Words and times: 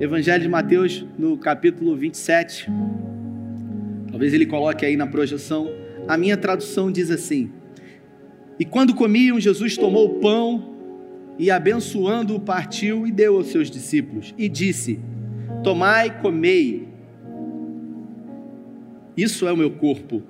Evangelho 0.00 0.44
de 0.44 0.48
Mateus, 0.48 1.04
no 1.18 1.36
capítulo 1.36 1.96
27. 1.96 2.70
Talvez 4.08 4.32
ele 4.32 4.46
coloque 4.46 4.86
aí 4.86 4.96
na 4.96 5.08
projeção. 5.08 5.68
A 6.06 6.16
minha 6.16 6.36
tradução 6.36 6.92
diz 6.92 7.10
assim: 7.10 7.50
E 8.60 8.64
quando 8.64 8.94
comiam, 8.94 9.40
Jesus 9.40 9.76
tomou 9.76 10.06
o 10.06 10.20
pão 10.20 10.76
e, 11.36 11.50
abençoando-o, 11.50 12.38
partiu 12.38 13.08
e 13.08 13.10
deu 13.10 13.38
aos 13.38 13.48
seus 13.48 13.68
discípulos, 13.68 14.32
e 14.38 14.48
disse: 14.48 15.00
Tomai, 15.64 16.20
comei, 16.22 16.86
isso 19.16 19.48
é 19.48 19.52
o 19.52 19.56
meu 19.56 19.72
corpo. 19.72 20.22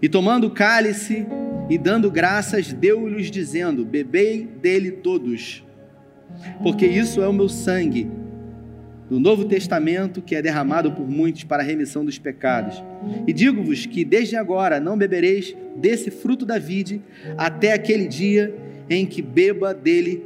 E 0.00 0.08
tomando 0.08 0.46
o 0.46 0.50
cálice 0.50 1.26
e 1.68 1.76
dando 1.76 2.08
graças, 2.08 2.72
deu-lhes, 2.72 3.32
dizendo: 3.32 3.84
Bebei 3.84 4.44
dele 4.44 4.92
todos, 4.92 5.64
porque 6.62 6.86
isso 6.86 7.20
é 7.20 7.26
o 7.26 7.32
meu 7.32 7.48
sangue 7.48 8.22
do 9.08 9.20
Novo 9.20 9.44
Testamento 9.44 10.22
que 10.22 10.34
é 10.34 10.42
derramado 10.42 10.92
por 10.92 11.08
muitos 11.08 11.44
para 11.44 11.62
a 11.62 11.66
remissão 11.66 12.04
dos 12.04 12.18
pecados. 12.18 12.82
E 13.26 13.32
digo-vos 13.32 13.86
que 13.86 14.04
desde 14.04 14.36
agora 14.36 14.80
não 14.80 14.96
bebereis 14.96 15.54
desse 15.76 16.10
fruto 16.10 16.46
da 16.46 16.58
vide 16.58 17.02
até 17.36 17.72
aquele 17.72 18.06
dia 18.08 18.54
em 18.88 19.04
que 19.06 19.20
beba 19.20 19.74
dele 19.74 20.22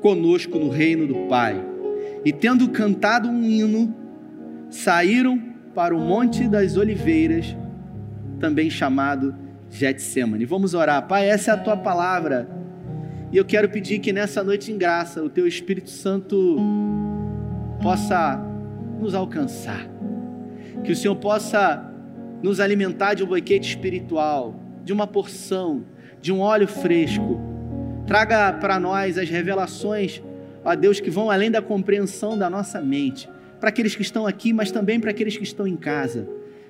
conosco 0.00 0.58
no 0.58 0.68
reino 0.68 1.06
do 1.06 1.26
Pai. 1.28 1.64
E 2.24 2.32
tendo 2.32 2.68
cantado 2.68 3.28
um 3.28 3.44
hino, 3.44 3.94
saíram 4.68 5.40
para 5.74 5.94
o 5.94 6.00
Monte 6.00 6.48
das 6.48 6.76
Oliveiras, 6.76 7.56
também 8.38 8.68
chamado 8.68 9.34
Getsemane. 9.70 10.44
Vamos 10.44 10.74
orar. 10.74 11.06
Pai, 11.06 11.28
essa 11.28 11.52
é 11.52 11.54
a 11.54 11.56
tua 11.56 11.76
palavra. 11.76 12.48
E 13.32 13.36
eu 13.36 13.44
quero 13.44 13.68
pedir 13.68 14.00
que 14.00 14.12
nessa 14.12 14.42
noite 14.42 14.72
em 14.72 14.76
graça, 14.76 15.22
o 15.22 15.30
teu 15.30 15.46
Espírito 15.46 15.90
Santo 15.90 16.56
possa 17.82 18.40
nos 18.98 19.14
alcançar. 19.14 19.86
Que 20.84 20.92
o 20.92 20.96
Senhor 20.96 21.16
possa 21.16 21.84
nos 22.42 22.60
alimentar 22.60 23.14
de 23.14 23.24
um 23.24 23.26
banquete 23.26 23.68
espiritual, 23.68 24.54
de 24.84 24.92
uma 24.92 25.06
porção, 25.06 25.84
de 26.20 26.32
um 26.32 26.40
óleo 26.40 26.68
fresco. 26.68 27.40
Traga 28.06 28.52
para 28.54 28.78
nós 28.78 29.18
as 29.18 29.28
revelações, 29.28 30.22
ó 30.64 30.74
Deus, 30.74 31.00
que 31.00 31.10
vão 31.10 31.30
além 31.30 31.50
da 31.50 31.62
compreensão 31.62 32.36
da 32.36 32.48
nossa 32.48 32.80
mente, 32.80 33.28
para 33.58 33.68
aqueles 33.68 33.94
que 33.94 34.02
estão 34.02 34.26
aqui, 34.26 34.52
mas 34.52 34.70
também 34.70 34.98
para 34.98 35.10
aqueles 35.10 35.36
que 35.36 35.42
estão 35.42 35.66
em 35.66 35.76
casa. 35.76 36.28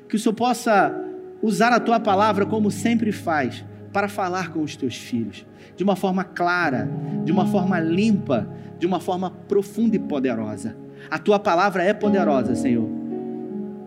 Que 0.08 0.16
o 0.16 0.18
Senhor 0.18 0.34
possa 0.34 0.94
usar 1.42 1.72
a 1.72 1.80
tua 1.80 2.00
palavra 2.00 2.44
como 2.44 2.70
sempre 2.70 3.12
faz, 3.12 3.64
para 3.92 4.08
falar 4.08 4.52
com 4.52 4.62
os 4.62 4.76
teus 4.76 4.96
filhos, 4.96 5.44
de 5.76 5.82
uma 5.82 5.96
forma 5.96 6.22
clara, 6.22 6.88
de 7.24 7.32
uma 7.32 7.46
forma 7.46 7.80
limpa, 7.80 8.48
de 8.78 8.86
uma 8.86 9.00
forma 9.00 9.30
profunda 9.30 9.96
e 9.96 9.98
poderosa. 9.98 10.76
A 11.08 11.18
tua 11.18 11.38
palavra 11.38 11.82
é 11.82 11.94
poderosa, 11.94 12.54
Senhor, 12.54 12.88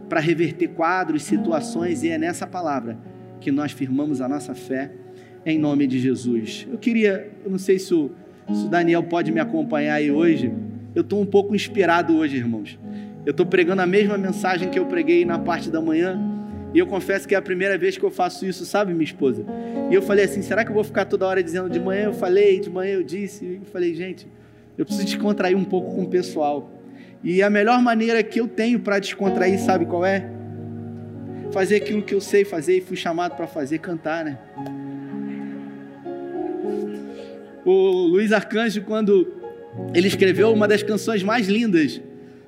para 0.08 0.19
reverter 0.19 0.69
quadros, 0.69 1.23
situações, 1.23 2.03
e 2.03 2.09
é 2.09 2.17
nessa 2.17 2.47
palavra 2.47 2.97
que 3.39 3.52
nós 3.52 3.72
firmamos 3.72 4.22
a 4.22 4.30
nossa 4.30 4.56
fé, 4.56 4.92
em 5.45 5.59
nome 5.59 5.86
de 5.86 6.00
Jesus. 6.00 6.67
Eu 6.72 6.78
queria, 6.78 7.30
eu 7.44 7.52
não 7.52 7.59
sei 7.59 7.78
se 7.78 7.94
o, 7.94 8.11
se 8.53 8.66
o 8.66 8.69
Daniel 8.69 9.03
pode 9.03 9.31
me 9.31 9.39
acompanhar 9.39 9.95
aí 9.95 10.09
hoje, 10.09 10.53
eu 10.95 11.02
estou 11.02 11.22
um 11.22 11.25
pouco 11.25 11.53
inspirado 11.53 12.16
hoje, 12.16 12.38
irmãos. 12.38 12.80
Eu 13.25 13.31
estou 13.31 13.45
pregando 13.45 13.81
a 13.81 13.86
mesma 13.86 14.17
mensagem 14.17 14.69
que 14.69 14.80
eu 14.80 14.86
preguei 14.86 15.25
na 15.25 15.39
parte 15.39 15.69
da 15.69 15.81
manhã, 15.81 16.19
e 16.73 16.80
eu 16.80 16.88
confesso 16.88 17.28
que 17.28 17.36
é 17.36 17.38
a 17.38 17.41
primeira 17.41 17.78
vez 17.78 17.97
que 17.97 18.03
eu 18.03 18.09
faço 18.09 18.45
isso, 18.45 18.66
sabe, 18.66 18.94
minha 18.94 19.03
esposa? 19.03 19.45
E 19.91 19.94
eu 19.94 20.02
falei 20.02 20.25
assim: 20.25 20.41
será 20.41 20.66
que 20.66 20.72
eu 20.72 20.73
vou 20.73 20.84
ficar 20.84 21.06
toda 21.06 21.25
hora 21.28 21.44
dizendo 21.44 21.69
de 21.69 21.80
manhã 21.80 22.06
eu 22.06 22.14
falei, 22.14 22.59
de 22.59 22.69
manhã 22.69 22.94
eu 22.94 23.03
disse? 23.03 23.45
E 23.45 23.56
eu 23.58 23.66
falei, 23.66 23.94
gente, 23.94 24.28
eu 24.75 24.84
preciso 24.84 25.06
descontrair 25.06 25.56
um 25.56 25.64
pouco 25.64 25.94
com 25.94 26.02
o 26.02 26.08
pessoal. 26.08 26.72
E 27.23 27.41
a 27.41 27.49
melhor 27.49 27.81
maneira 27.81 28.21
que 28.21 28.41
eu 28.41 28.47
tenho 28.47 28.79
para 28.79 28.99
descontrair, 28.99 29.57
sabe 29.57 29.85
qual 29.85 30.05
é? 30.05 30.29
Fazer 31.53 31.77
aquilo 31.77 32.02
que 32.02 32.13
eu 32.13 32.19
sei 32.19 32.43
fazer 32.43 32.77
e 32.77 32.81
fui 32.81 32.97
chamado 32.97 33.35
para 33.35 33.47
fazer, 33.47 33.77
cantar, 33.77 34.25
né? 34.25 34.38
O 37.63 38.07
Luiz 38.07 38.33
Arcanjo, 38.33 38.81
quando 38.81 39.31
ele 39.94 40.07
escreveu 40.07 40.51
uma 40.51 40.67
das 40.67 40.83
canções 40.83 41.23
mais 41.23 41.47
lindas 41.47 42.01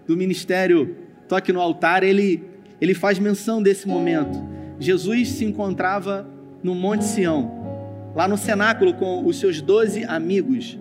do 0.06 0.18
ministério 0.18 0.97
Toque 1.28 1.53
no 1.53 1.62
Altar, 1.62 2.03
ele, 2.03 2.44
ele 2.81 2.94
faz 2.94 3.18
menção 3.18 3.64
desse 3.64 3.88
momento. 3.88 4.38
Jesus 4.78 5.30
se 5.30 5.46
encontrava 5.46 6.28
no 6.62 6.75
Monte 6.75 7.06
Sião, 7.06 8.12
lá 8.14 8.28
no 8.28 8.38
cenáculo 8.38 8.94
com 8.94 9.25
os 9.25 9.40
seus 9.40 9.62
doze 9.62 10.03
amigos. 10.03 10.78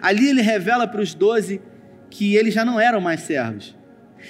Ali 0.00 0.30
ele 0.30 0.40
revela 0.40 0.86
para 0.86 1.02
os 1.02 1.12
doze 1.12 1.60
que 2.14 2.36
eles 2.36 2.54
já 2.54 2.64
não 2.64 2.78
eram 2.78 3.00
mais 3.00 3.22
servos. 3.22 3.76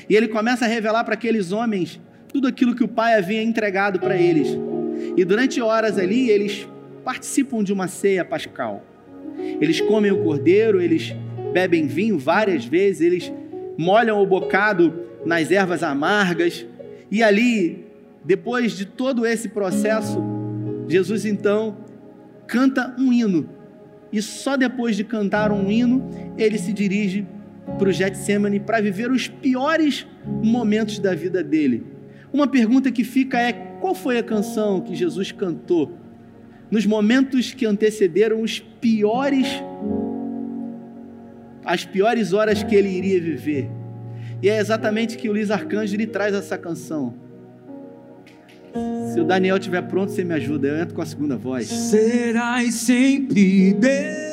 E 0.08 0.16
ele 0.16 0.26
começa 0.26 0.64
a 0.64 0.68
revelar 0.68 1.04
para 1.04 1.12
aqueles 1.12 1.52
homens 1.52 2.00
tudo 2.28 2.48
aquilo 2.48 2.74
que 2.74 2.82
o 2.82 2.88
pai 2.88 3.12
havia 3.12 3.42
entregado 3.42 4.00
para 4.00 4.16
eles. 4.16 4.48
E 5.14 5.22
durante 5.22 5.60
horas 5.60 5.98
ali, 5.98 6.30
eles 6.30 6.66
participam 7.04 7.62
de 7.62 7.74
uma 7.74 7.86
ceia 7.86 8.24
pascal. 8.24 8.82
Eles 9.60 9.82
comem 9.82 10.10
o 10.10 10.24
cordeiro, 10.24 10.80
eles 10.80 11.14
bebem 11.52 11.86
vinho 11.86 12.18
várias 12.18 12.64
vezes, 12.64 13.02
eles 13.02 13.32
molham 13.76 14.18
o 14.18 14.26
bocado 14.26 15.00
nas 15.26 15.50
ervas 15.50 15.82
amargas. 15.82 16.66
E 17.10 17.22
ali, 17.22 17.84
depois 18.24 18.72
de 18.72 18.86
todo 18.86 19.26
esse 19.26 19.50
processo, 19.50 20.24
Jesus 20.88 21.26
então 21.26 21.76
canta 22.46 22.96
um 22.98 23.12
hino. 23.12 23.46
E 24.10 24.22
só 24.22 24.56
depois 24.56 24.96
de 24.96 25.04
cantar 25.04 25.52
um 25.52 25.70
hino, 25.70 26.08
ele 26.38 26.56
se 26.56 26.72
dirige 26.72 27.26
para 27.78 27.88
o 27.88 27.92
Getsemane 27.92 28.60
para 28.60 28.80
viver 28.80 29.10
os 29.10 29.28
piores 29.28 30.06
momentos 30.42 30.98
da 30.98 31.14
vida 31.14 31.42
dele. 31.42 31.84
Uma 32.32 32.46
pergunta 32.46 32.90
que 32.90 33.04
fica 33.04 33.38
é: 33.38 33.52
qual 33.80 33.94
foi 33.94 34.18
a 34.18 34.22
canção 34.22 34.80
que 34.80 34.94
Jesus 34.94 35.32
cantou 35.32 35.92
nos 36.70 36.86
momentos 36.86 37.52
que 37.52 37.66
antecederam 37.66 38.42
os 38.42 38.58
piores 38.58 39.46
as 41.64 41.84
piores 41.84 42.32
horas 42.32 42.62
que 42.62 42.74
ele 42.74 42.88
iria 42.88 43.20
viver? 43.20 43.70
E 44.42 44.48
é 44.50 44.58
exatamente 44.58 45.16
que 45.16 45.28
o 45.28 45.32
Luiz 45.32 45.50
Arcanjo 45.50 45.96
lhe 45.96 46.06
traz 46.06 46.34
essa 46.34 46.58
canção. 46.58 47.14
Se 49.12 49.20
o 49.20 49.24
Daniel 49.24 49.56
estiver 49.56 49.82
pronto, 49.82 50.10
você 50.10 50.24
me 50.24 50.34
ajuda. 50.34 50.68
Eu 50.68 50.76
entro 50.76 50.94
com 50.94 51.00
a 51.00 51.06
segunda 51.06 51.36
voz. 51.36 51.68
Serás 51.68 52.74
sempre 52.74 53.72
Deus 53.72 54.23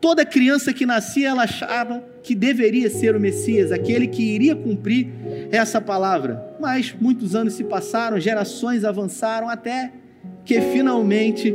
Toda 0.00 0.24
criança 0.24 0.72
que 0.72 0.84
nascia, 0.84 1.28
ela 1.28 1.44
achava 1.44 2.04
que 2.22 2.34
deveria 2.34 2.90
ser 2.90 3.14
o 3.14 3.20
Messias, 3.20 3.72
aquele 3.72 4.06
que 4.06 4.22
iria 4.22 4.54
cumprir 4.54 5.08
essa 5.50 5.80
palavra. 5.80 6.56
Mas 6.60 6.94
muitos 7.00 7.34
anos 7.34 7.54
se 7.54 7.64
passaram, 7.64 8.18
gerações 8.18 8.84
avançaram, 8.84 9.48
até 9.48 9.92
que 10.44 10.60
finalmente 10.60 11.54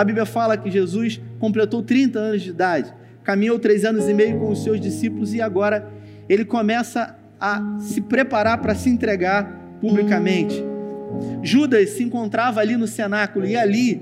a 0.00 0.04
Bíblia 0.04 0.24
fala 0.24 0.56
que 0.56 0.70
Jesus 0.70 1.20
completou 1.38 1.82
30 1.82 2.18
anos 2.18 2.40
de 2.40 2.48
idade, 2.48 2.90
caminhou 3.22 3.58
três 3.58 3.84
anos 3.84 4.08
e 4.08 4.14
meio 4.14 4.38
com 4.38 4.50
os 4.50 4.64
seus 4.64 4.80
discípulos 4.80 5.34
e 5.34 5.42
agora 5.42 5.90
ele 6.26 6.42
começa 6.42 7.18
a 7.38 7.76
se 7.78 8.00
preparar 8.00 8.62
para 8.62 8.74
se 8.74 8.88
entregar 8.88 9.44
publicamente. 9.78 10.64
Judas 11.42 11.90
se 11.90 12.02
encontrava 12.02 12.60
ali 12.60 12.78
no 12.78 12.86
cenáculo 12.86 13.44
e 13.44 13.54
ali 13.54 14.00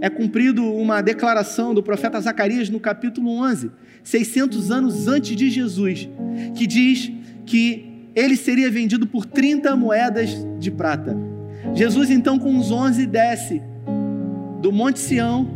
é 0.00 0.08
cumprido 0.08 0.64
uma 0.64 1.02
declaração 1.02 1.74
do 1.74 1.82
profeta 1.82 2.18
Zacarias 2.18 2.70
no 2.70 2.80
capítulo 2.80 3.28
11, 3.42 3.70
600 4.02 4.70
anos 4.70 5.06
antes 5.06 5.36
de 5.36 5.50
Jesus, 5.50 6.08
que 6.56 6.66
diz 6.66 7.12
que 7.44 8.08
ele 8.14 8.38
seria 8.38 8.70
vendido 8.70 9.06
por 9.06 9.26
30 9.26 9.76
moedas 9.76 10.30
de 10.58 10.70
prata. 10.70 11.14
Jesus 11.74 12.10
então 12.10 12.38
com 12.38 12.56
os 12.58 12.70
11 12.70 13.06
desce 13.06 13.67
do 14.60 14.72
Monte 14.72 14.98
Sião, 14.98 15.48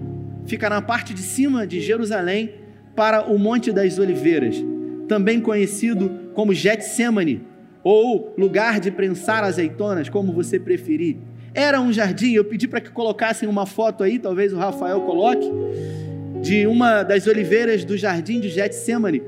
fica 0.46 0.68
na 0.70 0.80
parte 0.80 1.12
de 1.12 1.22
cima 1.22 1.66
de 1.66 1.80
Jerusalém, 1.80 2.54
para 2.94 3.30
o 3.30 3.38
Monte 3.38 3.72
das 3.72 3.98
Oliveiras, 3.98 4.62
também 5.08 5.40
conhecido 5.40 6.10
como 6.34 6.52
Getsemane, 6.52 7.42
ou 7.82 8.34
lugar 8.38 8.78
de 8.78 8.90
prensar 8.90 9.42
azeitonas, 9.44 10.08
como 10.08 10.32
você 10.32 10.58
preferir. 10.58 11.16
Era 11.54 11.80
um 11.80 11.92
jardim, 11.92 12.32
eu 12.32 12.44
pedi 12.44 12.68
para 12.68 12.80
que 12.80 12.90
colocassem 12.90 13.48
uma 13.48 13.66
foto 13.66 14.04
aí, 14.04 14.18
talvez 14.18 14.52
o 14.52 14.56
Rafael 14.56 15.00
coloque, 15.02 15.50
de 16.40 16.66
uma 16.66 17.02
das 17.02 17.26
oliveiras 17.26 17.84
do 17.84 17.96
jardim 17.96 18.40
de 18.40 18.48
Getsemane. 18.48 19.22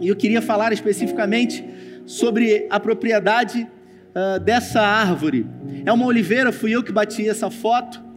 E 0.00 0.08
eu 0.08 0.16
queria 0.16 0.40
falar 0.40 0.72
especificamente 0.72 1.64
sobre 2.06 2.66
a 2.70 2.80
propriedade 2.80 3.66
uh, 4.14 4.40
dessa 4.40 4.80
árvore. 4.80 5.46
É 5.84 5.92
uma 5.92 6.06
oliveira, 6.06 6.52
fui 6.52 6.74
eu 6.74 6.82
que 6.82 6.92
bati 6.92 7.28
essa 7.28 7.50
foto. 7.50 8.07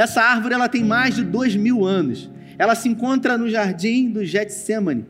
Essa 0.00 0.22
árvore 0.22 0.54
ela 0.54 0.66
tem 0.66 0.82
mais 0.82 1.14
de 1.14 1.22
dois 1.22 1.54
mil 1.54 1.84
anos. 1.84 2.30
Ela 2.56 2.74
se 2.74 2.88
encontra 2.88 3.36
no 3.36 3.50
jardim 3.50 4.08
do 4.08 4.24
Getsemane. 4.24 5.04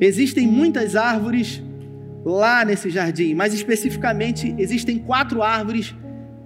Existem 0.00 0.46
muitas 0.46 0.96
árvores 0.96 1.62
lá 2.24 2.64
nesse 2.64 2.88
jardim, 2.88 3.34
mas 3.34 3.52
especificamente 3.52 4.54
existem 4.56 4.96
quatro 4.98 5.42
árvores 5.42 5.94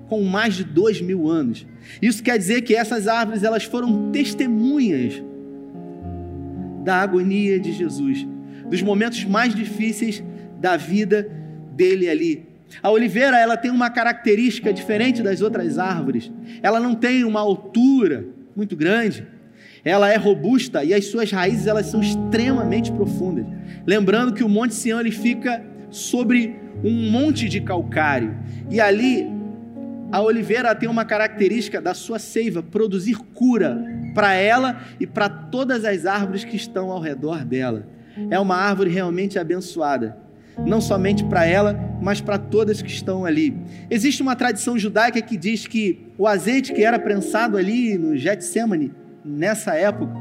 com 0.08 0.24
mais 0.24 0.56
de 0.56 0.64
dois 0.64 1.00
mil 1.00 1.28
anos. 1.28 1.64
Isso 2.02 2.20
quer 2.20 2.36
dizer 2.36 2.62
que 2.62 2.74
essas 2.74 3.06
árvores 3.06 3.44
elas 3.44 3.62
foram 3.62 4.10
testemunhas 4.10 5.22
da 6.82 6.96
agonia 6.96 7.60
de 7.60 7.70
Jesus, 7.70 8.26
dos 8.68 8.82
momentos 8.82 9.24
mais 9.24 9.54
difíceis 9.54 10.20
da 10.60 10.76
vida 10.76 11.30
dele 11.76 12.08
ali. 12.08 12.47
A 12.82 12.90
oliveira 12.90 13.38
ela 13.38 13.56
tem 13.56 13.70
uma 13.70 13.90
característica 13.90 14.72
diferente 14.72 15.22
das 15.22 15.40
outras 15.40 15.78
árvores. 15.78 16.30
Ela 16.62 16.78
não 16.78 16.94
tem 16.94 17.24
uma 17.24 17.40
altura 17.40 18.26
muito 18.54 18.76
grande. 18.76 19.26
Ela 19.84 20.10
é 20.10 20.16
robusta 20.16 20.84
e 20.84 20.92
as 20.92 21.06
suas 21.06 21.30
raízes 21.30 21.66
elas 21.66 21.86
são 21.86 22.00
extremamente 22.00 22.92
profundas. 22.92 23.46
Lembrando 23.86 24.32
que 24.32 24.44
o 24.44 24.48
Monte 24.48 24.74
Sião 24.74 25.00
ele 25.00 25.10
fica 25.10 25.64
sobre 25.90 26.56
um 26.84 27.10
monte 27.10 27.48
de 27.48 27.60
calcário 27.60 28.36
e 28.70 28.80
ali 28.80 29.26
a 30.12 30.20
oliveira 30.22 30.74
tem 30.74 30.88
uma 30.88 31.04
característica 31.04 31.80
da 31.80 31.94
sua 31.94 32.18
seiva 32.18 32.62
produzir 32.62 33.16
cura 33.34 33.82
para 34.14 34.34
ela 34.34 34.80
e 34.98 35.06
para 35.06 35.28
todas 35.28 35.84
as 35.84 36.06
árvores 36.06 36.44
que 36.44 36.56
estão 36.56 36.90
ao 36.90 37.00
redor 37.00 37.44
dela. 37.44 37.86
É 38.30 38.38
uma 38.38 38.56
árvore 38.56 38.90
realmente 38.90 39.38
abençoada 39.38 40.27
não 40.66 40.80
somente 40.80 41.24
para 41.24 41.44
ela, 41.44 41.78
mas 42.00 42.20
para 42.20 42.38
todas 42.38 42.82
que 42.82 42.90
estão 42.90 43.24
ali. 43.24 43.56
Existe 43.90 44.22
uma 44.22 44.36
tradição 44.36 44.78
judaica 44.78 45.20
que 45.20 45.36
diz 45.36 45.66
que 45.66 46.06
o 46.16 46.26
azeite 46.26 46.72
que 46.72 46.84
era 46.84 46.98
prensado 46.98 47.56
ali 47.56 47.96
no 47.96 48.16
Getsemane, 48.16 48.92
nessa 49.24 49.74
época, 49.74 50.14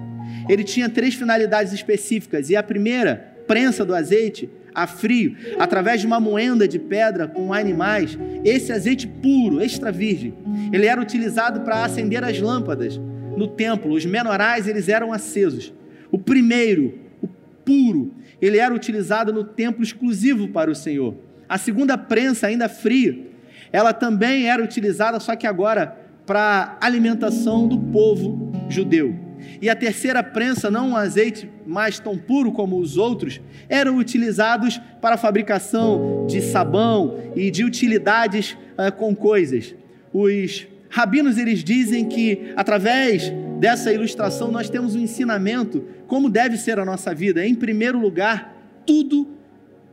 ele 0.49 0.63
tinha 0.63 0.89
três 0.89 1.15
finalidades 1.15 1.73
específicas, 1.73 2.49
e 2.49 2.55
a 2.55 2.63
primeira, 2.63 3.35
prensa 3.47 3.85
do 3.85 3.95
azeite, 3.95 4.49
a 4.73 4.85
frio, 4.85 5.35
através 5.57 6.01
de 6.01 6.07
uma 6.07 6.19
moenda 6.19 6.67
de 6.67 6.77
pedra 6.77 7.27
com 7.27 7.51
animais, 7.51 8.17
esse 8.43 8.71
azeite 8.71 9.07
puro, 9.07 9.61
extra 9.61 9.91
virgem, 9.91 10.33
ele 10.71 10.85
era 10.85 11.01
utilizado 11.01 11.61
para 11.61 11.83
acender 11.83 12.23
as 12.23 12.39
lâmpadas 12.39 12.99
no 13.37 13.47
templo, 13.47 13.93
os 13.93 14.05
menorais 14.05 14.67
eles 14.67 14.89
eram 14.89 15.13
acesos. 15.13 15.71
O 16.11 16.17
primeiro, 16.17 16.99
o 17.21 17.27
puro, 17.63 18.13
ele 18.41 18.57
era 18.57 18.73
utilizado 18.73 19.33
no 19.33 19.43
templo 19.43 19.83
exclusivo 19.83 20.47
para 20.49 20.69
o 20.69 20.75
Senhor. 20.75 21.15
A 21.47 21.57
segunda 21.57 21.97
prensa, 21.97 22.47
ainda 22.47 22.67
fria, 22.67 23.27
ela 23.71 23.93
também 23.93 24.49
era 24.49 24.63
utilizada, 24.63 25.19
só 25.19 25.35
que 25.35 25.47
agora 25.47 25.97
para 26.25 26.77
alimentação 26.81 27.67
do 27.67 27.79
povo 27.79 28.51
judeu. 28.69 29.15
E 29.61 29.69
a 29.69 29.75
terceira 29.75 30.21
prensa, 30.21 30.69
não 30.69 30.89
um 30.89 30.97
azeite 30.97 31.49
mais 31.65 31.99
tão 31.99 32.17
puro 32.17 32.51
como 32.51 32.77
os 32.77 32.97
outros, 32.97 33.39
eram 33.69 33.97
utilizados 33.97 34.79
para 35.01 35.15
a 35.15 35.17
fabricação 35.17 36.25
de 36.27 36.41
sabão 36.41 37.31
e 37.35 37.49
de 37.49 37.63
utilidades 37.63 38.57
uh, 38.77 38.91
com 38.95 39.15
coisas. 39.15 39.73
Os 40.11 40.67
rabinos 40.89 41.37
eles 41.37 41.63
dizem 41.63 42.05
que 42.05 42.53
através 42.55 43.31
dessa 43.59 43.91
ilustração 43.91 44.51
nós 44.51 44.69
temos 44.69 44.95
um 44.95 44.99
ensinamento 44.99 45.83
como 46.07 46.29
deve 46.29 46.57
ser 46.57 46.79
a 46.79 46.85
nossa 46.85 47.13
vida. 47.13 47.45
Em 47.45 47.55
primeiro 47.55 47.99
lugar, 47.99 48.55
tudo 48.85 49.27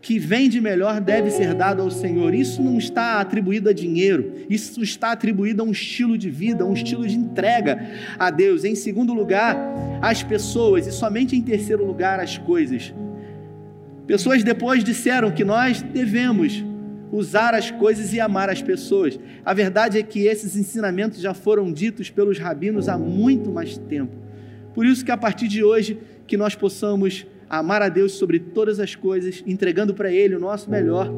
que 0.04 0.18
vem 0.18 0.50
de 0.50 0.60
melhor 0.60 1.00
deve 1.00 1.30
ser 1.30 1.54
dado 1.54 1.80
ao 1.80 1.90
Senhor. 1.90 2.34
Isso 2.34 2.62
não 2.62 2.76
está 2.76 3.20
atribuído 3.20 3.70
a 3.70 3.72
dinheiro, 3.72 4.32
isso 4.50 4.82
está 4.82 5.12
atribuído 5.12 5.62
a 5.62 5.64
um 5.64 5.72
estilo 5.72 6.18
de 6.18 6.28
vida, 6.28 6.62
a 6.62 6.66
um 6.66 6.74
estilo 6.74 7.08
de 7.08 7.16
entrega 7.16 7.90
a 8.18 8.30
Deus. 8.30 8.64
Em 8.64 8.74
segundo 8.74 9.14
lugar, 9.14 9.56
as 10.02 10.22
pessoas, 10.22 10.86
e 10.86 10.92
somente 10.92 11.34
em 11.34 11.40
terceiro 11.40 11.86
lugar, 11.86 12.20
as 12.20 12.36
coisas. 12.36 12.92
Pessoas 14.06 14.44
depois 14.44 14.84
disseram 14.84 15.30
que 15.30 15.42
nós 15.42 15.80
devemos 15.80 16.62
usar 17.14 17.54
as 17.54 17.70
coisas 17.70 18.12
e 18.12 18.18
amar 18.18 18.50
as 18.50 18.60
pessoas. 18.60 19.18
A 19.44 19.54
verdade 19.54 19.98
é 19.98 20.02
que 20.02 20.26
esses 20.26 20.56
ensinamentos 20.56 21.20
já 21.20 21.32
foram 21.32 21.72
ditos 21.72 22.10
pelos 22.10 22.38
rabinos 22.38 22.88
há 22.88 22.98
muito 22.98 23.50
mais 23.50 23.78
tempo. 23.78 24.12
Por 24.74 24.84
isso 24.84 25.04
que 25.04 25.12
a 25.12 25.16
partir 25.16 25.46
de 25.46 25.62
hoje 25.62 25.98
que 26.26 26.36
nós 26.36 26.56
possamos 26.56 27.24
amar 27.48 27.82
a 27.82 27.88
Deus 27.88 28.12
sobre 28.12 28.40
todas 28.40 28.80
as 28.80 28.96
coisas, 28.96 29.44
entregando 29.46 29.94
para 29.94 30.10
ele 30.10 30.34
o 30.34 30.40
nosso 30.40 30.68
melhor, 30.68 31.08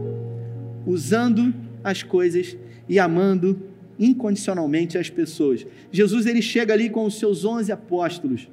usando 0.87 1.55
as 1.83 2.03
coisas 2.03 2.57
e 2.87 2.99
amando 2.99 3.59
incondicionalmente 3.99 4.99
as 4.99 5.09
pessoas. 5.09 5.67
Jesus 5.91 6.27
ele 6.27 6.43
chega 6.43 6.75
ali 6.75 6.91
com 6.91 7.07
os 7.07 7.19
seus 7.19 7.47
onze 7.47 7.73
apóstolos. 7.73 8.51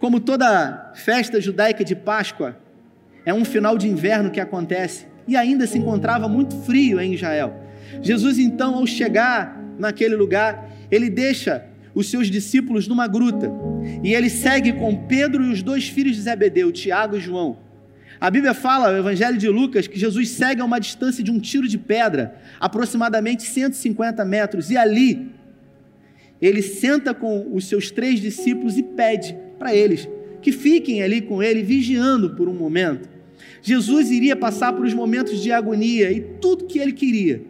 Como 0.00 0.18
toda 0.18 0.92
festa 0.96 1.40
judaica 1.40 1.84
de 1.84 1.94
Páscoa, 1.94 2.56
é 3.24 3.32
um 3.32 3.44
final 3.44 3.78
de 3.78 3.86
inverno 3.86 4.30
que 4.30 4.40
acontece 4.40 5.06
e 5.28 5.36
ainda 5.36 5.66
se 5.66 5.78
encontrava 5.78 6.26
muito 6.26 6.56
frio 6.62 6.98
em 6.98 7.14
Israel. 7.14 7.54
Jesus, 8.02 8.38
então, 8.38 8.74
ao 8.74 8.86
chegar 8.86 9.62
naquele 9.78 10.16
lugar, 10.16 10.68
ele 10.90 11.08
deixa 11.08 11.64
os 11.94 12.10
seus 12.10 12.28
discípulos 12.28 12.88
numa 12.88 13.06
gruta 13.06 13.50
e 14.02 14.14
ele 14.14 14.30
segue 14.30 14.72
com 14.72 15.06
Pedro 15.06 15.44
e 15.44 15.52
os 15.52 15.62
dois 15.62 15.88
filhos 15.88 16.16
de 16.16 16.22
Zebedeu, 16.22 16.72
Tiago 16.72 17.16
e 17.16 17.20
João. 17.20 17.58
A 18.20 18.30
Bíblia 18.30 18.54
fala, 18.54 18.92
o 18.92 18.96
Evangelho 18.96 19.38
de 19.38 19.48
Lucas, 19.48 19.86
que 19.86 19.98
Jesus 19.98 20.30
segue 20.30 20.60
a 20.60 20.64
uma 20.64 20.80
distância 20.80 21.22
de 21.22 21.30
um 21.30 21.38
tiro 21.38 21.68
de 21.68 21.78
pedra, 21.78 22.34
aproximadamente 22.58 23.44
150 23.44 24.24
metros, 24.24 24.70
e 24.70 24.76
ali 24.76 25.30
ele 26.40 26.62
senta 26.62 27.14
com 27.14 27.54
os 27.54 27.68
seus 27.68 27.90
três 27.90 28.20
discípulos 28.20 28.76
e 28.76 28.82
pede 28.82 29.36
para 29.58 29.74
eles 29.74 30.08
que 30.40 30.52
fiquem 30.52 31.02
ali 31.02 31.20
com 31.20 31.42
ele, 31.42 31.62
vigiando 31.62 32.34
por 32.34 32.48
um 32.48 32.54
momento. 32.54 33.08
Jesus 33.62 34.10
iria 34.10 34.36
passar 34.36 34.72
por 34.72 34.84
os 34.84 34.94
momentos 34.94 35.42
de 35.42 35.52
agonia 35.52 36.10
e 36.12 36.20
tudo 36.20 36.66
que 36.66 36.78
ele 36.78 36.92
queria 36.92 37.42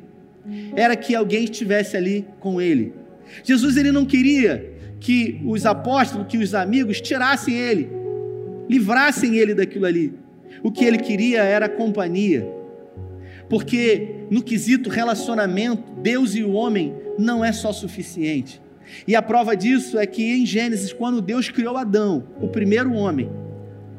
era 0.75 0.97
que 0.97 1.15
alguém 1.15 1.45
estivesse 1.45 1.97
ali 1.97 2.25
com 2.41 2.61
ele. 2.61 2.95
Jesus 3.45 3.77
ele 3.77 3.93
não 3.93 4.05
queria 4.05 4.73
que 4.99 5.41
os 5.45 5.67
apóstolos, 5.67 6.27
que 6.27 6.39
os 6.39 6.55
amigos 6.55 7.01
tirassem 7.01 7.55
ele, 7.55 7.89
livrassem 8.69 9.37
ele 9.37 9.55
daquilo 9.55 9.87
ali. 9.87 10.13
O 10.63 10.73
que 10.73 10.85
ele 10.85 10.99
queria 10.99 11.43
era 11.43 11.69
companhia. 11.69 12.47
Porque 13.49 14.27
no 14.31 14.43
quesito 14.43 14.91
relacionamento, 14.91 15.83
Deus 16.03 16.35
e 16.35 16.43
o 16.43 16.53
homem 16.53 16.95
não 17.19 17.45
é 17.45 17.53
só 17.53 17.73
suficiente. 17.73 18.61
E 19.07 19.15
a 19.15 19.23
prova 19.23 19.57
disso 19.57 19.99
é 19.99 20.07
que 20.07 20.23
em 20.23 20.47
Gênesis, 20.47 20.93
quando 20.93 21.21
Deus 21.21 21.49
criou 21.49 21.77
Adão, 21.77 22.25
o 22.41 22.49
primeiro 22.49 22.93
homem, 22.93 23.31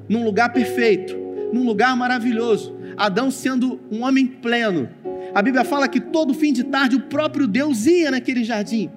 num 0.07 0.23
lugar 0.23 0.51
perfeito, 0.51 1.15
num 1.51 1.65
lugar 1.65 1.95
maravilhoso. 1.95 2.75
Adão 2.97 3.31
sendo 3.31 3.79
um 3.91 4.03
homem 4.03 4.25
pleno. 4.25 4.89
A 5.33 5.41
Bíblia 5.41 5.63
fala 5.63 5.87
que 5.87 5.99
todo 5.99 6.33
fim 6.33 6.51
de 6.51 6.63
tarde 6.63 6.95
o 6.95 7.01
próprio 7.01 7.47
Deus 7.47 7.85
ia 7.85 8.11
naquele 8.11 8.43
jardim, 8.43 8.89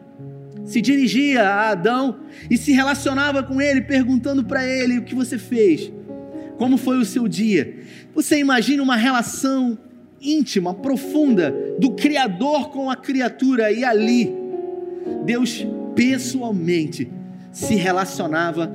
se 0.65 0.81
dirigia 0.81 1.43
a 1.43 1.71
Adão 1.71 2.21
e 2.51 2.57
se 2.57 2.73
relacionava 2.73 3.43
com 3.43 3.61
ele, 3.61 3.83
perguntando 3.83 4.45
para 4.45 4.67
ele: 4.67 4.99
O 4.99 5.03
que 5.03 5.15
você 5.15 5.39
fez? 5.39 5.93
Como 6.57 6.77
foi 6.77 6.99
o 6.99 7.05
seu 7.05 7.27
dia? 7.27 7.81
Você 8.15 8.39
imagina 8.39 8.83
uma 8.83 8.97
relação 8.97 9.79
íntima, 10.21 10.73
profunda 10.73 11.55
do 11.79 11.93
Criador 11.93 12.71
com 12.71 12.91
a 12.91 12.97
criatura, 12.97 13.73
e 13.73 13.85
ali, 13.85 14.33
Deus 15.25 15.67
pessoalmente 15.95 17.11
se 17.51 17.75
relacionava 17.75 18.73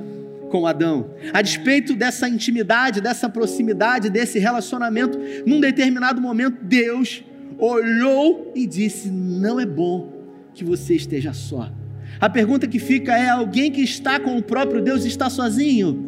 com 0.48 0.66
Adão. 0.66 1.10
A 1.32 1.42
despeito 1.42 1.94
dessa 1.94 2.28
intimidade, 2.28 3.00
dessa 3.00 3.28
proximidade, 3.28 4.10
desse 4.10 4.38
relacionamento, 4.38 5.18
num 5.46 5.60
determinado 5.60 6.20
momento, 6.20 6.58
Deus 6.62 7.22
olhou 7.58 8.52
e 8.54 8.66
disse: 8.66 9.08
Não 9.08 9.60
é 9.60 9.66
bom 9.66 10.12
que 10.54 10.64
você 10.64 10.94
esteja 10.94 11.32
só. 11.32 11.70
A 12.20 12.28
pergunta 12.28 12.66
que 12.66 12.78
fica 12.78 13.16
é: 13.16 13.28
alguém 13.28 13.70
que 13.70 13.82
está 13.82 14.18
com 14.18 14.36
o 14.36 14.42
próprio 14.42 14.82
Deus 14.82 15.04
está 15.04 15.30
sozinho? 15.30 16.06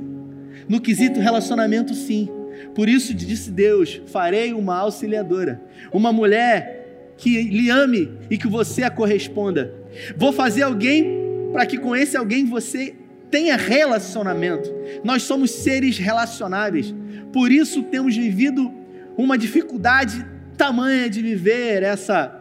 No 0.69 0.81
quesito 0.81 1.21
relacionamento, 1.21 1.95
sim. 1.95 2.29
Por 2.75 2.89
isso 2.89 3.15
disse 3.15 3.51
Deus: 3.51 4.01
farei 4.07 4.53
uma 4.53 4.77
auxiliadora, 4.77 5.63
uma 5.93 6.13
mulher 6.13 7.15
que 7.17 7.43
lhe 7.43 7.71
ame 7.71 8.11
e 8.31 8.39
que 8.39 8.49
você 8.49 8.83
a 8.83 8.91
corresponda. 8.91 9.75
Vou 10.17 10.33
fazer 10.33 10.63
alguém 10.63 11.21
para 11.53 11.67
que 11.67 11.79
com 11.79 11.95
esse 11.95 12.17
alguém 12.17 12.45
você 12.45 12.95
tenha 13.31 13.57
relacionamento. 13.57 14.71
Nós 15.05 15.23
somos 15.23 15.51
seres 15.51 15.99
relacionáveis. 15.99 16.95
Por 17.33 17.53
isso 17.53 17.83
temos 17.85 18.17
vivido 18.17 18.73
uma 19.17 19.39
dificuldade 19.39 20.25
tamanha 20.57 21.09
de 21.09 21.23
viver 21.23 21.83
essa 21.83 22.37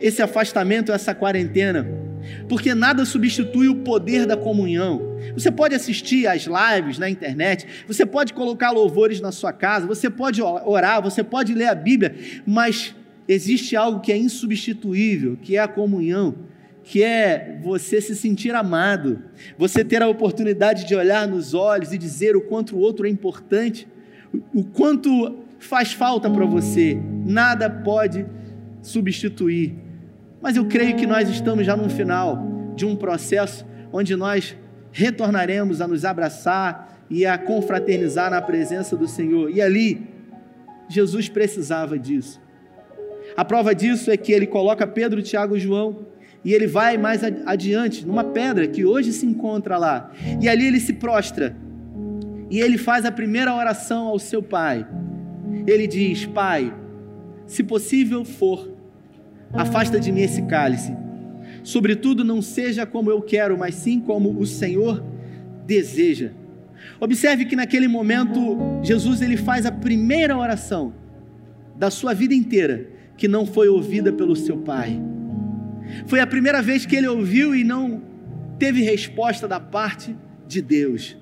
esse 0.00 0.22
afastamento, 0.22 0.92
essa 0.92 1.14
quarentena. 1.14 1.86
Porque 2.48 2.74
nada 2.74 3.04
substitui 3.04 3.68
o 3.68 3.76
poder 3.76 4.26
da 4.26 4.36
comunhão. 4.36 5.02
Você 5.34 5.50
pode 5.50 5.74
assistir 5.74 6.26
às 6.26 6.46
lives 6.46 6.98
na 6.98 7.08
internet, 7.08 7.66
você 7.86 8.06
pode 8.06 8.32
colocar 8.32 8.70
louvores 8.70 9.20
na 9.20 9.30
sua 9.30 9.52
casa, 9.52 9.86
você 9.86 10.08
pode 10.08 10.40
orar, 10.42 11.02
você 11.02 11.22
pode 11.22 11.54
ler 11.54 11.66
a 11.66 11.74
Bíblia, 11.74 12.14
mas 12.46 12.94
existe 13.28 13.76
algo 13.76 14.00
que 14.00 14.10
é 14.10 14.16
insubstituível, 14.16 15.36
que 15.40 15.56
é 15.56 15.60
a 15.60 15.68
comunhão 15.68 16.34
que 16.90 17.04
é 17.04 17.56
você 17.62 18.00
se 18.00 18.16
sentir 18.16 18.52
amado, 18.52 19.22
você 19.56 19.84
ter 19.84 20.02
a 20.02 20.08
oportunidade 20.08 20.88
de 20.88 20.96
olhar 20.96 21.24
nos 21.28 21.54
olhos 21.54 21.92
e 21.92 21.98
dizer 21.98 22.34
o 22.34 22.40
quanto 22.40 22.74
o 22.74 22.80
outro 22.80 23.06
é 23.06 23.08
importante, 23.08 23.86
o 24.52 24.64
quanto 24.64 25.38
faz 25.60 25.92
falta 25.92 26.28
para 26.28 26.44
você, 26.44 27.00
nada 27.24 27.70
pode 27.70 28.26
substituir. 28.82 29.76
Mas 30.42 30.56
eu 30.56 30.64
creio 30.64 30.96
que 30.96 31.06
nós 31.06 31.28
estamos 31.28 31.64
já 31.64 31.76
no 31.76 31.88
final 31.88 32.72
de 32.74 32.84
um 32.84 32.96
processo 32.96 33.64
onde 33.92 34.16
nós 34.16 34.56
retornaremos 34.90 35.80
a 35.80 35.86
nos 35.86 36.04
abraçar 36.04 37.06
e 37.08 37.24
a 37.24 37.38
confraternizar 37.38 38.32
na 38.32 38.42
presença 38.42 38.96
do 38.96 39.06
Senhor. 39.06 39.48
E 39.48 39.62
ali, 39.62 40.08
Jesus 40.88 41.28
precisava 41.28 41.96
disso. 41.96 42.42
A 43.36 43.44
prova 43.44 43.76
disso 43.76 44.10
é 44.10 44.16
que 44.16 44.32
ele 44.32 44.48
coloca 44.48 44.84
Pedro, 44.88 45.22
Tiago 45.22 45.56
e 45.56 45.60
João 45.60 46.10
e 46.44 46.54
ele 46.54 46.66
vai 46.66 46.96
mais 46.96 47.22
adiante, 47.22 48.06
numa 48.06 48.24
pedra 48.24 48.66
que 48.66 48.84
hoje 48.84 49.12
se 49.12 49.26
encontra 49.26 49.76
lá. 49.76 50.10
E 50.40 50.48
ali 50.48 50.66
ele 50.66 50.80
se 50.80 50.94
prostra. 50.94 51.54
E 52.50 52.60
ele 52.60 52.78
faz 52.78 53.04
a 53.04 53.12
primeira 53.12 53.54
oração 53.54 54.06
ao 54.06 54.18
seu 54.18 54.42
pai. 54.42 54.86
Ele 55.66 55.86
diz: 55.86 56.24
Pai, 56.24 56.74
se 57.46 57.62
possível 57.62 58.24
for, 58.24 58.72
afasta 59.52 60.00
de 60.00 60.10
mim 60.10 60.22
esse 60.22 60.42
cálice. 60.42 60.96
Sobretudo, 61.62 62.24
não 62.24 62.40
seja 62.40 62.86
como 62.86 63.10
eu 63.10 63.20
quero, 63.20 63.58
mas 63.58 63.74
sim 63.74 64.00
como 64.00 64.38
o 64.38 64.46
Senhor 64.46 65.04
deseja. 65.66 66.30
Observe 66.98 67.44
que 67.44 67.54
naquele 67.54 67.86
momento 67.86 68.56
Jesus 68.82 69.20
ele 69.20 69.36
faz 69.36 69.66
a 69.66 69.72
primeira 69.72 70.36
oração 70.36 70.94
da 71.76 71.90
sua 71.90 72.14
vida 72.14 72.34
inteira 72.34 72.88
que 73.16 73.28
não 73.28 73.44
foi 73.44 73.68
ouvida 73.68 74.10
pelo 74.10 74.34
seu 74.34 74.56
pai. 74.56 74.98
Foi 76.06 76.20
a 76.20 76.26
primeira 76.26 76.62
vez 76.62 76.86
que 76.86 76.96
ele 76.96 77.08
ouviu 77.08 77.54
e 77.54 77.64
não 77.64 78.02
teve 78.58 78.82
resposta 78.82 79.48
da 79.48 79.58
parte 79.58 80.16
de 80.46 80.60
Deus. 80.60 81.16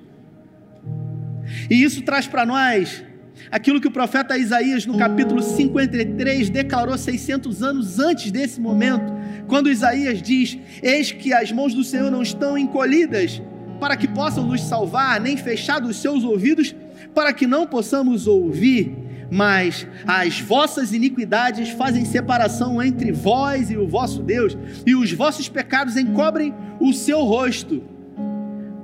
E 1.69 1.81
isso 1.83 2.01
traz 2.01 2.27
para 2.27 2.45
nós 2.45 3.03
aquilo 3.49 3.79
que 3.79 3.87
o 3.87 3.91
profeta 3.91 4.37
Isaías, 4.37 4.85
no 4.85 4.97
capítulo 4.97 5.41
53, 5.41 6.49
declarou 6.49 6.97
600 6.97 7.63
anos 7.63 7.99
antes 7.99 8.31
desse 8.31 8.59
momento, 8.59 9.13
quando 9.47 9.69
Isaías 9.69 10.21
diz: 10.21 10.57
Eis 10.83 11.11
que 11.11 11.33
as 11.33 11.51
mãos 11.51 11.73
do 11.73 11.83
Senhor 11.83 12.11
não 12.11 12.21
estão 12.21 12.57
encolhidas 12.57 13.41
para 13.79 13.95
que 13.95 14.07
possam 14.07 14.45
nos 14.45 14.61
salvar, 14.61 15.21
nem 15.21 15.37
fechados 15.37 15.89
os 15.89 16.01
seus 16.01 16.23
ouvidos 16.23 16.75
para 17.13 17.33
que 17.33 17.47
não 17.47 17.65
possamos 17.65 18.27
ouvir 18.27 19.08
mas 19.31 19.87
as 20.07 20.39
vossas 20.39 20.93
iniquidades 20.93 21.69
fazem 21.69 22.05
separação 22.05 22.81
entre 22.81 23.11
vós 23.11 23.69
e 23.69 23.77
o 23.77 23.87
vosso 23.87 24.21
Deus, 24.21 24.57
e 24.85 24.95
os 24.95 25.11
vossos 25.11 25.47
pecados 25.47 25.95
encobrem 25.95 26.53
o 26.79 26.93
seu 26.93 27.21
rosto, 27.23 27.83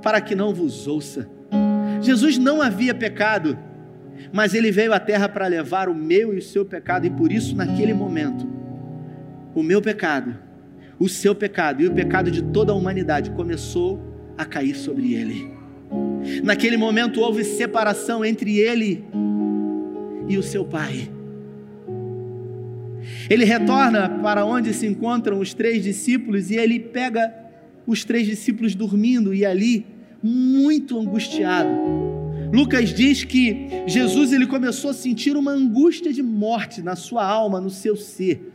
para 0.02 0.20
que 0.20 0.34
não 0.34 0.54
vos 0.54 0.86
ouça. 0.86 1.28
Jesus 2.00 2.38
não 2.38 2.62
havia 2.62 2.94
pecado, 2.94 3.58
mas 4.32 4.54
ele 4.54 4.70
veio 4.70 4.92
à 4.92 5.00
terra 5.00 5.28
para 5.28 5.46
levar 5.46 5.88
o 5.88 5.94
meu 5.94 6.32
e 6.34 6.38
o 6.38 6.42
seu 6.42 6.64
pecado, 6.64 7.06
e 7.06 7.10
por 7.10 7.32
isso, 7.32 7.56
naquele 7.56 7.92
momento, 7.92 8.46
o 9.54 9.62
meu 9.62 9.82
pecado, 9.82 10.36
o 10.98 11.08
seu 11.08 11.34
pecado 11.34 11.82
e 11.82 11.86
o 11.86 11.92
pecado 11.92 12.30
de 12.30 12.42
toda 12.42 12.72
a 12.72 12.74
humanidade 12.74 13.30
começou 13.30 14.00
a 14.36 14.44
cair 14.44 14.74
sobre 14.74 15.14
ele. 15.14 15.50
Naquele 16.42 16.76
momento 16.76 17.20
houve 17.20 17.44
separação 17.44 18.24
entre 18.24 18.58
ele 18.58 19.04
e 19.12 19.35
o 20.36 20.42
seu 20.42 20.64
pai. 20.64 21.10
Ele 23.28 23.44
retorna 23.44 24.08
para 24.22 24.44
onde 24.44 24.72
se 24.72 24.86
encontram 24.86 25.38
os 25.40 25.52
três 25.52 25.82
discípulos 25.82 26.50
e 26.50 26.56
ele 26.56 26.78
pega 26.78 27.32
os 27.86 28.04
três 28.04 28.26
discípulos 28.26 28.74
dormindo 28.74 29.32
e 29.32 29.44
ali, 29.44 29.86
muito 30.22 30.98
angustiado. 30.98 31.68
Lucas 32.52 32.92
diz 32.92 33.24
que 33.24 33.68
Jesus 33.86 34.32
ele 34.32 34.46
começou 34.46 34.90
a 34.90 34.94
sentir 34.94 35.36
uma 35.36 35.52
angústia 35.52 36.12
de 36.12 36.22
morte 36.22 36.82
na 36.82 36.96
sua 36.96 37.24
alma, 37.24 37.60
no 37.60 37.70
seu 37.70 37.96
ser. 37.96 38.52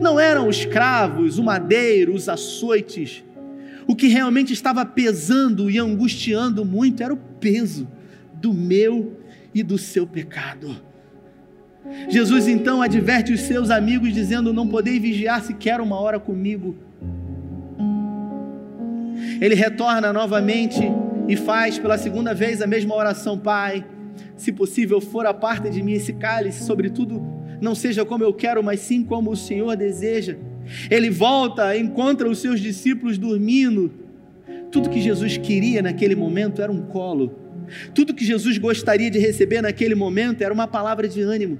Não 0.00 0.18
eram 0.18 0.48
os 0.48 0.64
cravos, 0.64 1.38
o 1.38 1.42
madeiro, 1.42 2.14
os 2.14 2.28
açoites. 2.28 3.24
O 3.86 3.94
que 3.94 4.08
realmente 4.08 4.52
estava 4.52 4.84
pesando 4.84 5.70
e 5.70 5.78
angustiando 5.78 6.64
muito 6.64 7.02
era 7.02 7.14
o 7.14 7.16
peso 7.16 7.88
do 8.34 8.52
meu 8.52 9.16
e 9.54 9.62
do 9.62 9.78
seu 9.78 10.06
pecado. 10.06 10.89
Jesus 12.08 12.48
então 12.48 12.82
adverte 12.82 13.32
os 13.32 13.42
seus 13.42 13.70
amigos, 13.70 14.12
dizendo: 14.12 14.52
Não 14.52 14.66
podeis 14.66 15.00
vigiar 15.00 15.42
sequer 15.42 15.80
uma 15.80 16.00
hora 16.00 16.18
comigo. 16.18 16.76
Ele 19.40 19.54
retorna 19.54 20.12
novamente 20.12 20.80
e 21.28 21.36
faz 21.36 21.78
pela 21.78 21.98
segunda 21.98 22.34
vez 22.34 22.62
a 22.62 22.66
mesma 22.66 22.94
oração: 22.94 23.38
Pai, 23.38 23.84
se 24.36 24.52
possível 24.52 25.00
for 25.00 25.26
a 25.26 25.34
parte 25.34 25.70
de 25.70 25.82
mim 25.82 25.92
esse 25.92 26.12
cálice, 26.12 26.64
sobretudo 26.64 27.22
não 27.60 27.74
seja 27.74 28.04
como 28.04 28.24
eu 28.24 28.32
quero, 28.32 28.62
mas 28.62 28.80
sim 28.80 29.04
como 29.04 29.30
o 29.30 29.36
Senhor 29.36 29.76
deseja. 29.76 30.36
Ele 30.90 31.10
volta, 31.10 31.76
encontra 31.76 32.28
os 32.28 32.38
seus 32.38 32.60
discípulos 32.60 33.18
dormindo. 33.18 33.92
Tudo 34.70 34.88
que 34.88 35.00
Jesus 35.00 35.36
queria 35.36 35.82
naquele 35.82 36.14
momento 36.14 36.62
era 36.62 36.70
um 36.70 36.82
colo. 36.82 37.38
Tudo 37.94 38.14
que 38.14 38.24
Jesus 38.24 38.56
gostaria 38.58 39.10
de 39.10 39.18
receber 39.18 39.60
naquele 39.60 39.94
momento 39.94 40.42
era 40.42 40.52
uma 40.52 40.66
palavra 40.66 41.08
de 41.08 41.20
ânimo. 41.20 41.58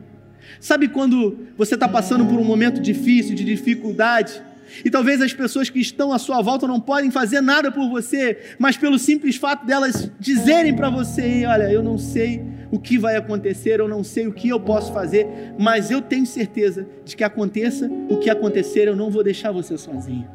Sabe 0.59 0.88
quando 0.88 1.38
você 1.57 1.75
está 1.75 1.87
passando 1.87 2.26
por 2.26 2.38
um 2.38 2.45
momento 2.45 2.80
difícil, 2.80 3.35
de 3.35 3.45
dificuldade, 3.45 4.42
e 4.85 4.90
talvez 4.90 5.21
as 5.21 5.33
pessoas 5.33 5.69
que 5.69 5.80
estão 5.80 6.12
à 6.12 6.19
sua 6.19 6.40
volta 6.40 6.66
não 6.66 6.80
podem 6.80 7.11
fazer 7.11 7.40
nada 7.40 7.71
por 7.71 7.88
você, 7.88 8.38
mas 8.59 8.76
pelo 8.76 8.99
simples 8.99 9.37
fato 9.37 9.66
delas 9.66 10.11
dizerem 10.19 10.75
para 10.75 10.88
você: 10.88 11.45
Olha, 11.47 11.71
eu 11.71 11.83
não 11.83 11.99
sei 11.99 12.42
o 12.71 12.78
que 12.78 12.97
vai 12.97 13.16
acontecer, 13.16 13.80
eu 13.80 13.88
não 13.88 14.04
sei 14.04 14.28
o 14.28 14.33
que 14.33 14.49
eu 14.49 14.61
posso 14.61 14.92
fazer, 14.92 15.26
mas 15.59 15.90
eu 15.90 16.00
tenho 16.00 16.25
certeza 16.25 16.87
de 17.04 17.16
que 17.16 17.25
aconteça 17.25 17.90
o 18.09 18.19
que 18.19 18.30
acontecer, 18.30 18.87
eu 18.87 18.97
não 18.97 19.11
vou 19.11 19.25
deixar 19.25 19.50
você 19.50 19.76
sozinho. 19.76 20.28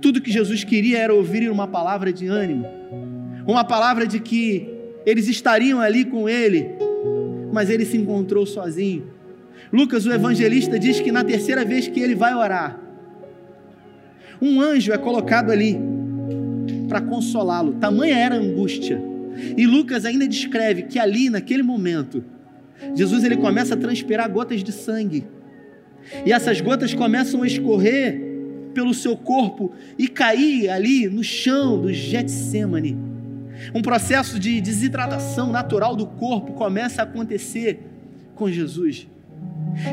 Tudo 0.00 0.20
que 0.20 0.32
Jesus 0.32 0.64
queria 0.64 0.98
era 0.98 1.14
ouvir 1.14 1.50
uma 1.50 1.66
palavra 1.66 2.12
de 2.12 2.26
ânimo, 2.26 2.66
uma 3.46 3.64
palavra 3.64 4.06
de 4.06 4.20
que 4.20 4.68
eles 5.04 5.28
estariam 5.28 5.80
ali 5.80 6.04
com 6.04 6.28
ele, 6.28 6.70
mas 7.52 7.68
ele 7.68 7.84
se 7.84 7.96
encontrou 7.96 8.46
sozinho 8.46 9.19
Lucas, 9.72 10.06
o 10.06 10.12
evangelista, 10.12 10.78
diz 10.78 11.00
que 11.00 11.12
na 11.12 11.22
terceira 11.22 11.64
vez 11.64 11.86
que 11.86 12.00
ele 12.00 12.14
vai 12.14 12.34
orar, 12.34 12.80
um 14.42 14.60
anjo 14.60 14.92
é 14.92 14.98
colocado 14.98 15.50
ali 15.50 15.78
para 16.88 17.00
consolá-lo. 17.00 17.74
Tamanha 17.74 18.16
era 18.16 18.34
a 18.34 18.38
angústia, 18.38 19.00
E 19.56 19.66
Lucas 19.66 20.04
ainda 20.04 20.26
descreve 20.26 20.82
que 20.84 20.98
ali, 20.98 21.30
naquele 21.30 21.62
momento, 21.62 22.24
Jesus 22.94 23.24
ele 23.24 23.36
começa 23.36 23.74
a 23.74 23.76
transpirar 23.76 24.30
gotas 24.30 24.62
de 24.62 24.72
sangue. 24.72 25.26
E 26.24 26.32
essas 26.32 26.60
gotas 26.60 26.94
começam 26.94 27.42
a 27.42 27.46
escorrer 27.46 28.20
pelo 28.74 28.94
seu 28.94 29.16
corpo 29.16 29.72
e 29.98 30.08
cair 30.08 30.68
ali 30.70 31.08
no 31.08 31.22
chão 31.22 31.80
do 31.80 31.92
Getsemane. 31.92 32.96
Um 33.74 33.82
processo 33.82 34.38
de 34.38 34.60
desidratação 34.60 35.52
natural 35.52 35.94
do 35.94 36.06
corpo 36.06 36.52
começa 36.52 37.02
a 37.02 37.04
acontecer 37.04 37.80
com 38.34 38.50
Jesus. 38.50 39.06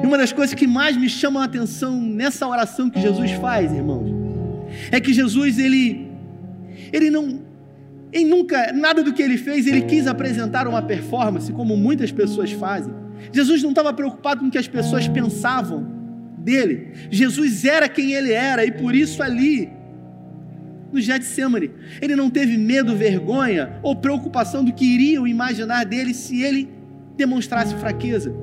E 0.03 0.05
uma 0.05 0.17
das 0.17 0.31
coisas 0.31 0.53
que 0.53 0.67
mais 0.67 0.97
me 0.97 1.09
chama 1.09 1.41
a 1.41 1.45
atenção 1.45 2.01
nessa 2.01 2.47
oração 2.47 2.89
que 2.89 2.99
Jesus 2.99 3.31
faz, 3.31 3.71
irmãos, 3.71 4.09
é 4.91 4.99
que 4.99 5.13
Jesus 5.13 5.57
ele 5.57 6.07
ele 6.91 7.09
não 7.09 7.41
em 8.13 8.25
nunca 8.25 8.71
nada 8.71 9.03
do 9.03 9.13
que 9.13 9.21
ele 9.21 9.37
fez 9.37 9.67
ele 9.67 9.81
quis 9.81 10.07
apresentar 10.07 10.67
uma 10.67 10.81
performance 10.81 11.51
como 11.51 11.75
muitas 11.75 12.11
pessoas 12.11 12.51
fazem. 12.51 12.93
Jesus 13.31 13.61
não 13.61 13.71
estava 13.71 13.91
preocupado 13.93 14.41
com 14.41 14.47
o 14.47 14.51
que 14.51 14.57
as 14.57 14.67
pessoas 14.67 15.07
pensavam 15.07 15.85
dele. 16.37 16.93
Jesus 17.09 17.65
era 17.65 17.89
quem 17.89 18.13
ele 18.13 18.31
era 18.31 18.65
e 18.65 18.71
por 18.71 18.95
isso 18.95 19.21
ali 19.21 19.69
no 20.91 21.01
Getsemane, 21.01 21.69
ele 22.01 22.15
não 22.15 22.29
teve 22.29 22.57
medo, 22.57 22.95
vergonha 22.95 23.77
ou 23.83 23.95
preocupação 23.95 24.63
do 24.63 24.73
que 24.73 24.85
iriam 24.85 25.27
imaginar 25.27 25.85
dele 25.85 26.13
se 26.13 26.41
ele 26.41 26.69
demonstrasse 27.17 27.75
fraqueza. 27.75 28.33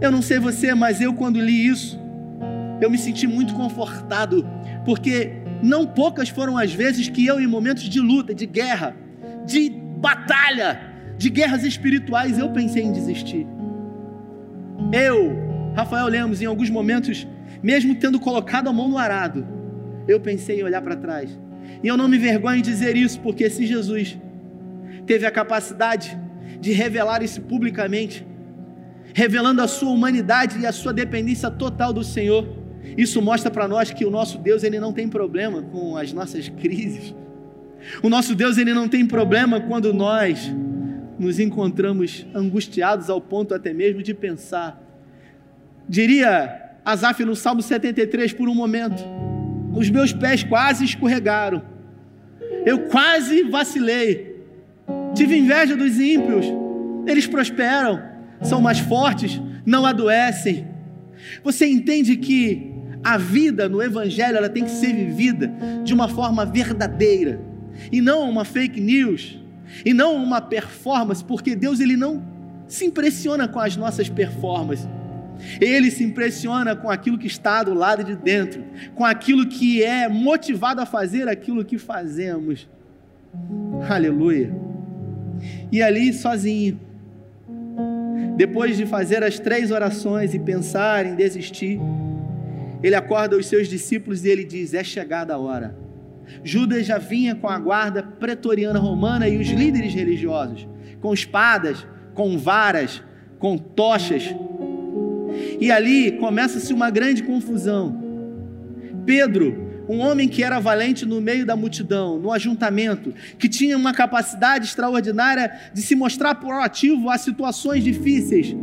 Eu 0.00 0.12
não 0.12 0.22
sei 0.22 0.38
você, 0.38 0.74
mas 0.74 1.00
eu 1.00 1.12
quando 1.12 1.40
li 1.40 1.66
isso, 1.66 1.98
eu 2.80 2.88
me 2.90 2.96
senti 2.96 3.26
muito 3.26 3.54
confortado, 3.54 4.46
porque 4.84 5.32
não 5.62 5.86
poucas 5.86 6.28
foram 6.28 6.56
as 6.56 6.72
vezes 6.72 7.08
que 7.08 7.26
eu, 7.26 7.40
em 7.40 7.46
momentos 7.46 7.84
de 7.84 8.00
luta, 8.00 8.32
de 8.34 8.46
guerra, 8.46 8.94
de 9.44 9.70
batalha, 9.70 10.80
de 11.16 11.28
guerras 11.28 11.64
espirituais, 11.64 12.38
eu 12.38 12.50
pensei 12.50 12.84
em 12.84 12.92
desistir. 12.92 13.46
Eu, 14.92 15.36
Rafael 15.74 16.06
Lemos, 16.06 16.40
em 16.40 16.46
alguns 16.46 16.70
momentos, 16.70 17.26
mesmo 17.60 17.94
tendo 17.96 18.20
colocado 18.20 18.68
a 18.68 18.72
mão 18.72 18.88
no 18.88 18.98
arado, 18.98 19.44
eu 20.06 20.20
pensei 20.20 20.60
em 20.60 20.62
olhar 20.62 20.80
para 20.80 20.94
trás. 20.94 21.36
E 21.82 21.88
eu 21.88 21.96
não 21.96 22.08
me 22.08 22.18
vergonho 22.18 22.58
em 22.58 22.62
dizer 22.62 22.96
isso, 22.96 23.20
porque 23.20 23.50
se 23.50 23.66
Jesus 23.66 24.16
teve 25.06 25.26
a 25.26 25.30
capacidade 25.30 26.16
de 26.60 26.72
revelar 26.72 27.22
isso 27.22 27.40
publicamente, 27.42 28.24
revelando 29.14 29.62
a 29.62 29.68
sua 29.68 29.90
humanidade 29.90 30.58
e 30.58 30.66
a 30.66 30.72
sua 30.72 30.92
dependência 30.92 31.50
total 31.50 31.92
do 31.92 32.04
Senhor. 32.04 32.46
Isso 32.96 33.20
mostra 33.20 33.50
para 33.50 33.68
nós 33.68 33.90
que 33.90 34.04
o 34.04 34.10
nosso 34.10 34.38
Deus 34.38 34.62
ele 34.62 34.78
não 34.78 34.92
tem 34.92 35.08
problema 35.08 35.62
com 35.62 35.96
as 35.96 36.12
nossas 36.12 36.48
crises. 36.48 37.14
O 38.02 38.08
nosso 38.08 38.34
Deus 38.34 38.58
ele 38.58 38.72
não 38.72 38.88
tem 38.88 39.06
problema 39.06 39.60
quando 39.60 39.92
nós 39.92 40.52
nos 41.18 41.38
encontramos 41.38 42.26
angustiados 42.34 43.10
ao 43.10 43.20
ponto 43.20 43.54
até 43.54 43.72
mesmo 43.72 44.02
de 44.02 44.14
pensar. 44.14 44.80
Diria 45.88 46.68
Asaf 46.84 47.24
no 47.24 47.34
Salmo 47.34 47.62
73 47.62 48.32
por 48.32 48.48
um 48.48 48.54
momento: 48.54 49.02
os 49.74 49.90
meus 49.90 50.12
pés 50.12 50.42
quase 50.42 50.84
escorregaram, 50.84 51.62
eu 52.64 52.86
quase 52.88 53.42
vacilei, 53.44 54.36
tive 55.14 55.36
inveja 55.36 55.76
dos 55.76 55.98
ímpios, 55.98 56.46
eles 57.06 57.26
prosperam, 57.26 58.02
são 58.42 58.60
mais 58.60 58.78
fortes, 58.78 59.40
não 59.64 59.84
adoecem. 59.84 60.66
Você 61.42 61.66
entende 61.66 62.16
que 62.16 62.72
a 63.02 63.16
vida 63.16 63.68
no 63.68 63.82
Evangelho 63.82 64.36
ela 64.36 64.48
tem 64.48 64.64
que 64.64 64.70
ser 64.70 64.92
vivida 64.92 65.52
de 65.84 65.94
uma 65.94 66.08
forma 66.08 66.44
verdadeira 66.44 67.40
e 67.92 68.00
não 68.00 68.28
uma 68.28 68.44
fake 68.44 68.80
news 68.80 69.38
e 69.84 69.92
não 69.92 70.16
uma 70.16 70.40
performance, 70.40 71.22
porque 71.22 71.54
Deus 71.54 71.80
ele 71.80 71.96
não 71.96 72.22
se 72.66 72.84
impressiona 72.84 73.46
com 73.48 73.58
as 73.58 73.76
nossas 73.76 74.08
performances. 74.08 74.88
Ele 75.60 75.90
se 75.90 76.02
impressiona 76.02 76.74
com 76.74 76.90
aquilo 76.90 77.16
que 77.16 77.26
está 77.26 77.62
do 77.62 77.72
lado 77.72 78.02
de 78.02 78.16
dentro, 78.16 78.64
com 78.94 79.04
aquilo 79.04 79.46
que 79.46 79.82
é 79.82 80.08
motivado 80.08 80.80
a 80.80 80.86
fazer 80.86 81.28
aquilo 81.28 81.64
que 81.64 81.78
fazemos. 81.78 82.68
Aleluia. 83.88 84.52
E 85.70 85.80
ali 85.80 86.12
sozinho, 86.12 86.80
depois 88.38 88.76
de 88.76 88.86
fazer 88.86 89.24
as 89.24 89.40
três 89.40 89.72
orações 89.72 90.32
e 90.32 90.38
pensar 90.38 91.04
em 91.04 91.16
desistir, 91.16 91.80
ele 92.80 92.94
acorda 92.94 93.36
os 93.36 93.46
seus 93.46 93.66
discípulos 93.66 94.24
e 94.24 94.28
ele 94.28 94.44
diz: 94.44 94.74
É 94.74 94.84
chegada 94.84 95.34
a 95.34 95.38
hora. 95.38 95.76
Judas 96.44 96.86
já 96.86 96.98
vinha 96.98 97.34
com 97.34 97.48
a 97.48 97.58
guarda 97.58 98.00
pretoriana 98.00 98.78
romana 98.78 99.28
e 99.28 99.38
os 99.38 99.48
líderes 99.48 99.92
religiosos, 99.92 100.68
com 101.00 101.12
espadas, 101.12 101.84
com 102.14 102.38
varas, 102.38 103.02
com 103.40 103.58
tochas. 103.58 104.32
E 105.60 105.72
ali 105.72 106.12
começa-se 106.12 106.72
uma 106.72 106.90
grande 106.90 107.24
confusão. 107.24 108.00
Pedro 109.04 109.67
um 109.88 110.00
homem 110.00 110.28
que 110.28 110.44
era 110.44 110.60
valente 110.60 111.06
no 111.06 111.20
meio 111.20 111.46
da 111.46 111.56
multidão, 111.56 112.18
no 112.18 112.30
ajuntamento, 112.30 113.14
que 113.38 113.48
tinha 113.48 113.76
uma 113.76 113.94
capacidade 113.94 114.66
extraordinária 114.66 115.50
de 115.72 115.80
se 115.80 115.96
mostrar 115.96 116.34
proativo 116.34 117.08
a 117.08 117.16
situações 117.16 117.82
difíceis. 117.82 118.54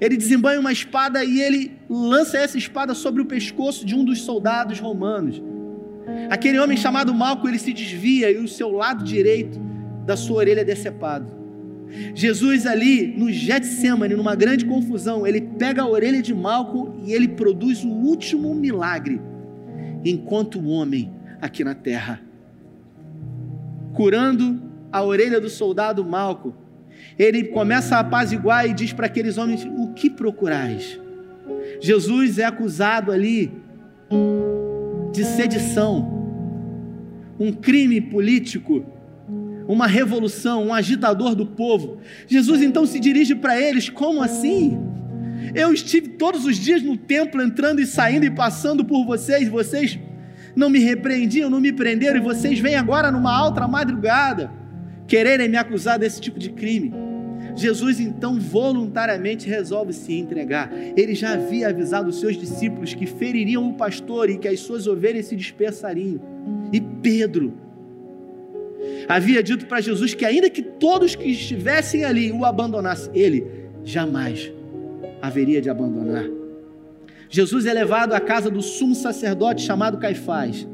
Ele 0.00 0.16
desembanha 0.16 0.58
uma 0.58 0.72
espada 0.72 1.24
e 1.24 1.40
ele 1.40 1.78
lança 1.88 2.36
essa 2.36 2.58
espada 2.58 2.92
sobre 2.92 3.22
o 3.22 3.24
pescoço 3.24 3.86
de 3.86 3.94
um 3.94 4.04
dos 4.04 4.22
soldados 4.22 4.80
romanos. 4.80 5.40
Aquele 6.28 6.58
homem 6.58 6.76
chamado 6.76 7.14
Malco, 7.14 7.46
ele 7.46 7.58
se 7.58 7.72
desvia 7.72 8.32
e 8.32 8.38
o 8.38 8.48
seu 8.48 8.72
lado 8.72 9.04
direito 9.04 9.60
da 10.04 10.16
sua 10.16 10.38
orelha 10.38 10.62
é 10.62 10.64
decepado. 10.64 11.40
Jesus 12.14 12.66
ali 12.66 13.14
no 13.16 13.30
Getsemane, 13.30 14.16
numa 14.16 14.34
grande 14.34 14.64
confusão, 14.64 15.24
ele 15.24 15.40
pega 15.40 15.82
a 15.82 15.88
orelha 15.88 16.20
de 16.20 16.34
Malco 16.34 16.98
e 17.04 17.12
ele 17.12 17.28
produz 17.28 17.84
o 17.84 17.88
último 17.88 18.52
milagre 18.54 19.20
enquanto 20.04 20.64
homem 20.66 21.12
aqui 21.40 21.64
na 21.64 21.74
terra. 21.74 22.20
Curando 23.94 24.62
a 24.90 25.02
orelha 25.02 25.40
do 25.40 25.48
soldado 25.48 26.04
Malco, 26.04 26.54
ele 27.18 27.44
começa 27.44 27.96
a 27.96 28.00
apaziguar 28.00 28.66
e 28.66 28.74
diz 28.74 28.92
para 28.92 29.06
aqueles 29.06 29.38
homens: 29.38 29.66
O 29.78 29.92
que 29.92 30.08
procurais? 30.08 31.00
Jesus 31.80 32.38
é 32.38 32.44
acusado 32.44 33.10
ali 33.10 33.52
de 35.12 35.24
sedição, 35.24 36.22
um 37.38 37.52
crime 37.52 38.00
político, 38.00 38.84
uma 39.66 39.86
revolução, 39.86 40.66
um 40.66 40.74
agitador 40.74 41.34
do 41.34 41.46
povo. 41.46 41.98
Jesus 42.26 42.62
então 42.62 42.86
se 42.86 42.98
dirige 42.98 43.34
para 43.34 43.60
eles: 43.60 43.88
Como 43.88 44.22
assim? 44.22 44.78
Eu 45.54 45.72
estive 45.72 46.08
todos 46.08 46.44
os 46.44 46.56
dias 46.56 46.82
no 46.82 46.96
templo, 46.96 47.42
entrando 47.42 47.80
e 47.80 47.86
saindo 47.86 48.24
e 48.24 48.30
passando 48.30 48.84
por 48.84 49.04
vocês, 49.04 49.48
vocês 49.48 49.98
não 50.54 50.68
me 50.68 50.78
repreendiam, 50.78 51.50
não 51.50 51.60
me 51.60 51.72
prenderam, 51.72 52.18
e 52.18 52.20
vocês 52.20 52.58
vêm 52.58 52.74
agora 52.74 53.10
numa 53.10 53.34
alta 53.34 53.66
madrugada 53.66 54.50
quererem 55.06 55.48
me 55.48 55.56
acusar 55.56 55.98
desse 55.98 56.20
tipo 56.20 56.38
de 56.38 56.50
crime. 56.50 56.92
Jesus 57.54 58.00
então 58.00 58.40
voluntariamente 58.40 59.48
resolve 59.48 59.92
se 59.92 60.14
entregar. 60.14 60.72
Ele 60.96 61.14
já 61.14 61.34
havia 61.34 61.68
avisado 61.68 62.08
os 62.08 62.18
seus 62.18 62.36
discípulos 62.36 62.94
que 62.94 63.04
feririam 63.04 63.68
o 63.68 63.74
pastor 63.74 64.30
e 64.30 64.38
que 64.38 64.48
as 64.48 64.60
suas 64.60 64.86
ovelhas 64.86 65.26
se 65.26 65.36
dispersariam. 65.36 66.20
E 66.72 66.80
Pedro 66.80 67.52
havia 69.06 69.42
dito 69.42 69.66
para 69.66 69.80
Jesus 69.80 70.14
que, 70.14 70.24
ainda 70.24 70.48
que 70.48 70.62
todos 70.62 71.14
que 71.14 71.28
estivessem 71.28 72.04
ali 72.04 72.32
o 72.32 72.44
abandonassem, 72.44 73.12
ele 73.14 73.44
jamais 73.84 74.50
haveria 75.22 75.62
de 75.62 75.70
abandonar. 75.70 76.24
Jesus 77.30 77.64
é 77.64 77.72
levado 77.72 78.12
à 78.12 78.20
casa 78.20 78.50
do 78.50 78.60
sumo 78.60 78.94
sacerdote 78.94 79.62
chamado 79.62 79.96
Caifás. 79.96 80.68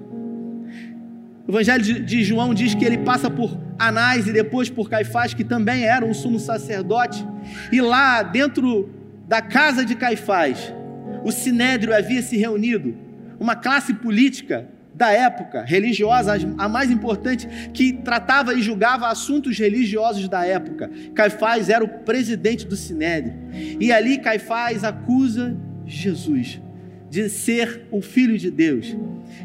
O 1.47 1.53
Evangelho 1.53 2.05
de 2.05 2.25
João 2.25 2.53
diz 2.53 2.75
que 2.75 2.85
ele 2.85 2.99
passa 2.99 3.31
por 3.31 3.57
Anás 3.79 4.27
e 4.27 4.33
depois 4.33 4.69
por 4.69 4.91
Caifás, 4.91 5.35
que 5.35 5.45
também 5.45 5.85
era 5.85 6.05
um 6.05 6.13
sumo 6.13 6.41
sacerdote. 6.41 7.25
E 7.71 7.81
lá, 7.81 8.23
dentro 8.23 8.91
da 9.29 9.41
casa 9.41 9.85
de 9.85 9.95
Caifás, 9.95 10.75
o 11.23 11.31
sinédrio 11.31 11.95
havia 11.95 12.23
se 12.23 12.37
reunido, 12.37 12.97
uma 13.39 13.55
classe 13.55 13.95
política 13.95 14.69
da 14.99 15.13
época, 15.13 15.63
religiosa, 15.63 16.35
a 16.59 16.69
mais 16.69 16.91
importante, 16.91 17.47
que 17.73 17.93
tratava 17.93 18.53
e 18.53 18.61
julgava 18.61 19.07
assuntos 19.07 19.57
religiosos 19.57 20.29
da 20.29 20.45
época. 20.45 20.91
Caifás 21.15 21.69
era 21.69 21.85
o 21.85 21.89
presidente 21.89 22.67
do 22.67 22.75
Sinédrio. 22.75 23.33
E 23.79 23.93
ali 23.93 24.19
Caifás 24.19 24.83
acusa 24.83 25.57
Jesus 25.87 26.61
de 27.09 27.29
ser 27.29 27.87
o 27.93 28.03
filho 28.03 28.37
de 28.37 28.51
Deus. 28.51 28.97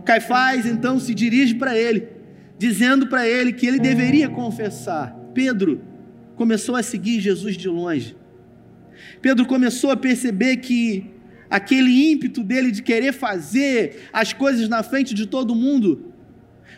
Caifás 0.04 0.66
então 0.66 1.00
se 1.00 1.14
dirige 1.14 1.54
para 1.54 1.78
ele, 1.78 2.08
dizendo 2.58 3.06
para 3.06 3.28
ele 3.28 3.54
que 3.54 3.68
ele 3.68 3.80
deveria 3.80 4.28
confessar. 4.28 5.16
Pedro 5.36 5.84
começou 6.36 6.76
a 6.76 6.82
seguir 6.82 7.20
Jesus 7.20 7.56
de 7.56 7.68
longe. 7.68 8.18
Pedro 9.22 9.46
começou 9.46 9.92
a 9.92 9.98
perceber 9.98 10.58
que 10.58 11.13
aquele 11.54 12.12
ímpeto 12.12 12.42
dele 12.44 12.72
de 12.72 12.82
querer 12.82 13.14
fazer 13.14 14.10
as 14.12 14.34
coisas 14.34 14.68
na 14.68 14.82
frente 14.82 15.14
de 15.14 15.28
todo 15.28 15.54
mundo, 15.54 16.12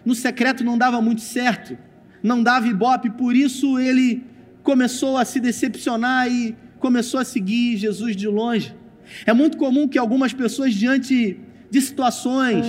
no 0.04 0.14
secreto 0.14 0.66
não 0.66 0.78
dava 0.78 1.02
muito 1.02 1.22
certo. 1.22 1.78
não 2.22 2.44
dava 2.44 2.68
ibope, 2.68 3.10
por 3.12 3.34
isso 3.36 3.80
ele 3.80 4.24
começou 4.64 5.16
a 5.16 5.24
se 5.24 5.40
decepcionar 5.40 6.30
e 6.30 6.56
começou 6.78 7.22
a 7.22 7.24
seguir 7.24 7.78
Jesus 7.78 8.18
de 8.18 8.28
longe. 8.28 8.76
É 9.26 9.32
muito 9.32 9.58
comum 9.58 9.88
que 9.88 9.98
algumas 9.98 10.34
pessoas, 10.34 10.74
diante 10.74 11.40
de 11.70 11.82
situações, 11.82 12.66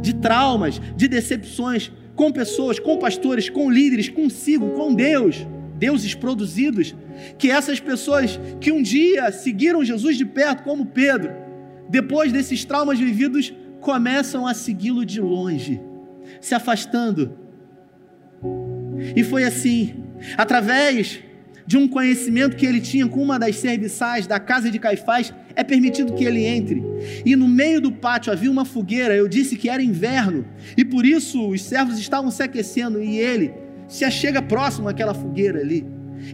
de 0.00 0.14
traumas, 0.14 0.80
de 0.96 1.08
decepções, 1.08 1.92
com 2.14 2.32
pessoas, 2.32 2.78
com 2.78 2.96
pastores, 2.96 3.50
com 3.50 3.70
líderes, 3.70 4.08
consigo, 4.08 4.70
com 4.70 4.94
Deus, 4.94 5.46
deuses 5.76 6.14
produzidos, 6.14 6.94
que 7.36 7.50
essas 7.50 7.80
pessoas 7.80 8.40
que 8.60 8.72
um 8.72 8.80
dia 8.80 9.30
seguiram 9.30 9.84
Jesus 9.84 10.16
de 10.16 10.24
perto, 10.24 10.62
como 10.62 10.86
Pedro, 10.86 11.49
depois 11.90 12.32
desses 12.32 12.64
traumas 12.64 13.00
vividos, 13.00 13.52
começam 13.80 14.46
a 14.46 14.54
segui-lo 14.54 15.04
de 15.04 15.20
longe, 15.20 15.80
se 16.40 16.54
afastando. 16.54 17.36
E 19.16 19.24
foi 19.24 19.42
assim, 19.42 20.04
através 20.38 21.20
de 21.66 21.76
um 21.76 21.88
conhecimento 21.88 22.56
que 22.56 22.64
ele 22.64 22.80
tinha 22.80 23.08
com 23.08 23.20
uma 23.20 23.38
das 23.38 23.56
serviçais 23.56 24.26
da 24.26 24.38
casa 24.38 24.70
de 24.70 24.78
Caifás, 24.78 25.34
é 25.56 25.64
permitido 25.64 26.14
que 26.14 26.24
ele 26.24 26.44
entre. 26.44 26.80
E 27.26 27.34
no 27.34 27.48
meio 27.48 27.80
do 27.80 27.90
pátio 27.90 28.32
havia 28.32 28.50
uma 28.50 28.64
fogueira, 28.64 29.16
eu 29.16 29.26
disse 29.26 29.56
que 29.56 29.68
era 29.68 29.82
inverno, 29.82 30.44
e 30.76 30.84
por 30.84 31.04
isso 31.04 31.48
os 31.48 31.60
servos 31.62 31.98
estavam 31.98 32.30
se 32.30 32.42
aquecendo, 32.42 33.02
e 33.02 33.18
ele 33.18 33.52
se 33.88 34.04
achega 34.04 34.40
próximo 34.40 34.88
àquela 34.88 35.12
fogueira 35.12 35.58
ali. 35.58 35.84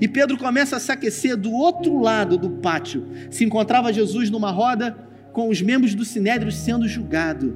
E 0.01 0.07
Pedro 0.07 0.37
começa 0.37 0.77
a 0.77 0.81
se 0.81 0.92
aquecer 0.92 1.35
do 1.35 1.53
outro 1.53 1.99
lado 1.99 2.37
do 2.37 2.51
pátio. 2.51 3.07
Se 3.31 3.45
encontrava 3.45 3.92
Jesus 3.92 4.29
numa 4.29 4.51
roda 4.51 5.07
com 5.37 5.51
os 5.51 5.61
membros 5.61 5.94
do 5.94 6.03
sinédrio 6.03 6.51
sendo 6.51 6.88
julgado. 6.88 7.55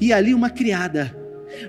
E 0.00 0.12
ali 0.12 0.34
uma 0.34 0.50
criada, 0.50 1.16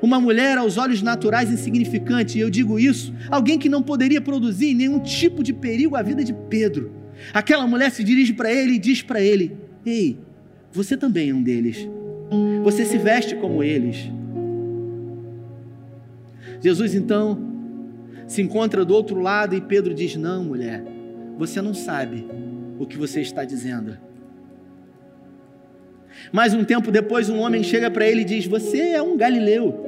uma 0.02 0.20
mulher 0.20 0.58
aos 0.58 0.76
olhos 0.76 1.04
naturais 1.04 1.52
insignificante, 1.52 2.36
e 2.36 2.42
eu 2.42 2.50
digo 2.50 2.80
isso, 2.80 3.14
alguém 3.30 3.60
que 3.60 3.70
não 3.70 3.84
poderia 3.84 4.20
produzir 4.20 4.74
nenhum 4.74 4.98
tipo 4.98 5.44
de 5.44 5.54
perigo 5.54 5.96
à 5.96 6.02
vida 6.02 6.24
de 6.24 6.34
Pedro. 6.34 6.92
Aquela 7.32 7.68
mulher 7.68 7.92
se 7.92 8.04
dirige 8.04 8.34
para 8.34 8.52
ele 8.52 8.74
e 8.74 8.80
diz 8.80 9.04
para 9.04 9.22
ele: 9.22 9.56
Ei, 9.86 10.18
você 10.72 10.98
também 10.98 11.30
é 11.30 11.34
um 11.36 11.44
deles. 11.44 11.88
Você 12.64 12.84
se 12.84 12.98
veste 12.98 13.36
como 13.36 13.62
eles. 13.62 14.10
Jesus 16.60 16.96
então 16.96 17.38
se 18.26 18.42
encontra 18.42 18.84
do 18.84 18.96
outro 18.96 19.20
lado 19.20 19.54
e 19.54 19.62
Pedro 19.62 19.94
diz: 19.94 20.16
Não, 20.16 20.44
mulher, 20.44 20.84
você 21.38 21.62
não 21.62 21.76
sabe 21.76 22.26
o 22.80 22.88
que 22.88 22.98
você 22.98 23.22
está 23.22 23.46
dizendo. 23.46 24.10
Mais 26.32 26.54
um 26.54 26.64
tempo 26.64 26.92
depois, 26.92 27.30
um 27.30 27.40
homem 27.40 27.64
chega 27.64 27.90
para 27.90 28.06
ele 28.06 28.22
e 28.22 28.26
diz: 28.26 28.46
Você 28.46 28.80
é 28.90 29.02
um 29.02 29.18
galileu. 29.18 29.88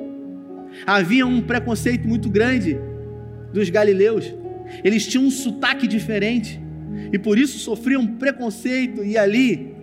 Havia 0.86 1.26
um 1.26 1.42
preconceito 1.42 2.08
muito 2.08 2.30
grande 2.30 2.80
dos 3.54 3.70
galileus. 3.70 4.34
Eles 4.84 5.06
tinham 5.06 5.26
um 5.26 5.32
sotaque 5.32 5.88
diferente 5.88 6.60
e 7.12 7.20
por 7.20 7.38
isso 7.38 7.60
sofriam 7.60 8.06
preconceito. 8.06 9.04
E 9.04 9.18
ali, 9.18 9.76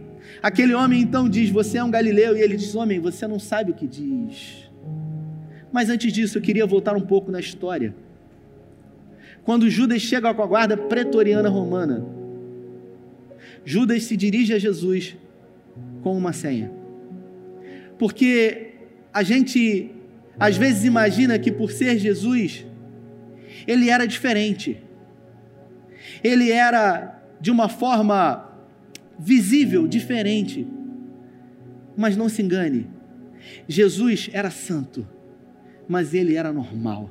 aquele 0.42 0.74
homem 0.74 1.00
então 1.00 1.28
diz: 1.28 1.50
Você 1.50 1.78
é 1.78 1.84
um 1.84 1.90
galileu. 1.90 2.36
E 2.36 2.40
ele 2.40 2.56
diz: 2.56 2.74
Homem, 2.74 2.98
você 2.98 3.26
não 3.26 3.38
sabe 3.38 3.70
o 3.70 3.74
que 3.74 3.86
diz. 3.86 4.70
Mas 5.72 5.88
antes 5.88 6.12
disso, 6.12 6.38
eu 6.38 6.42
queria 6.42 6.66
voltar 6.66 6.96
um 6.96 7.00
pouco 7.00 7.30
na 7.30 7.38
história. 7.38 7.94
Quando 9.44 9.70
Judas 9.70 10.02
chega 10.02 10.34
com 10.34 10.42
a 10.42 10.46
guarda 10.46 10.76
pretoriana 10.76 11.48
romana, 11.48 12.04
Judas 13.64 14.04
se 14.04 14.16
dirige 14.16 14.52
a 14.52 14.58
Jesus 14.58 15.16
com 16.02 16.16
uma 16.16 16.32
senha. 16.32 16.70
Porque 17.98 18.74
a 19.12 19.22
gente 19.22 19.90
às 20.40 20.56
vezes 20.56 20.86
imagina 20.86 21.38
que 21.38 21.52
por 21.52 21.70
ser 21.70 21.98
Jesus, 21.98 22.64
ele 23.66 23.90
era 23.90 24.06
diferente. 24.06 24.82
Ele 26.24 26.50
era 26.50 27.22
de 27.38 27.50
uma 27.50 27.68
forma 27.68 28.50
visível, 29.18 29.86
diferente. 29.86 30.66
Mas 31.94 32.16
não 32.16 32.30
se 32.30 32.40
engane. 32.40 32.88
Jesus 33.68 34.30
era 34.32 34.50
santo, 34.50 35.06
mas 35.86 36.14
ele 36.14 36.36
era 36.36 36.50
normal. 36.54 37.10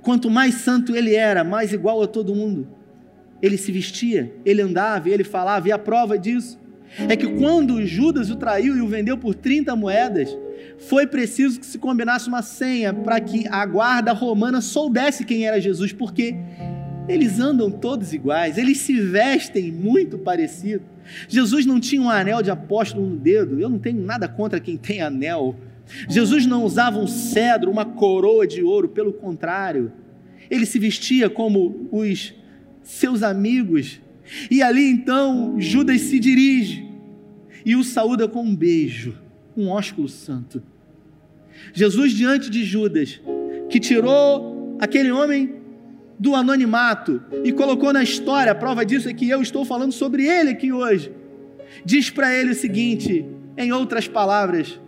Quanto 0.00 0.30
mais 0.30 0.54
santo 0.54 0.94
ele 0.94 1.16
era, 1.16 1.42
mais 1.42 1.72
igual 1.72 2.00
a 2.02 2.06
todo 2.06 2.36
mundo. 2.36 2.68
Ele 3.42 3.58
se 3.58 3.72
vestia, 3.72 4.32
ele 4.44 4.62
andava, 4.62 5.10
ele 5.10 5.24
falava, 5.24 5.68
e 5.68 5.72
a 5.72 5.78
prova 5.78 6.16
disso 6.16 6.61
é 7.08 7.16
que 7.16 7.26
quando 7.26 7.84
Judas 7.86 8.30
o 8.30 8.36
traiu 8.36 8.76
e 8.76 8.80
o 8.80 8.86
vendeu 8.86 9.16
por 9.16 9.34
30 9.34 9.74
moedas, 9.76 10.36
foi 10.78 11.06
preciso 11.06 11.60
que 11.60 11.66
se 11.66 11.78
combinasse 11.78 12.28
uma 12.28 12.42
senha 12.42 12.92
para 12.92 13.20
que 13.20 13.46
a 13.48 13.64
guarda 13.64 14.12
romana 14.12 14.60
soubesse 14.60 15.24
quem 15.24 15.46
era 15.46 15.60
Jesus, 15.60 15.92
porque 15.92 16.36
eles 17.08 17.40
andam 17.40 17.70
todos 17.70 18.12
iguais, 18.12 18.58
eles 18.58 18.78
se 18.78 19.00
vestem 19.00 19.72
muito 19.72 20.18
parecido. 20.18 20.84
Jesus 21.28 21.66
não 21.66 21.80
tinha 21.80 22.00
um 22.00 22.10
anel 22.10 22.42
de 22.42 22.50
apóstolo 22.50 23.06
no 23.06 23.16
dedo, 23.16 23.60
eu 23.60 23.68
não 23.68 23.78
tenho 23.78 24.00
nada 24.00 24.28
contra 24.28 24.60
quem 24.60 24.76
tem 24.76 25.00
anel. 25.00 25.56
Jesus 26.08 26.46
não 26.46 26.64
usava 26.64 26.98
um 26.98 27.06
cedro, 27.06 27.70
uma 27.70 27.84
coroa 27.84 28.46
de 28.46 28.62
ouro, 28.62 28.88
pelo 28.88 29.12
contrário, 29.12 29.92
ele 30.50 30.66
se 30.66 30.78
vestia 30.78 31.30
como 31.30 31.88
os 31.90 32.34
seus 32.82 33.22
amigos. 33.22 34.01
E 34.50 34.62
ali 34.62 34.84
então 34.84 35.56
Judas 35.58 36.00
se 36.02 36.18
dirige 36.18 36.88
e 37.64 37.76
o 37.76 37.84
saúda 37.84 38.26
com 38.28 38.42
um 38.42 38.54
beijo, 38.54 39.14
um 39.56 39.68
ósculo 39.68 40.08
santo. 40.08 40.62
Jesus 41.72 42.12
diante 42.12 42.50
de 42.50 42.64
Judas, 42.64 43.20
que 43.68 43.78
tirou 43.78 44.76
aquele 44.80 45.10
homem 45.10 45.54
do 46.18 46.34
anonimato 46.34 47.22
e 47.44 47.52
colocou 47.52 47.92
na 47.92 48.02
história, 48.02 48.52
a 48.52 48.54
prova 48.54 48.84
disso 48.84 49.08
é 49.08 49.14
que 49.14 49.28
eu 49.28 49.42
estou 49.42 49.64
falando 49.64 49.92
sobre 49.92 50.26
ele 50.26 50.50
aqui 50.50 50.72
hoje. 50.72 51.12
Diz 51.84 52.10
para 52.10 52.34
ele 52.34 52.50
o 52.50 52.54
seguinte, 52.54 53.24
em 53.56 53.72
outras 53.72 54.06
palavras: 54.06 54.80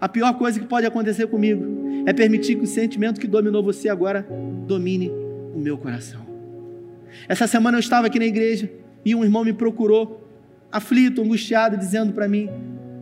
a 0.00 0.08
pior 0.08 0.34
coisa 0.34 0.58
que 0.58 0.66
pode 0.66 0.86
acontecer 0.86 1.26
comigo 1.28 1.64
é 2.06 2.12
permitir 2.12 2.56
que 2.56 2.64
o 2.64 2.66
sentimento 2.66 3.20
que 3.20 3.26
dominou 3.26 3.62
você 3.62 3.88
agora 3.88 4.26
domine 4.66 5.10
o 5.54 5.58
meu 5.58 5.78
coração. 5.78 6.31
Essa 7.28 7.46
semana 7.46 7.76
eu 7.76 7.80
estava 7.80 8.06
aqui 8.06 8.18
na 8.18 8.24
igreja 8.24 8.70
e 9.04 9.14
um 9.14 9.24
irmão 9.24 9.44
me 9.44 9.52
procurou, 9.52 10.28
aflito, 10.70 11.22
angustiado, 11.22 11.76
dizendo 11.76 12.12
para 12.12 12.28
mim: 12.28 12.48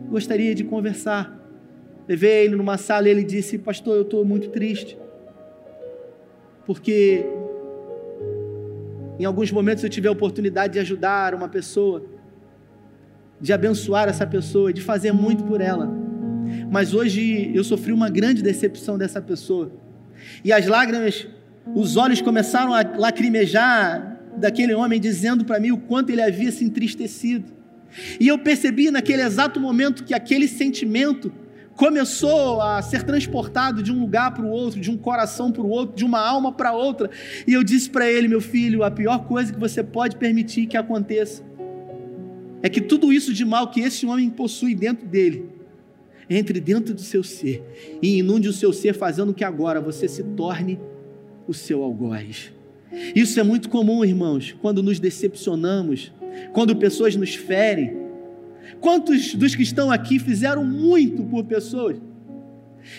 gostaria 0.09 0.53
de 0.53 0.63
conversar. 0.63 1.39
Levei 2.07 2.45
ele 2.45 2.55
numa 2.55 2.77
sala 2.77 3.07
e 3.07 3.11
ele 3.11 3.23
disse: 3.23 3.57
Pastor, 3.57 3.95
eu 3.95 4.01
estou 4.03 4.25
muito 4.25 4.49
triste, 4.49 4.97
porque 6.65 7.25
em 9.19 9.25
alguns 9.25 9.51
momentos 9.51 9.83
eu 9.83 9.89
tive 9.89 10.07
a 10.07 10.11
oportunidade 10.11 10.73
de 10.73 10.79
ajudar 10.79 11.35
uma 11.35 11.47
pessoa, 11.47 12.03
de 13.39 13.53
abençoar 13.53 14.09
essa 14.09 14.25
pessoa, 14.25 14.73
de 14.73 14.81
fazer 14.81 15.11
muito 15.11 15.43
por 15.43 15.61
ela 15.61 16.01
mas 16.69 16.93
hoje 16.93 17.51
eu 17.53 17.63
sofri 17.63 17.91
uma 17.91 18.09
grande 18.09 18.41
decepção 18.41 18.97
dessa 18.97 19.21
pessoa. 19.21 19.71
E 20.43 20.51
as 20.51 20.67
lágrimas, 20.67 21.27
os 21.75 21.95
olhos 21.95 22.21
começaram 22.21 22.73
a 22.73 22.81
lacrimejar 22.81 24.19
daquele 24.37 24.73
homem, 24.73 24.99
dizendo 24.99 25.45
para 25.45 25.59
mim 25.59 25.71
o 25.71 25.77
quanto 25.77 26.09
ele 26.09 26.21
havia 26.21 26.51
se 26.51 26.63
entristecido. 26.63 27.51
E 28.19 28.27
eu 28.27 28.39
percebi 28.39 28.89
naquele 28.89 29.21
exato 29.21 29.59
momento 29.59 30.03
que 30.03 30.13
aquele 30.13 30.47
sentimento 30.47 31.31
começou 31.75 32.61
a 32.61 32.81
ser 32.81 33.03
transportado 33.03 33.81
de 33.81 33.91
um 33.91 33.99
lugar 33.99 34.33
para 34.33 34.45
o 34.45 34.49
outro, 34.49 34.79
de 34.79 34.91
um 34.91 34.97
coração 34.97 35.51
para 35.51 35.61
o 35.61 35.69
outro, 35.69 35.95
de 35.95 36.05
uma 36.05 36.19
alma 36.19 36.51
para 36.51 36.73
outra. 36.73 37.09
E 37.45 37.53
eu 37.53 37.63
disse 37.63 37.89
para 37.89 38.09
ele, 38.09 38.27
meu 38.27 38.41
filho, 38.41 38.83
a 38.83 38.91
pior 38.91 39.25
coisa 39.25 39.51
que 39.51 39.59
você 39.59 39.83
pode 39.83 40.15
permitir 40.15 40.67
que 40.67 40.77
aconteça 40.77 41.43
é 42.63 42.69
que 42.69 42.79
tudo 42.79 43.11
isso 43.11 43.33
de 43.33 43.43
mal 43.43 43.69
que 43.69 43.81
esse 43.81 44.05
homem 44.05 44.29
possui 44.29 44.75
dentro 44.75 45.07
dele 45.07 45.49
entre 46.29 46.61
dentro 46.61 46.93
do 46.93 47.01
seu 47.01 47.23
ser 47.23 47.61
e 48.01 48.19
inunde 48.19 48.47
o 48.47 48.53
seu 48.53 48.71
ser, 48.71 48.93
fazendo 48.93 49.33
que 49.33 49.43
agora 49.43 49.81
você 49.81 50.07
se 50.07 50.23
torne 50.23 50.79
o 51.47 51.53
seu 51.53 51.83
algoz. 51.83 52.51
Isso 53.15 53.39
é 53.39 53.43
muito 53.43 53.69
comum, 53.69 54.03
irmãos, 54.03 54.55
quando 54.61 54.83
nos 54.83 54.99
decepcionamos, 54.99 56.11
quando 56.53 56.75
pessoas 56.75 57.15
nos 57.15 57.35
ferem. 57.35 57.99
Quantos 58.79 59.33
dos 59.33 59.55
que 59.55 59.63
estão 59.63 59.91
aqui 59.91 60.19
fizeram 60.19 60.63
muito 60.63 61.23
por 61.23 61.43
pessoas? 61.43 61.97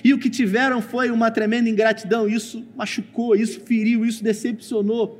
E 0.03 0.15
o 0.15 0.19
que 0.19 0.31
tiveram 0.31 0.81
foi 0.81 1.11
uma 1.11 1.31
tremenda 1.31 1.69
ingratidão, 1.69 2.29
isso 2.29 2.65
machucou, 2.77 3.35
isso 3.35 3.61
feriu, 3.61 4.05
isso 4.05 4.23
decepcionou. 4.23 5.19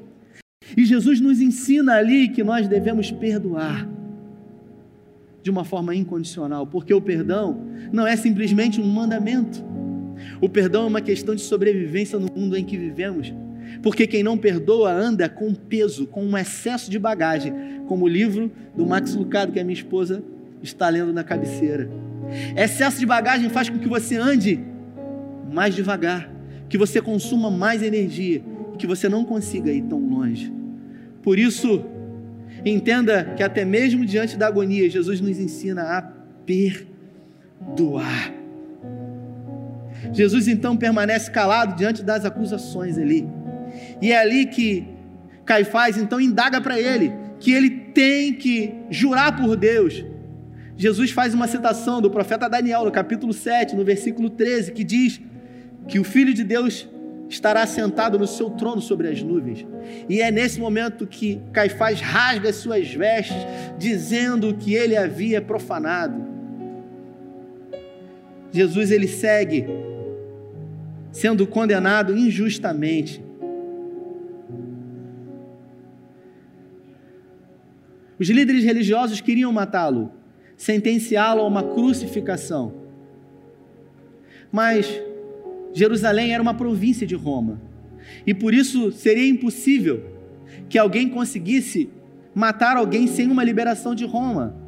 E 0.77 0.85
Jesus 0.85 1.21
nos 1.21 1.41
ensina 1.41 1.95
ali 1.95 2.29
que 2.29 2.43
nós 2.43 2.69
devemos 2.69 3.11
perdoar 3.11 3.89
de 5.43 5.51
uma 5.51 5.65
forma 5.65 5.95
incondicional, 5.95 6.67
porque 6.67 6.95
o 6.95 7.01
perdão 7.01 7.67
não 7.93 8.07
é 8.07 8.17
simplesmente 8.17 8.81
um 8.81 8.87
mandamento. 8.87 9.63
O 10.41 10.49
perdão 10.49 10.85
é 10.85 10.87
uma 10.87 11.01
questão 11.01 11.35
de 11.35 11.43
sobrevivência 11.43 12.19
no 12.19 12.29
mundo 12.35 12.57
em 12.57 12.65
que 12.65 12.77
vivemos. 12.77 13.33
Porque 13.83 14.07
quem 14.07 14.23
não 14.23 14.37
perdoa 14.37 14.93
anda 14.93 15.29
com 15.29 15.55
peso, 15.55 16.07
com 16.07 16.25
um 16.25 16.37
excesso 16.37 16.91
de 16.91 16.99
bagagem, 16.99 17.53
como 17.87 18.05
o 18.05 18.09
livro 18.09 18.51
do 18.77 18.85
Max 18.87 19.15
Lucado 19.15 19.53
que 19.53 19.61
a 19.61 19.65
minha 19.65 19.75
esposa 19.75 20.23
está 20.63 20.89
lendo 20.89 21.13
na 21.13 21.25
cabeceira. 21.25 21.89
Excesso 22.57 22.99
de 22.99 23.07
bagagem 23.07 23.49
faz 23.51 23.69
com 23.69 23.79
que 23.79 23.89
você 23.89 24.17
ande 24.17 24.61
mais 25.53 25.75
devagar, 25.75 26.31
que 26.69 26.79
você 26.79 27.01
consuma 27.01 27.51
mais 27.51 27.83
energia 27.83 28.43
que 28.83 28.87
você 28.87 29.09
não 29.09 29.25
consiga 29.25 29.71
ir 29.71 29.83
tão 29.83 30.01
longe. 30.01 30.53
Por 31.23 31.39
isso, 31.39 31.85
entenda 32.65 33.33
que 33.37 33.43
até 33.43 33.65
mesmo 33.65 34.05
diante 34.05 34.37
da 34.37 34.49
agonia, 34.49 34.91
Jesus 34.91 35.21
nos 35.21 35.39
ensina 35.39 35.83
a 35.83 36.03
perdoar. 36.45 36.83
Jesus 40.13 40.49
então 40.49 40.77
permanece 40.77 41.31
calado 41.31 41.77
diante 41.77 42.03
das 42.03 42.25
acusações 42.25 42.99
ali. 42.99 43.29
E 44.01 44.13
é 44.13 44.19
ali 44.19 44.47
que 44.47 44.89
Caifás 45.45 45.97
então 45.97 46.21
indaga 46.21 46.61
para 46.61 46.81
ele 46.81 47.13
que 47.39 47.53
ele 47.53 47.71
tem 47.71 48.33
que 48.33 48.73
jurar 48.89 49.37
por 49.37 49.57
Deus. 49.57 50.05
Jesus 50.77 51.11
faz 51.11 51.35
uma 51.35 51.47
citação 51.47 52.01
do 52.01 52.11
profeta 52.11 52.49
Daniel, 52.49 52.85
no 52.85 52.91
capítulo 52.91 53.33
7, 53.33 53.77
no 53.77 53.85
versículo 53.85 54.31
13, 54.31 54.73
que 54.73 54.85
diz 54.85 55.21
que 55.89 55.99
o 55.99 56.05
Filho 56.05 56.33
de 56.33 56.45
Deus 56.45 56.89
estará 57.29 57.67
sentado 57.67 58.19
no 58.19 58.27
seu 58.27 58.51
trono 58.51 58.81
sobre 58.81 59.09
as 59.09 59.23
nuvens. 59.23 59.67
E 60.09 60.21
é 60.21 60.31
nesse 60.31 60.61
momento 60.61 61.07
que 61.07 61.41
Caifás 61.53 62.01
rasga 62.01 62.51
as 62.51 62.57
suas 62.57 62.93
vestes, 62.93 63.37
dizendo 63.79 64.55
que 64.55 64.75
ele 64.75 64.97
havia 64.97 65.41
profanado. 65.41 66.23
Jesus 68.53 68.91
ele 68.91 69.09
segue 69.09 69.67
sendo 71.13 71.47
condenado 71.47 72.17
injustamente. 72.17 73.23
Os 78.19 78.29
líderes 78.29 78.65
religiosos 78.65 79.21
queriam 79.21 79.53
matá-lo, 79.53 80.13
sentenciá-lo 80.57 81.43
a 81.43 81.47
uma 81.47 81.63
crucificação. 81.63 82.73
Mas 84.51 85.01
Jerusalém 85.73 86.33
era 86.33 86.43
uma 86.43 86.55
província 86.55 87.07
de 87.07 87.15
Roma, 87.15 87.61
e 88.27 88.33
por 88.33 88.55
isso 88.55 88.93
seria 88.93 89.27
impossível 89.29 90.05
que 90.69 90.79
alguém 90.79 91.09
conseguisse 91.09 91.91
matar 92.35 92.77
alguém 92.77 93.07
sem 93.07 93.31
uma 93.31 93.45
liberação 93.45 93.95
de 93.95 94.05
Roma. 94.05 94.62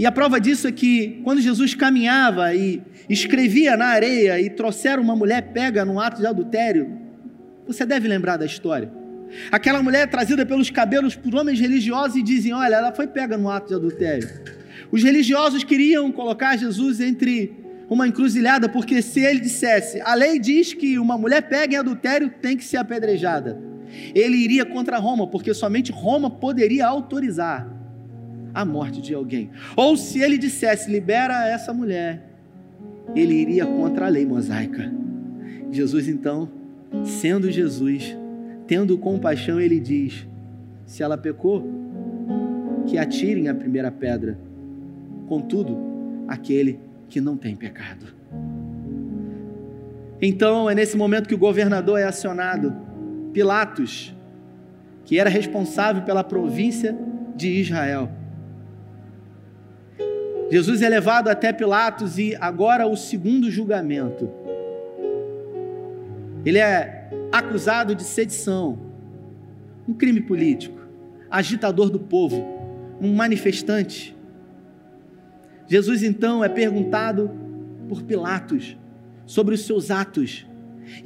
E 0.00 0.06
a 0.06 0.10
prova 0.10 0.40
disso 0.40 0.66
é 0.66 0.72
que 0.72 1.20
quando 1.22 1.42
Jesus 1.42 1.74
caminhava 1.74 2.54
e 2.54 2.80
escrevia 3.06 3.76
na 3.76 3.88
areia 3.88 4.40
e 4.40 4.48
trouxeram 4.48 5.02
uma 5.02 5.14
mulher 5.14 5.52
pega 5.52 5.84
num 5.84 6.00
ato 6.00 6.22
de 6.22 6.26
adultério, 6.26 6.98
você 7.66 7.84
deve 7.84 8.08
lembrar 8.08 8.38
da 8.38 8.46
história. 8.46 8.90
Aquela 9.52 9.82
mulher 9.82 10.08
trazida 10.08 10.46
pelos 10.46 10.70
cabelos 10.70 11.14
por 11.14 11.34
homens 11.34 11.60
religiosos 11.60 12.16
e 12.16 12.22
dizem: 12.22 12.54
Olha, 12.54 12.76
ela 12.76 12.94
foi 12.94 13.06
pega 13.06 13.36
no 13.36 13.50
ato 13.50 13.68
de 13.68 13.74
adultério. 13.74 14.26
Os 14.90 15.02
religiosos 15.02 15.64
queriam 15.64 16.10
colocar 16.10 16.56
Jesus 16.56 16.98
entre 16.98 17.52
uma 17.86 18.08
encruzilhada, 18.08 18.70
porque 18.70 19.02
se 19.02 19.20
ele 19.20 19.40
dissesse, 19.40 20.00
a 20.00 20.14
lei 20.14 20.38
diz 20.38 20.72
que 20.72 20.98
uma 20.98 21.18
mulher 21.18 21.42
pega 21.42 21.74
em 21.74 21.78
adultério 21.78 22.30
tem 22.40 22.56
que 22.56 22.64
ser 22.64 22.78
apedrejada. 22.78 23.60
Ele 24.14 24.38
iria 24.38 24.64
contra 24.64 24.96
Roma, 24.96 25.26
porque 25.26 25.52
somente 25.52 25.92
Roma 25.92 26.30
poderia 26.30 26.86
autorizar 26.86 27.79
a 28.54 28.64
morte 28.64 29.00
de 29.00 29.14
alguém. 29.14 29.50
Ou 29.76 29.96
se 29.96 30.20
ele 30.20 30.38
dissesse, 30.38 30.90
libera 30.90 31.46
essa 31.48 31.72
mulher, 31.72 32.30
ele 33.14 33.34
iria 33.34 33.66
contra 33.66 34.06
a 34.06 34.08
lei 34.08 34.24
mosaica. 34.24 34.92
Jesus, 35.70 36.08
então, 36.08 36.48
sendo 37.04 37.50
Jesus, 37.50 38.16
tendo 38.66 38.98
compaixão, 38.98 39.60
ele 39.60 39.80
diz: 39.80 40.26
se 40.84 41.02
ela 41.02 41.16
pecou, 41.16 41.64
que 42.86 42.98
atirem 42.98 43.48
a 43.48 43.54
primeira 43.54 43.90
pedra. 43.90 44.38
Contudo, 45.28 45.78
aquele 46.26 46.80
que 47.08 47.20
não 47.20 47.36
tem 47.36 47.54
pecado. 47.54 48.06
Então, 50.20 50.68
é 50.68 50.74
nesse 50.74 50.96
momento 50.96 51.28
que 51.28 51.34
o 51.34 51.38
governador 51.38 51.98
é 51.98 52.04
acionado. 52.04 52.74
Pilatos, 53.32 54.14
que 55.04 55.18
era 55.18 55.30
responsável 55.30 56.02
pela 56.02 56.24
província 56.24 56.96
de 57.36 57.48
Israel, 57.60 58.10
Jesus 60.50 60.82
é 60.82 60.88
levado 60.88 61.28
até 61.28 61.52
Pilatos 61.52 62.18
e 62.18 62.36
agora 62.40 62.86
o 62.86 62.96
segundo 62.96 63.50
julgamento. 63.50 64.28
Ele 66.44 66.58
é 66.58 67.08
acusado 67.30 67.94
de 67.94 68.02
sedição, 68.02 68.78
um 69.86 69.94
crime 69.94 70.20
político, 70.20 70.78
agitador 71.30 71.88
do 71.88 72.00
povo, 72.00 72.44
um 73.00 73.14
manifestante. 73.14 74.16
Jesus 75.68 76.02
então 76.02 76.42
é 76.42 76.48
perguntado 76.48 77.30
por 77.88 78.02
Pilatos 78.02 78.76
sobre 79.24 79.54
os 79.54 79.64
seus 79.64 79.90
atos 79.90 80.46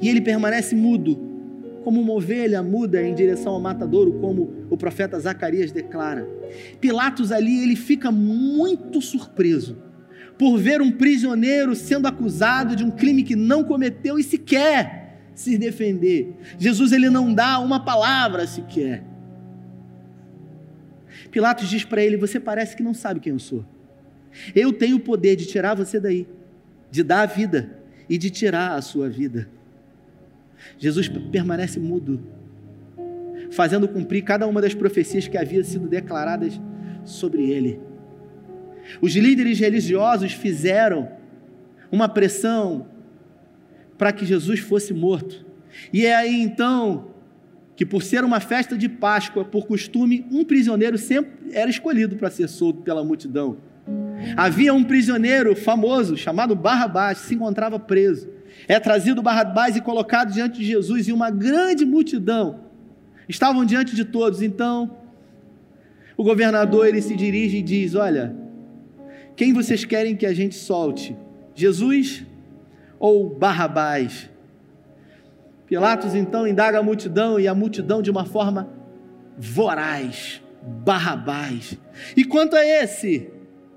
e 0.01 0.09
ele 0.09 0.21
permanece 0.21 0.75
mudo 0.75 1.34
como 1.85 2.01
uma 2.01 2.13
ovelha 2.13 2.63
muda 2.63 2.99
em 3.03 3.13
direção 3.13 3.53
ao 3.53 3.61
matadouro, 3.61 4.13
como 4.13 4.65
o 4.71 4.75
profeta 4.75 5.19
Zacarias 5.19 5.71
declara. 5.71 6.27
Pilatos 6.81 7.31
ali, 7.31 7.61
ele 7.61 7.75
fica 7.75 8.11
muito 8.11 8.99
surpreso 9.03 9.77
por 10.35 10.57
ver 10.57 10.81
um 10.81 10.91
prisioneiro 10.91 11.75
sendo 11.75 12.07
acusado 12.07 12.75
de 12.75 12.83
um 12.83 12.89
crime 12.89 13.21
que 13.21 13.35
não 13.35 13.63
cometeu 13.63 14.17
e 14.17 14.23
sequer 14.23 15.29
se 15.35 15.59
defender. 15.59 16.35
Jesus 16.57 16.91
ele 16.91 17.07
não 17.07 17.31
dá 17.31 17.59
uma 17.59 17.85
palavra 17.85 18.47
sequer. 18.47 19.03
Pilatos 21.29 21.69
diz 21.69 21.85
para 21.85 22.03
ele: 22.03 22.17
Você 22.17 22.39
parece 22.39 22.75
que 22.75 22.81
não 22.81 22.95
sabe 22.95 23.19
quem 23.19 23.31
eu 23.31 23.37
sou. 23.37 23.63
Eu 24.55 24.73
tenho 24.73 24.97
o 24.97 25.01
poder 25.01 25.35
de 25.35 25.45
tirar 25.45 25.75
você 25.75 25.99
daí, 25.99 26.27
de 26.89 27.03
dar 27.03 27.21
a 27.21 27.25
vida 27.27 27.77
e 28.09 28.17
de 28.17 28.31
tirar 28.31 28.73
a 28.73 28.81
sua 28.81 29.07
vida. 29.07 29.53
Jesus 30.77 31.07
permanece 31.07 31.79
mudo, 31.79 32.21
fazendo 33.51 33.87
cumprir 33.87 34.23
cada 34.23 34.47
uma 34.47 34.61
das 34.61 34.73
profecias 34.73 35.27
que 35.27 35.37
havia 35.37 35.63
sido 35.63 35.87
declaradas 35.87 36.59
sobre 37.03 37.49
ele. 37.49 37.79
Os 39.01 39.15
líderes 39.15 39.59
religiosos 39.59 40.33
fizeram 40.33 41.09
uma 41.91 42.07
pressão 42.09 42.87
para 43.97 44.11
que 44.11 44.25
Jesus 44.25 44.59
fosse 44.59 44.93
morto. 44.93 45.45
E 45.91 46.05
é 46.05 46.15
aí 46.15 46.41
então 46.41 47.11
que, 47.75 47.85
por 47.85 48.03
ser 48.03 48.23
uma 48.23 48.39
festa 48.39 48.77
de 48.77 48.87
Páscoa, 48.87 49.43
por 49.43 49.65
costume, 49.65 50.25
um 50.31 50.43
prisioneiro 50.43 50.97
sempre 50.97 51.51
era 51.51 51.69
escolhido 51.69 52.15
para 52.15 52.29
ser 52.29 52.47
solto 52.47 52.81
pela 52.81 53.03
multidão. 53.03 53.57
Havia 54.35 54.73
um 54.73 54.83
prisioneiro 54.83 55.55
famoso 55.55 56.17
chamado 56.17 56.55
Barrabás, 56.55 57.21
que 57.21 57.27
se 57.27 57.35
encontrava 57.35 57.79
preso 57.79 58.34
é 58.67 58.79
trazido 58.79 59.21
Barrabás 59.21 59.75
e 59.75 59.81
colocado 59.81 60.31
diante 60.31 60.59
de 60.59 60.65
Jesus, 60.65 61.07
e 61.07 61.13
uma 61.13 61.29
grande 61.29 61.85
multidão 61.85 62.61
estavam 63.27 63.65
diante 63.65 63.95
de 63.95 64.05
todos. 64.05 64.41
Então, 64.41 64.97
o 66.17 66.23
governador 66.23 66.87
ele 66.87 67.01
se 67.01 67.15
dirige 67.15 67.57
e 67.57 67.61
diz: 67.61 67.95
Olha, 67.95 68.35
quem 69.35 69.53
vocês 69.53 69.83
querem 69.83 70.15
que 70.15 70.25
a 70.25 70.33
gente 70.33 70.55
solte? 70.55 71.15
Jesus 71.53 72.25
ou 72.99 73.29
Barrabás? 73.29 74.29
Pilatos 75.67 76.13
então 76.13 76.47
indaga 76.47 76.79
a 76.79 76.83
multidão 76.83 77.39
e 77.39 77.47
a 77.47 77.55
multidão 77.55 78.01
de 78.01 78.11
uma 78.11 78.25
forma 78.25 78.69
voraz, 79.37 80.41
Barrabás. 80.61 81.77
E 82.15 82.23
quanto 82.23 82.55
a 82.55 82.65
esse, 82.65 83.29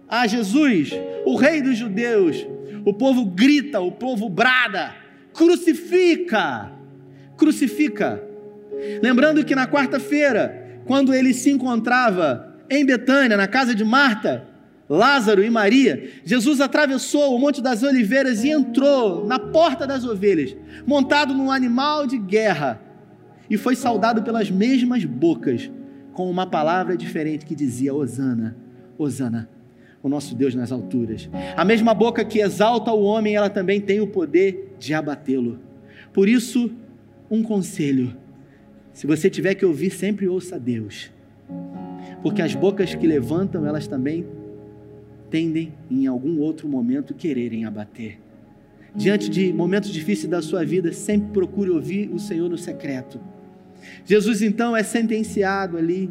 a 0.09 0.27
Jesus, 0.27 0.91
o 1.25 1.37
rei 1.37 1.63
dos 1.63 1.77
judeus, 1.77 2.47
o 2.85 2.93
povo 2.93 3.25
grita, 3.27 3.81
o 3.81 3.93
povo 3.93 4.29
brada, 4.29 4.95
crucifica, 5.33 6.73
crucifica. 7.37 8.23
Lembrando 9.03 9.45
que 9.45 9.55
na 9.55 9.67
quarta-feira, 9.67 10.81
quando 10.85 11.15
ele 11.15 11.35
se 11.35 11.51
encontrava 11.51 12.57
em 12.71 12.85
Betânia, 12.85 13.37
na 13.37 13.47
casa 13.47 13.75
de 13.75 13.85
Marta, 13.85 14.47
Lázaro 14.89 15.45
e 15.45 15.51
Maria, 15.51 16.11
Jesus 16.25 16.61
atravessou 16.61 17.35
o 17.35 17.39
Monte 17.39 17.61
das 17.61 17.83
Oliveiras 17.83 18.43
e 18.43 18.51
entrou 18.51 19.27
na 19.27 19.39
porta 19.39 19.87
das 19.87 20.05
ovelhas, 20.05 20.57
montado 20.87 21.35
num 21.35 21.51
animal 21.51 22.07
de 22.07 22.17
guerra, 22.17 22.81
e 23.51 23.57
foi 23.57 23.77
saudado 23.77 24.23
pelas 24.23 24.51
mesmas 24.51 25.05
bocas, 25.05 25.71
com 26.13 26.31
uma 26.31 26.47
palavra 26.47 26.97
diferente 26.97 27.45
que 27.45 27.55
dizia: 27.55 27.95
Hosana, 27.95 28.57
Hosana 28.97 29.49
o 30.03 30.09
nosso 30.09 30.35
Deus 30.35 30.55
nas 30.55 30.73
alturas. 30.73 31.29
A 31.57 31.65
mesma 31.65 31.93
boca 31.93 32.25
que 32.25 32.41
exalta 32.41 32.93
o 32.93 33.03
homem, 33.03 33.35
ela 33.35 33.51
também 33.51 33.81
tem 33.81 34.01
o 34.01 34.07
poder 34.07 34.75
de 34.79 34.95
abatê-lo. 34.95 35.59
Por 36.13 36.29
isso, 36.29 36.71
um 37.31 37.43
conselho: 37.43 38.17
se 38.93 39.07
você 39.07 39.29
tiver 39.29 39.55
que 39.55 39.65
ouvir, 39.65 39.91
sempre 39.91 40.29
ouça 40.29 40.59
Deus. 40.59 41.11
Porque 42.23 42.43
as 42.43 42.55
bocas 42.55 42.95
que 42.95 43.07
levantam, 43.07 43.67
elas 43.67 43.87
também 43.87 44.27
tendem, 45.31 45.73
em 45.91 46.07
algum 46.07 46.41
outro 46.41 46.69
momento, 46.69 47.15
quererem 47.15 47.65
abater. 47.65 48.19
Diante 48.95 49.29
de 49.29 49.53
momentos 49.53 49.91
difíceis 49.91 50.29
da 50.29 50.43
sua 50.43 50.65
vida, 50.65 50.93
sempre 50.93 51.31
procure 51.33 51.71
ouvir 51.71 52.11
o 52.13 52.19
Senhor 52.19 52.49
no 52.49 52.59
secreto. 52.59 53.21
Jesus 54.05 54.43
então 54.43 54.77
é 54.77 54.83
sentenciado 54.83 55.77
ali 55.77 56.11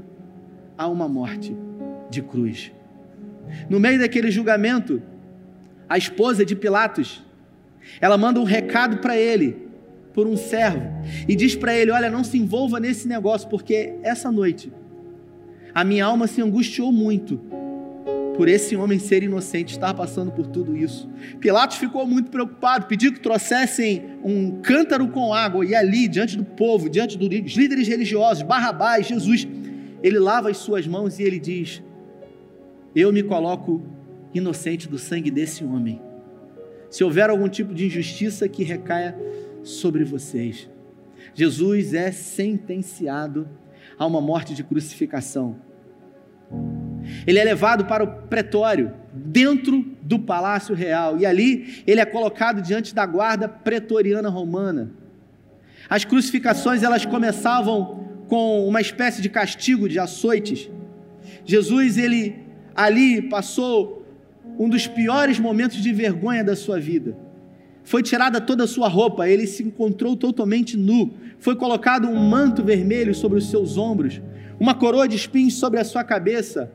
a 0.78 0.88
uma 0.88 1.08
morte 1.08 1.56
de 2.10 2.22
cruz. 2.22 2.72
No 3.70 3.80
meio 3.80 4.00
daquele 4.00 4.32
julgamento, 4.32 5.02
a 5.88 5.98
esposa 5.98 6.46
de 6.46 6.56
Pilatos, 6.56 7.24
ela 8.02 8.18
manda 8.18 8.40
um 8.40 8.44
recado 8.44 8.98
para 8.98 9.18
ele, 9.18 9.68
por 10.14 10.26
um 10.26 10.36
servo 10.36 10.82
e 11.28 11.36
diz 11.36 11.56
para 11.56 11.76
ele: 11.76 11.92
Olha, 11.92 12.10
não 12.10 12.24
se 12.24 12.38
envolva 12.38 12.80
nesse 12.80 13.08
negócio, 13.08 13.48
porque 13.50 13.94
essa 14.02 14.32
noite 14.32 14.72
a 15.74 15.84
minha 15.84 16.06
alma 16.06 16.26
se 16.26 16.42
angustiou 16.42 16.92
muito 16.92 17.40
por 18.36 18.48
esse 18.48 18.76
homem 18.76 18.98
ser 18.98 19.24
inocente, 19.24 19.74
estar 19.74 19.94
passando 19.94 20.32
por 20.32 20.48
tudo 20.48 20.76
isso. 20.76 21.08
Pilatos 21.40 21.78
ficou 21.78 22.06
muito 22.06 22.32
preocupado, 22.32 22.86
pediu 22.86 23.12
que 23.12 23.20
trouxessem 23.20 24.04
um 24.24 24.60
cântaro 24.62 25.08
com 25.08 25.34
água, 25.34 25.66
e 25.66 25.74
ali, 25.76 26.08
diante 26.08 26.38
do 26.38 26.44
povo, 26.44 26.90
diante 26.90 27.18
dos 27.18 27.28
líderes 27.56 27.88
religiosos, 27.88 28.44
Barrabás, 28.44 29.08
Jesus, 29.08 29.48
ele 30.02 30.18
lava 30.18 30.50
as 30.50 30.58
suas 30.58 30.88
mãos 30.88 31.20
e 31.20 31.24
ele 31.24 31.40
diz: 31.40 31.82
Eu 32.96 33.12
me 33.12 33.24
coloco 33.24 33.84
inocente 34.34 34.88
do 34.88 34.98
sangue 34.98 35.32
desse 35.32 35.64
homem. 35.64 36.02
Se 36.90 37.04
houver 37.04 37.30
algum 37.30 37.50
tipo 37.50 37.74
de 37.74 37.86
injustiça 37.86 38.48
que 38.48 38.64
recaia 38.64 39.18
sobre 39.64 40.04
vocês. 40.04 40.70
Jesus 41.34 41.94
é 41.94 42.12
sentenciado 42.12 43.48
a 43.98 44.06
uma 44.06 44.22
morte 44.22 44.54
de 44.54 44.64
crucificação. 44.64 45.58
Ele 47.26 47.40
é 47.40 47.44
levado 47.44 47.86
para 47.86 48.04
o 48.04 48.24
pretório, 48.28 48.94
dentro 49.14 49.86
do 50.02 50.20
palácio 50.20 50.74
real, 50.74 51.18
e 51.18 51.26
ali 51.26 51.84
ele 51.86 52.00
é 52.00 52.06
colocado 52.06 52.62
diante 52.62 52.94
da 52.94 53.06
guarda 53.06 53.48
pretoriana 53.48 54.30
romana. 54.30 54.92
As 55.90 56.06
crucificações 56.06 56.84
elas 56.84 57.06
começavam 57.06 58.24
com 58.28 58.68
uma 58.68 58.82
espécie 58.82 59.22
de 59.22 59.30
castigo 59.30 59.88
de 59.88 60.00
açoites. 60.00 60.70
Jesus 61.46 61.98
ele 61.98 62.47
ali 62.78 63.24
passou 63.24 64.06
um 64.60 64.70
dos 64.70 64.86
piores 64.86 65.40
momentos 65.40 65.78
de 65.78 65.92
vergonha 65.92 66.44
da 66.44 66.56
sua 66.56 66.80
vida. 66.80 67.18
Foi 67.84 68.04
tirada 68.04 68.40
toda 68.40 68.66
a 68.66 68.68
sua 68.68 68.88
roupa, 68.88 69.28
ele 69.28 69.48
se 69.48 69.64
encontrou 69.64 70.16
totalmente 70.16 70.78
nu. 70.78 71.14
Foi 71.40 71.56
colocado 71.56 72.08
um 72.08 72.20
manto 72.20 72.64
vermelho 72.64 73.16
sobre 73.16 73.38
os 73.38 73.50
seus 73.50 73.78
ombros, 73.78 74.22
uma 74.60 74.76
coroa 74.76 75.08
de 75.08 75.16
espinhos 75.16 75.56
sobre 75.56 75.80
a 75.80 75.84
sua 75.84 76.04
cabeça, 76.04 76.72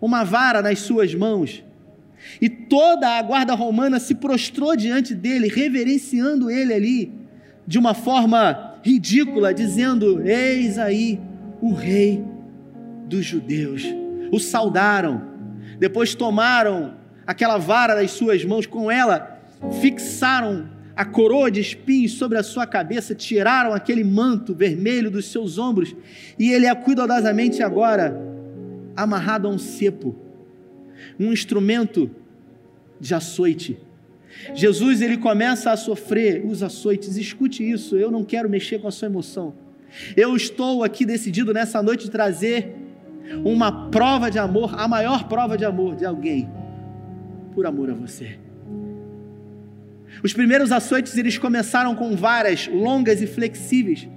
uma 0.00 0.24
vara 0.24 0.60
nas 0.60 0.80
suas 0.80 1.14
mãos. 1.14 1.64
E 2.40 2.48
toda 2.48 3.08
a 3.08 3.22
guarda 3.22 3.54
romana 3.54 3.98
se 3.98 4.14
prostrou 4.14 4.76
diante 4.76 5.14
dele, 5.14 5.48
reverenciando 5.48 6.50
ele 6.50 6.74
ali, 6.74 7.12
de 7.66 7.78
uma 7.78 7.94
forma 7.94 8.74
ridícula, 8.82 9.54
dizendo: 9.54 10.20
Eis 10.26 10.78
aí 10.78 11.20
o 11.62 11.72
rei 11.72 12.24
dos 13.06 13.24
judeus. 13.24 13.84
O 14.32 14.38
saudaram, 14.38 15.29
depois 15.80 16.14
tomaram 16.14 16.94
aquela 17.26 17.56
vara 17.56 17.94
das 17.94 18.10
suas 18.10 18.44
mãos, 18.44 18.66
com 18.66 18.90
ela 18.90 19.40
fixaram 19.80 20.68
a 20.94 21.04
coroa 21.04 21.50
de 21.50 21.60
espinhos 21.60 22.12
sobre 22.12 22.36
a 22.36 22.42
sua 22.42 22.66
cabeça, 22.66 23.14
tiraram 23.14 23.72
aquele 23.72 24.04
manto 24.04 24.54
vermelho 24.54 25.10
dos 25.10 25.32
seus 25.32 25.56
ombros, 25.56 25.96
e 26.38 26.52
ele 26.52 26.66
é 26.66 26.74
cuidadosamente 26.74 27.62
agora 27.62 28.20
amarrado 28.94 29.48
a 29.48 29.50
um 29.50 29.58
cepo, 29.58 30.14
um 31.18 31.32
instrumento 31.32 32.10
de 33.00 33.14
açoite. 33.14 33.78
Jesus 34.54 35.00
ele 35.00 35.16
começa 35.16 35.70
a 35.70 35.76
sofrer 35.76 36.44
os 36.44 36.62
açoites. 36.62 37.16
Escute 37.16 37.68
isso, 37.68 37.96
eu 37.96 38.10
não 38.10 38.22
quero 38.22 38.48
mexer 38.48 38.78
com 38.78 38.88
a 38.88 38.90
sua 38.90 39.06
emoção. 39.06 39.54
Eu 40.16 40.36
estou 40.36 40.84
aqui 40.84 41.06
decidido 41.06 41.52
nessa 41.52 41.82
noite 41.82 42.10
trazer 42.10 42.79
uma 43.44 43.90
prova 43.90 44.30
de 44.30 44.38
amor, 44.38 44.74
a 44.78 44.86
maior 44.88 45.28
prova 45.28 45.56
de 45.56 45.64
amor 45.64 45.96
de 45.96 46.04
alguém 46.04 46.48
por 47.54 47.66
amor 47.66 47.90
a 47.90 47.94
você. 47.94 48.38
Os 50.22 50.32
primeiros 50.32 50.72
açoites 50.72 51.16
eles 51.16 51.38
começaram 51.38 51.94
com 51.94 52.16
varas 52.16 52.68
longas 52.68 53.22
e 53.22 53.26
flexíveis 53.26 54.08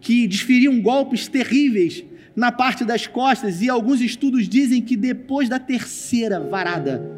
que 0.00 0.26
desferiam 0.26 0.80
golpes 0.80 1.28
terríveis 1.28 2.04
na 2.34 2.50
parte 2.50 2.84
das 2.84 3.06
costas, 3.06 3.60
e 3.60 3.68
alguns 3.68 4.00
estudos 4.00 4.48
dizem 4.48 4.80
que 4.80 4.96
depois 4.96 5.48
da 5.48 5.58
terceira 5.58 6.40
varada, 6.40 7.10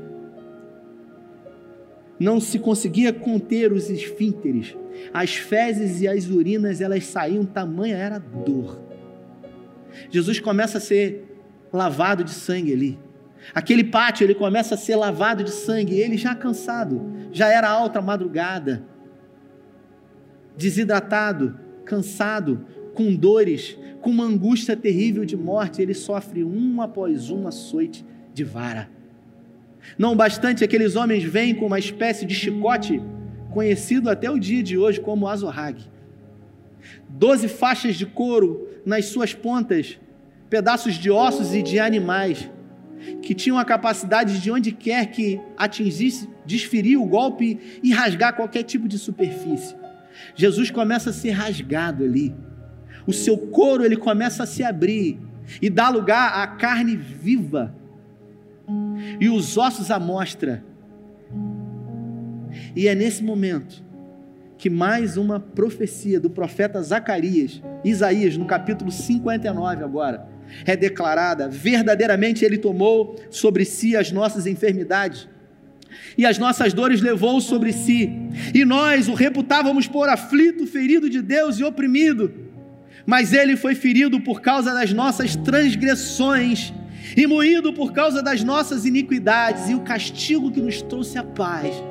não 2.18 2.40
se 2.40 2.58
conseguia 2.58 3.12
conter 3.12 3.72
os 3.72 3.88
esfínteres, 3.90 4.76
as 5.12 5.34
fezes 5.34 6.00
e 6.00 6.08
as 6.08 6.28
urinas 6.28 6.80
elas 6.80 7.06
saíam, 7.06 7.44
tamanha 7.44 7.96
era 7.96 8.18
dor. 8.18 8.83
Jesus 10.10 10.40
começa 10.40 10.78
a 10.78 10.80
ser 10.80 11.24
lavado 11.72 12.24
de 12.24 12.30
sangue 12.30 12.72
ali. 12.72 12.98
Aquele 13.54 13.84
pátio 13.84 14.24
ele 14.24 14.34
começa 14.34 14.74
a 14.74 14.78
ser 14.78 14.96
lavado 14.96 15.44
de 15.44 15.50
sangue, 15.50 15.98
ele 15.98 16.16
já 16.16 16.34
cansado, 16.34 17.12
já 17.30 17.48
era 17.48 17.68
alta 17.68 18.00
madrugada, 18.00 18.86
desidratado, 20.56 21.58
cansado, 21.84 22.64
com 22.94 23.14
dores, 23.14 23.76
com 24.00 24.10
uma 24.10 24.24
angústia 24.24 24.76
terrível 24.76 25.24
de 25.24 25.36
morte, 25.36 25.82
ele 25.82 25.94
sofre 25.94 26.44
um 26.44 26.80
após 26.80 27.30
um 27.30 27.46
açoite 27.46 28.04
de 28.32 28.44
vara. 28.44 28.88
Não 29.98 30.16
bastante, 30.16 30.64
aqueles 30.64 30.96
homens 30.96 31.24
vêm 31.24 31.54
com 31.54 31.66
uma 31.66 31.78
espécie 31.78 32.24
de 32.24 32.34
chicote, 32.34 33.02
conhecido 33.50 34.08
até 34.08 34.30
o 34.30 34.38
dia 34.38 34.62
de 34.62 34.78
hoje 34.78 35.00
como 35.00 35.28
azorrague. 35.28 35.84
Doze 37.16 37.48
faixas 37.48 37.96
de 37.96 38.04
couro 38.04 38.68
nas 38.84 39.06
suas 39.06 39.32
pontas, 39.32 39.98
pedaços 40.50 40.94
de 40.94 41.10
ossos 41.10 41.54
e 41.54 41.62
de 41.62 41.78
animais, 41.78 42.50
que 43.22 43.34
tinham 43.34 43.58
a 43.58 43.64
capacidade 43.64 44.40
de 44.40 44.50
onde 44.50 44.72
quer 44.72 45.06
que 45.06 45.40
atingisse, 45.56 46.28
desferir 46.44 46.96
o 46.96 47.06
golpe 47.06 47.80
e 47.82 47.92
rasgar 47.92 48.34
qualquer 48.34 48.62
tipo 48.62 48.86
de 48.88 48.98
superfície. 48.98 49.74
Jesus 50.34 50.70
começa 50.70 51.10
a 51.10 51.12
ser 51.12 51.30
rasgado 51.30 52.04
ali 52.04 52.34
o 53.06 53.12
seu 53.12 53.36
couro 53.36 53.84
ele 53.84 53.96
começa 53.96 54.44
a 54.44 54.46
se 54.46 54.62
abrir 54.62 55.18
e 55.60 55.68
dá 55.68 55.88
lugar 55.88 56.42
à 56.42 56.46
carne 56.46 56.96
viva 56.96 57.74
e 59.20 59.28
os 59.28 59.58
ossos 59.58 59.90
à 59.90 59.98
mostra. 59.98 60.64
E 62.74 62.88
é 62.88 62.94
nesse 62.94 63.22
momento 63.22 63.83
que 64.64 64.70
mais 64.70 65.18
uma 65.18 65.38
profecia 65.38 66.18
do 66.18 66.30
profeta 66.30 66.82
Zacarias, 66.82 67.60
Isaías, 67.84 68.34
no 68.38 68.46
capítulo 68.46 68.90
59 68.90 69.84
agora, 69.84 70.26
é 70.64 70.74
declarada: 70.74 71.50
verdadeiramente 71.50 72.46
ele 72.46 72.56
tomou 72.56 73.14
sobre 73.28 73.66
si 73.66 73.94
as 73.94 74.10
nossas 74.10 74.46
enfermidades 74.46 75.28
e 76.16 76.24
as 76.24 76.38
nossas 76.38 76.72
dores 76.72 77.02
levou 77.02 77.42
sobre 77.42 77.74
si, 77.74 78.10
e 78.54 78.64
nós 78.64 79.06
o 79.06 79.12
reputávamos 79.12 79.86
por 79.86 80.08
aflito, 80.08 80.66
ferido 80.66 81.10
de 81.10 81.20
Deus 81.20 81.58
e 81.58 81.64
oprimido 81.64 82.32
mas 83.04 83.34
ele 83.34 83.54
foi 83.54 83.74
ferido 83.74 84.18
por 84.18 84.40
causa 84.40 84.72
das 84.72 84.94
nossas 84.94 85.36
transgressões 85.36 86.72
e 87.14 87.26
moído 87.26 87.70
por 87.74 87.92
causa 87.92 88.22
das 88.22 88.42
nossas 88.42 88.86
iniquidades, 88.86 89.68
e 89.68 89.74
o 89.74 89.80
castigo 89.80 90.50
que 90.50 90.62
nos 90.62 90.80
trouxe 90.80 91.18
a 91.18 91.22
paz 91.22 91.84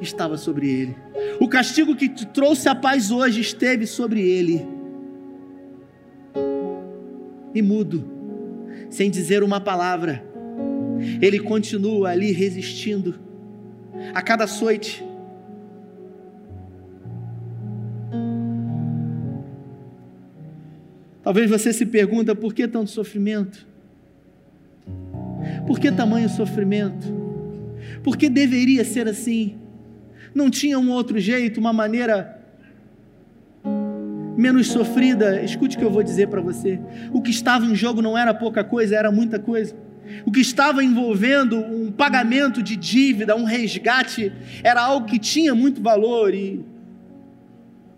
estava 0.00 0.36
sobre 0.36 0.68
ele. 0.68 0.96
O 1.40 1.48
castigo 1.48 1.96
que 1.96 2.08
te 2.08 2.26
trouxe 2.26 2.68
a 2.68 2.74
paz 2.74 3.10
hoje 3.10 3.40
esteve 3.40 3.86
sobre 3.86 4.20
ele. 4.20 4.66
E 7.54 7.62
mudo, 7.62 8.04
sem 8.90 9.10
dizer 9.10 9.42
uma 9.42 9.60
palavra, 9.60 10.24
ele 11.20 11.38
continua 11.38 12.10
ali 12.10 12.32
resistindo. 12.32 13.14
A 14.14 14.22
cada 14.22 14.44
açoite, 14.44 15.04
Talvez 21.26 21.50
você 21.50 21.72
se 21.72 21.84
pergunta 21.84 22.36
por 22.36 22.54
que 22.54 22.68
tanto 22.68 22.88
sofrimento? 22.88 23.66
Por 25.66 25.80
que 25.80 25.90
tamanho 25.90 26.28
sofrimento? 26.28 27.04
Por 28.04 28.16
que 28.16 28.28
deveria 28.28 28.84
ser 28.84 29.08
assim? 29.08 29.58
Não 30.36 30.50
tinha 30.50 30.78
um 30.78 30.90
outro 30.90 31.18
jeito, 31.18 31.58
uma 31.58 31.72
maneira 31.72 32.38
menos 34.36 34.66
sofrida? 34.66 35.42
Escute 35.42 35.76
o 35.76 35.78
que 35.78 35.84
eu 35.86 35.90
vou 35.90 36.02
dizer 36.02 36.28
para 36.28 36.42
você. 36.42 36.78
O 37.10 37.22
que 37.22 37.30
estava 37.30 37.64
em 37.64 37.74
jogo 37.74 38.02
não 38.02 38.18
era 38.18 38.34
pouca 38.34 38.62
coisa, 38.62 38.94
era 38.94 39.10
muita 39.10 39.38
coisa. 39.38 39.74
O 40.26 40.30
que 40.30 40.40
estava 40.42 40.84
envolvendo 40.84 41.56
um 41.56 41.90
pagamento 41.90 42.62
de 42.62 42.76
dívida, 42.76 43.34
um 43.34 43.44
resgate, 43.44 44.30
era 44.62 44.82
algo 44.82 45.06
que 45.06 45.18
tinha 45.18 45.54
muito 45.54 45.80
valor 45.80 46.34
e, 46.34 46.62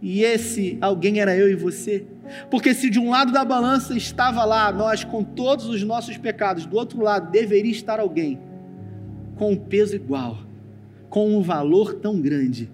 e 0.01 0.23
esse 0.23 0.79
alguém 0.81 1.19
era 1.19 1.37
eu 1.37 1.51
e 1.51 1.57
você. 1.57 2.07
Porque 2.49 2.73
se 2.73 2.89
de 2.89 3.01
um 3.01 3.11
lado 3.11 3.33
da 3.33 3.45
balança 3.45 3.97
estava 3.97 4.45
lá 4.45 4.71
nós 4.71 5.03
com 5.03 5.25
todos 5.25 5.67
os 5.67 5.83
nossos 5.83 6.17
pecados, 6.17 6.67
do 6.67 6.77
outro 6.77 7.03
lado 7.03 7.33
deveria 7.33 7.73
estar 7.73 7.99
alguém 7.99 8.39
com 9.35 9.51
um 9.51 9.57
peso 9.57 9.97
igual, 9.97 10.47
com 11.09 11.37
um 11.37 11.43
valor 11.43 11.95
tão 11.95 12.21
grande, 12.21 12.71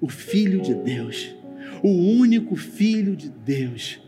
o 0.00 0.08
Filho 0.08 0.60
de 0.60 0.74
Deus, 0.74 1.34
o 1.82 1.88
único 1.88 2.56
Filho 2.56 3.16
de 3.16 3.28
Deus. 3.28 4.00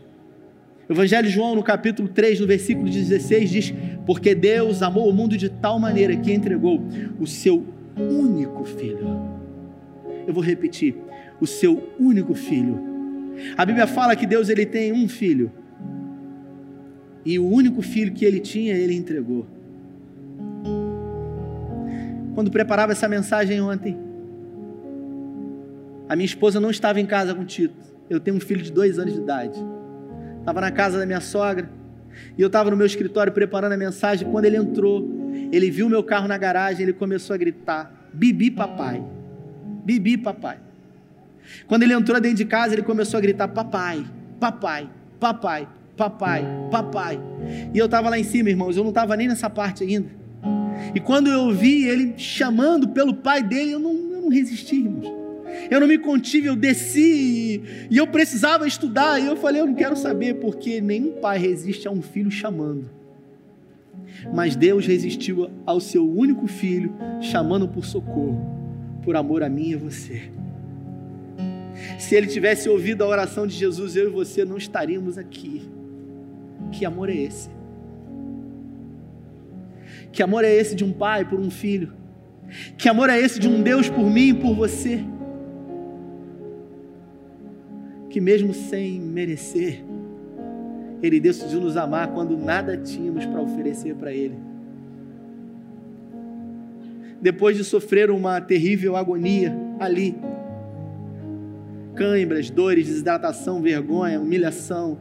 O 0.87 0.93
Evangelho 0.93 1.27
de 1.27 1.33
João, 1.33 1.55
no 1.55 1.63
capítulo 1.63 2.07
3, 2.07 2.39
no 2.39 2.47
versículo 2.47 2.87
16, 2.87 3.49
diz: 3.49 3.73
Porque 4.05 4.35
Deus 4.35 4.83
amou 4.83 5.09
o 5.09 5.13
mundo 5.13 5.35
de 5.35 5.49
tal 5.49 5.79
maneira 5.79 6.15
que 6.15 6.31
entregou 6.31 6.79
o 7.19 7.25
seu 7.25 7.65
único 7.97 8.63
filho. 8.65 9.07
Eu 10.27 10.33
vou 10.33 10.43
repetir: 10.43 10.95
o 11.41 11.47
seu 11.47 11.91
único 11.99 12.33
filho. 12.35 12.79
A 13.57 13.65
Bíblia 13.65 13.87
fala 13.87 14.15
que 14.15 14.25
Deus 14.25 14.49
ele 14.49 14.65
tem 14.65 14.93
um 14.93 15.07
filho. 15.07 15.51
E 17.25 17.39
o 17.39 17.47
único 17.47 17.81
filho 17.81 18.13
que 18.13 18.23
ele 18.23 18.39
tinha, 18.39 18.75
ele 18.75 18.93
entregou. 18.93 19.47
Quando 22.35 22.51
preparava 22.51 22.91
essa 22.91 23.07
mensagem 23.07 23.61
ontem, 23.61 23.97
a 26.09 26.15
minha 26.15 26.25
esposa 26.25 26.59
não 26.59 26.69
estava 26.69 26.99
em 26.99 27.05
casa 27.05 27.33
com 27.33 27.41
o 27.41 27.45
Tito. 27.45 27.73
Eu 28.09 28.19
tenho 28.19 28.35
um 28.35 28.39
filho 28.41 28.61
de 28.61 28.71
dois 28.71 28.99
anos 28.99 29.13
de 29.13 29.19
idade. 29.21 29.57
Estava 30.39 30.59
na 30.59 30.69
casa 30.69 30.99
da 30.99 31.05
minha 31.05 31.21
sogra. 31.21 31.69
E 32.37 32.41
eu 32.41 32.47
estava 32.47 32.69
no 32.69 32.77
meu 32.77 32.85
escritório 32.85 33.31
preparando 33.31 33.71
a 33.71 33.77
mensagem. 33.77 34.29
Quando 34.29 34.45
ele 34.45 34.57
entrou, 34.57 35.09
ele 35.51 35.71
viu 35.71 35.89
meu 35.89 36.03
carro 36.03 36.27
na 36.27 36.37
garagem. 36.37 36.83
Ele 36.83 36.93
começou 36.93 37.33
a 37.33 37.37
gritar: 37.37 38.09
Bibi, 38.13 38.51
papai. 38.51 39.01
Bibi, 39.85 40.17
papai. 40.17 40.57
Quando 41.67 41.83
ele 41.83 41.93
entrou 41.93 42.19
dentro 42.19 42.37
de 42.37 42.45
casa, 42.45 42.75
ele 42.75 42.83
começou 42.83 43.17
a 43.17 43.21
gritar: 43.21 43.47
Papai, 43.47 44.05
papai, 44.39 44.89
papai, 45.19 45.67
papai, 45.95 46.45
papai. 46.69 47.19
E 47.73 47.77
eu 47.77 47.85
estava 47.85 48.09
lá 48.09 48.19
em 48.19 48.23
cima, 48.23 48.49
irmãos. 48.49 48.75
Eu 48.75 48.83
não 48.83 48.89
estava 48.89 49.15
nem 49.15 49.27
nessa 49.27 49.49
parte 49.49 49.83
ainda. 49.83 50.24
E 50.95 50.99
quando 50.99 51.29
eu 51.29 51.41
ouvi 51.41 51.87
ele 51.87 52.13
chamando 52.17 52.89
pelo 52.89 53.13
pai 53.13 53.43
dele, 53.43 53.71
eu 53.71 53.79
não, 53.79 53.93
eu 53.93 54.21
não 54.21 54.29
resisti, 54.29 54.77
irmãos 54.77 55.25
eu 55.69 55.79
não 55.79 55.87
me 55.87 55.97
contive, 55.97 56.47
eu 56.47 56.55
desci 56.55 57.87
e 57.89 57.97
eu 57.97 58.07
precisava 58.07 58.67
estudar. 58.67 59.19
E 59.19 59.25
eu 59.25 59.35
falei, 59.35 59.61
eu 59.61 59.67
não 59.67 59.73
quero 59.73 59.95
saber, 59.95 60.35
porque 60.35 60.81
nenhum 60.81 61.13
pai 61.13 61.37
resiste 61.37 61.87
a 61.87 61.91
um 61.91 62.01
filho 62.01 62.29
chamando. 62.29 62.89
Mas 64.33 64.55
Deus 64.55 64.85
resistiu 64.85 65.49
ao 65.65 65.79
seu 65.79 66.07
único 66.09 66.47
filho, 66.47 66.93
chamando 67.21 67.67
por 67.67 67.85
socorro, 67.85 68.99
por 69.03 69.15
amor 69.15 69.43
a 69.43 69.49
mim 69.49 69.69
e 69.69 69.75
a 69.75 69.77
você. 69.77 70.31
Se 71.99 72.15
ele 72.15 72.27
tivesse 72.27 72.69
ouvido 72.69 73.03
a 73.03 73.07
oração 73.07 73.45
de 73.45 73.55
Jesus, 73.55 73.95
eu 73.95 74.07
e 74.07 74.11
você 74.11 74.45
não 74.45 74.57
estaríamos 74.57 75.17
aqui. 75.17 75.63
Que 76.71 76.85
amor 76.85 77.09
é 77.09 77.15
esse? 77.15 77.49
Que 80.15 80.23
amor 80.23 80.43
é 80.43 80.51
esse 80.51 80.73
de 80.73 80.83
um 80.83 80.91
pai 80.91 81.23
por 81.25 81.39
um 81.39 81.51
filho? 81.51 81.93
Que 82.77 82.89
amor 82.89 83.09
é 83.09 83.19
esse 83.19 83.39
de 83.39 83.47
um 83.47 83.61
Deus 83.61 83.89
por 83.89 84.09
mim 84.09 84.29
e 84.29 84.33
por 84.33 84.55
você? 84.55 85.03
que 88.15 88.21
mesmo 88.21 88.53
sem 88.53 88.97
merecer, 88.97 89.83
Ele 91.03 91.19
decidiu 91.19 91.59
nos 91.59 91.75
amar 91.75 92.13
quando 92.13 92.37
nada 92.37 92.77
tínhamos 92.77 93.25
para 93.25 93.41
oferecer 93.41 93.93
para 93.93 94.13
Ele. 94.13 94.37
Depois 97.21 97.57
de 97.57 97.65
sofrer 97.65 98.09
uma 98.09 98.39
terrível 98.39 98.95
agonia 98.95 99.53
ali, 99.81 100.15
cãibras, 101.93 102.49
dores, 102.49 102.87
desidratação, 102.87 103.61
vergonha, 103.61 104.17
humilhação, 104.17 104.97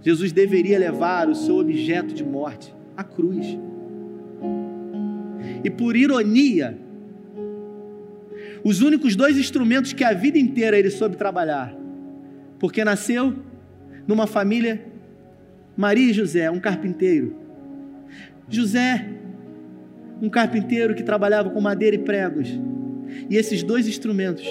Jesus 0.00 0.32
deveria 0.32 0.78
levar 0.78 1.28
o 1.28 1.34
seu 1.34 1.58
objeto 1.58 2.14
de 2.14 2.24
morte, 2.24 2.74
a 2.98 3.04
cruz. 3.04 3.56
E 5.62 5.70
por 5.70 5.94
ironia, 5.94 6.76
os 8.64 8.82
únicos 8.82 9.14
dois 9.14 9.38
instrumentos 9.38 9.92
que 9.92 10.02
a 10.02 10.12
vida 10.12 10.36
inteira 10.36 10.76
ele 10.76 10.90
soube 10.90 11.16
trabalhar. 11.16 11.72
Porque 12.58 12.82
nasceu 12.82 13.36
numa 14.04 14.26
família, 14.26 14.84
Maria 15.76 16.10
e 16.10 16.12
José, 16.12 16.50
um 16.50 16.58
carpinteiro. 16.58 17.36
José, 18.48 19.08
um 20.20 20.28
carpinteiro 20.28 20.92
que 20.92 21.04
trabalhava 21.04 21.50
com 21.50 21.60
madeira 21.60 21.94
e 21.94 22.00
pregos. 22.00 22.48
E 23.30 23.36
esses 23.36 23.62
dois 23.62 23.86
instrumentos 23.86 24.44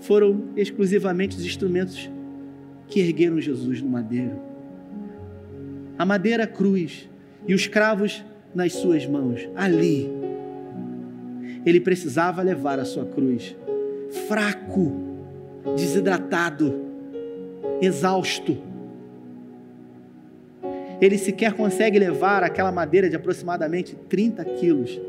foram 0.00 0.48
exclusivamente 0.56 1.36
os 1.36 1.44
instrumentos 1.44 2.10
que 2.88 2.98
ergueram 2.98 3.40
Jesus 3.40 3.80
no 3.80 3.88
madeiro. 3.88 4.40
A 5.96 6.04
madeira 6.04 6.44
cruz 6.44 7.08
e 7.46 7.54
os 7.54 7.66
cravos 7.66 8.24
nas 8.54 8.72
suas 8.72 9.06
mãos. 9.06 9.48
Ali 9.54 10.10
ele 11.64 11.80
precisava 11.80 12.42
levar 12.42 12.78
a 12.78 12.84
sua 12.84 13.04
cruz. 13.04 13.54
Fraco, 14.26 14.92
desidratado, 15.76 16.74
exausto. 17.80 18.56
Ele 21.00 21.18
sequer 21.18 21.52
consegue 21.52 21.98
levar 21.98 22.42
aquela 22.42 22.72
madeira 22.72 23.08
de 23.08 23.16
aproximadamente 23.16 23.94
30 24.08 24.44
quilos. 24.44 25.00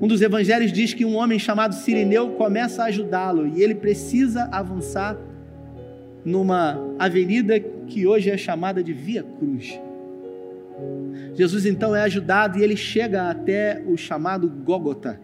Um 0.00 0.06
dos 0.06 0.20
evangelhos 0.20 0.72
diz 0.72 0.92
que 0.92 1.04
um 1.04 1.16
homem 1.16 1.38
chamado 1.38 1.74
Sirineu 1.74 2.30
começa 2.32 2.82
a 2.82 2.86
ajudá-lo 2.86 3.46
e 3.46 3.62
ele 3.62 3.74
precisa 3.74 4.48
avançar 4.52 5.16
numa 6.24 6.78
avenida 6.98 7.58
que 7.60 8.06
hoje 8.06 8.30
é 8.30 8.36
chamada 8.36 8.82
de 8.82 8.92
Via 8.92 9.22
Cruz. 9.22 9.78
Jesus 11.34 11.66
então 11.66 11.94
é 11.94 12.02
ajudado 12.02 12.58
e 12.58 12.62
ele 12.62 12.76
chega 12.76 13.30
até 13.30 13.82
o 13.86 13.96
chamado 13.96 14.48
Gólgota, 14.48 15.20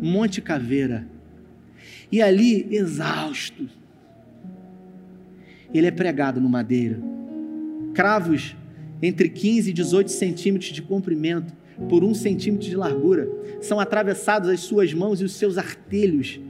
Monte 0.00 0.40
Caveira. 0.40 1.06
E 2.10 2.22
ali, 2.22 2.66
exausto, 2.70 3.68
ele 5.72 5.86
é 5.86 5.90
pregado 5.90 6.40
no 6.40 6.48
madeiro. 6.48 7.02
Cravos 7.92 8.56
entre 9.02 9.28
15 9.28 9.70
e 9.70 9.72
18 9.72 10.10
centímetros 10.10 10.70
de 10.70 10.82
comprimento 10.82 11.52
por 11.88 12.04
um 12.04 12.14
centímetro 12.14 12.68
de 12.68 12.76
largura 12.76 13.28
são 13.60 13.80
atravessados 13.80 14.48
as 14.48 14.60
suas 14.60 14.94
mãos 14.94 15.20
e 15.20 15.24
os 15.24 15.32
seus 15.32 15.58
artelhos. 15.58 16.40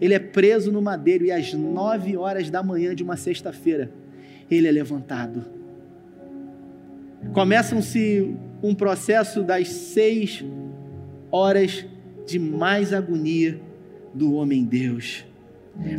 Ele 0.00 0.14
é 0.14 0.18
preso 0.18 0.70
no 0.70 0.82
madeiro 0.82 1.24
e 1.24 1.32
às 1.32 1.52
nove 1.54 2.16
horas 2.16 2.50
da 2.50 2.62
manhã 2.62 2.94
de 2.94 3.02
uma 3.02 3.16
sexta-feira 3.16 3.90
ele 4.50 4.66
é 4.66 4.70
levantado 4.70 5.44
começam-se 7.32 8.34
um 8.62 8.74
processo 8.74 9.42
das 9.42 9.68
seis 9.68 10.44
horas 11.30 11.84
de 12.26 12.38
mais 12.38 12.92
agonia 12.92 13.60
do 14.12 14.34
homem-deus. 14.34 15.24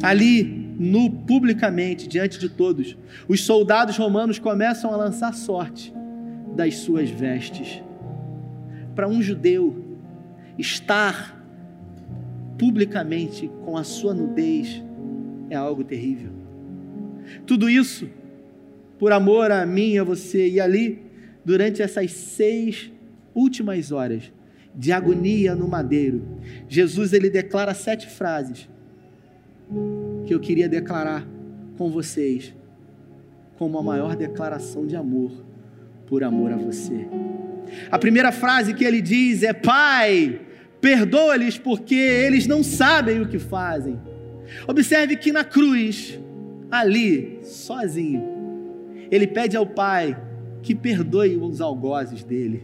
Ali, 0.02 0.44
nu 0.80 1.10
publicamente, 1.10 2.08
diante 2.08 2.40
de 2.40 2.50
todos, 2.50 2.98
os 3.28 3.44
soldados 3.44 3.98
romanos 3.98 4.40
começam 4.40 4.94
a 4.94 4.96
lançar 4.96 5.34
sorte 5.34 5.94
das 6.56 6.78
suas 6.78 7.10
vestes. 7.10 7.84
Para 8.96 9.08
um 9.08 9.22
judeu, 9.22 9.98
estar 10.58 11.36
publicamente 12.58 13.52
com 13.66 13.78
a 13.78 13.84
sua 13.84 14.14
nudez 14.14 14.82
é 15.50 15.56
algo 15.56 15.84
terrível. 15.84 16.32
Tudo 17.46 17.70
isso 17.70 18.08
por 18.98 19.12
amor 19.12 19.52
a 19.52 19.66
mim 19.66 19.98
a 19.98 20.04
você, 20.04 20.48
e 20.48 20.60
ali 20.60 21.05
durante 21.46 21.82
essas 21.82 22.12
seis 22.12 22.92
últimas 23.34 23.92
horas 23.92 24.32
de 24.74 24.92
agonia 24.92 25.56
no 25.56 25.68
madeiro, 25.68 26.24
Jesus 26.68 27.14
ele 27.14 27.30
declara 27.30 27.74
sete 27.74 28.10
frases 28.10 28.68
que 30.26 30.34
eu 30.34 30.40
queria 30.40 30.68
declarar 30.68 31.26
com 31.78 31.90
vocês 31.90 32.54
como 33.58 33.78
a 33.78 33.84
maior 33.84 34.16
declaração 34.16 34.86
de 34.86 34.96
amor 34.96 35.32
por 36.08 36.24
amor 36.24 36.52
a 36.52 36.58
você. 36.58 37.08
A 37.90 37.98
primeira 37.98 38.32
frase 38.32 38.74
que 38.74 38.84
ele 38.84 39.02
diz 39.02 39.44
é: 39.44 39.54
Pai, 39.54 40.42
perdoa-lhes 40.82 41.58
porque 41.58 41.96
eles 41.96 42.48
não 42.48 42.64
sabem 42.64 43.22
o 43.22 43.28
que 43.28 43.40
fazem. 43.40 44.00
Observe 44.68 45.16
que 45.16 45.32
na 45.32 45.44
cruz, 45.44 46.20
ali, 46.70 47.40
sozinho, 47.44 48.24
ele 49.10 49.26
pede 49.26 49.58
ao 49.58 49.66
Pai 49.66 50.16
que 50.66 50.74
perdoe 50.74 51.38
os 51.38 51.62
algozes 51.62 52.24
dele. 52.24 52.64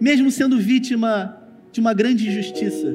Mesmo 0.00 0.30
sendo 0.30 0.58
vítima 0.58 1.38
de 1.70 1.78
uma 1.78 1.92
grande 1.92 2.26
injustiça. 2.26 2.94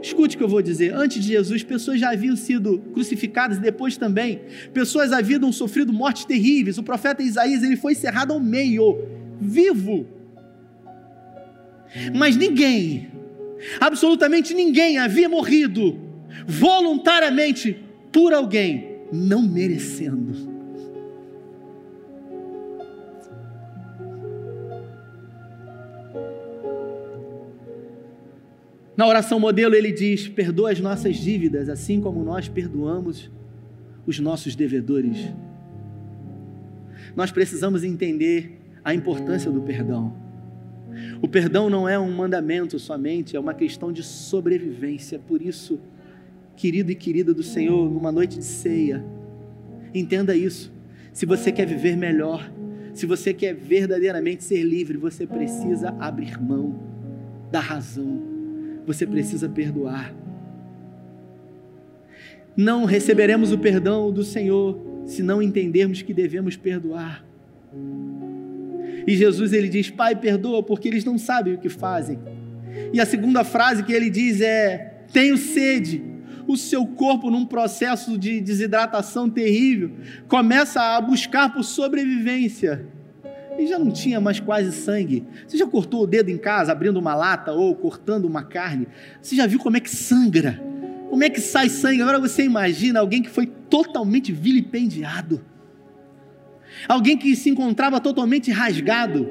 Escute 0.00 0.36
o 0.36 0.38
que 0.38 0.44
eu 0.44 0.48
vou 0.48 0.62
dizer. 0.62 0.94
Antes 0.94 1.22
de 1.22 1.28
Jesus, 1.28 1.62
pessoas 1.62 2.00
já 2.00 2.10
haviam 2.12 2.34
sido 2.34 2.78
crucificadas 2.94 3.58
e 3.58 3.60
depois 3.60 3.98
também. 3.98 4.40
Pessoas 4.72 5.12
haviam 5.12 5.52
sofrido 5.52 5.92
mortes 5.92 6.24
terríveis. 6.24 6.78
O 6.78 6.82
profeta 6.82 7.22
Isaías 7.22 7.62
ele 7.62 7.76
foi 7.76 7.94
cerrado 7.94 8.32
ao 8.32 8.40
meio, 8.40 8.98
vivo. 9.38 10.06
Mas 12.16 12.38
ninguém, 12.38 13.10
absolutamente 13.78 14.54
ninguém 14.54 14.96
havia 14.96 15.28
morrido 15.28 16.00
voluntariamente 16.46 17.76
por 18.10 18.32
alguém, 18.32 19.02
não 19.12 19.42
merecendo. 19.42 20.51
Na 28.96 29.06
oração 29.06 29.40
modelo 29.40 29.74
ele 29.74 29.92
diz: 29.92 30.28
perdoa 30.28 30.70
as 30.70 30.80
nossas 30.80 31.16
dívidas, 31.16 31.68
assim 31.68 32.00
como 32.00 32.22
nós 32.22 32.48
perdoamos 32.48 33.30
os 34.06 34.18
nossos 34.18 34.54
devedores. 34.54 35.32
Nós 37.14 37.30
precisamos 37.30 37.84
entender 37.84 38.58
a 38.84 38.94
importância 38.94 39.50
do 39.50 39.60
perdão. 39.60 40.14
O 41.20 41.28
perdão 41.28 41.70
não 41.70 41.88
é 41.88 41.98
um 41.98 42.12
mandamento 42.12 42.78
somente, 42.78 43.36
é 43.36 43.40
uma 43.40 43.54
questão 43.54 43.92
de 43.92 44.02
sobrevivência. 44.02 45.18
Por 45.18 45.40
isso, 45.40 45.80
querido 46.56 46.90
e 46.90 46.94
querida 46.94 47.32
do 47.32 47.42
Senhor, 47.42 47.90
numa 47.90 48.12
noite 48.12 48.38
de 48.38 48.44
ceia, 48.44 49.04
entenda 49.94 50.36
isso. 50.36 50.72
Se 51.12 51.24
você 51.24 51.52
quer 51.52 51.66
viver 51.66 51.96
melhor, 51.96 52.50
se 52.94 53.06
você 53.06 53.32
quer 53.32 53.54
verdadeiramente 53.54 54.44
ser 54.44 54.62
livre, 54.62 54.98
você 54.98 55.26
precisa 55.26 55.94
abrir 55.98 56.40
mão 56.40 56.78
da 57.50 57.60
razão, 57.60 58.31
você 58.86 59.06
precisa 59.06 59.48
perdoar. 59.48 60.14
Não 62.56 62.84
receberemos 62.84 63.52
o 63.52 63.58
perdão 63.58 64.12
do 64.12 64.22
Senhor 64.22 64.78
se 65.06 65.22
não 65.22 65.42
entendermos 65.42 66.02
que 66.02 66.12
devemos 66.12 66.56
perdoar. 66.56 67.24
E 69.06 69.16
Jesus 69.16 69.52
ele 69.52 69.68
diz: 69.68 69.90
Pai, 69.90 70.14
perdoa, 70.14 70.62
porque 70.62 70.88
eles 70.88 71.04
não 71.04 71.18
sabem 71.18 71.54
o 71.54 71.58
que 71.58 71.68
fazem. 71.68 72.18
E 72.92 73.00
a 73.00 73.06
segunda 73.06 73.44
frase 73.44 73.82
que 73.82 73.92
ele 73.92 74.10
diz 74.10 74.40
é: 74.40 75.04
Tenho 75.12 75.36
sede. 75.36 76.02
O 76.46 76.56
seu 76.56 76.84
corpo, 76.84 77.30
num 77.30 77.46
processo 77.46 78.18
de 78.18 78.40
desidratação 78.40 79.30
terrível, 79.30 79.92
começa 80.26 80.80
a 80.96 81.00
buscar 81.00 81.52
por 81.52 81.62
sobrevivência. 81.62 82.84
E 83.58 83.66
já 83.66 83.78
não 83.78 83.90
tinha 83.90 84.20
mais 84.20 84.40
quase 84.40 84.72
sangue. 84.72 85.24
Você 85.46 85.56
já 85.56 85.66
cortou 85.66 86.02
o 86.02 86.06
dedo 86.06 86.30
em 86.30 86.38
casa, 86.38 86.72
abrindo 86.72 86.98
uma 86.98 87.14
lata 87.14 87.52
ou 87.52 87.74
cortando 87.74 88.24
uma 88.24 88.42
carne? 88.42 88.88
Você 89.20 89.36
já 89.36 89.46
viu 89.46 89.58
como 89.58 89.76
é 89.76 89.80
que 89.80 89.90
sangra? 89.90 90.62
Como 91.10 91.22
é 91.22 91.28
que 91.28 91.40
sai 91.40 91.68
sangue? 91.68 92.02
Agora 92.02 92.18
você 92.18 92.42
imagina 92.42 93.00
alguém 93.00 93.22
que 93.22 93.30
foi 93.30 93.46
totalmente 93.46 94.32
vilipendiado 94.32 95.52
alguém 96.88 97.16
que 97.16 97.34
se 97.36 97.50
encontrava 97.50 98.00
totalmente 98.00 98.50
rasgado. 98.50 99.28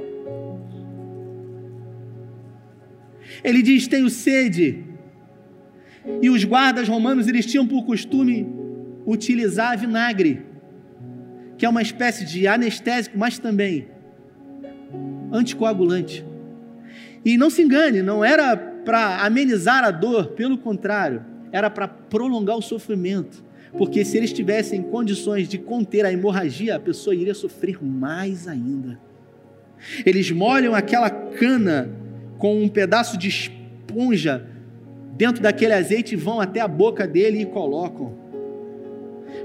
Ele 3.43 3.61
diz: 3.61 3.87
Tenho 3.87 4.09
sede. 4.09 4.85
E 6.21 6.29
os 6.29 6.43
guardas 6.43 6.87
romanos 6.87 7.27
eles 7.27 7.45
tinham 7.45 7.67
por 7.67 7.85
costume 7.85 8.47
utilizar 9.05 9.77
vinagre, 9.77 10.41
que 11.57 11.65
é 11.65 11.69
uma 11.69 11.81
espécie 11.81 12.25
de 12.25 12.47
anestésico, 12.47 13.17
mas 13.17 13.37
também 13.37 13.87
anticoagulante. 15.31 16.25
E 17.23 17.37
não 17.37 17.49
se 17.49 17.61
engane, 17.61 18.01
não 18.01 18.23
era 18.25 18.57
para 18.57 19.23
amenizar 19.25 19.83
a 19.83 19.91
dor, 19.91 20.29
pelo 20.29 20.57
contrário, 20.57 21.23
era 21.51 21.69
para 21.69 21.87
prolongar 21.87 22.57
o 22.57 22.61
sofrimento. 22.61 23.43
Porque 23.77 24.03
se 24.03 24.17
eles 24.17 24.33
tivessem 24.33 24.81
condições 24.81 25.47
de 25.47 25.57
conter 25.57 26.05
a 26.05 26.11
hemorragia, 26.11 26.75
a 26.75 26.79
pessoa 26.79 27.15
iria 27.15 27.33
sofrer 27.33 27.81
mais 27.81 28.47
ainda. 28.47 28.99
Eles 30.05 30.29
molham 30.31 30.75
aquela 30.75 31.09
cana 31.09 31.89
com 32.37 32.61
um 32.61 32.67
pedaço 32.67 33.17
de 33.17 33.29
esponja 33.29 34.45
dentro 35.15 35.41
daquele 35.41 35.73
azeite 35.73 36.15
e 36.15 36.17
vão 36.17 36.41
até 36.41 36.59
a 36.59 36.67
boca 36.67 37.07
dele 37.07 37.41
e 37.41 37.45
colocam. 37.45 38.13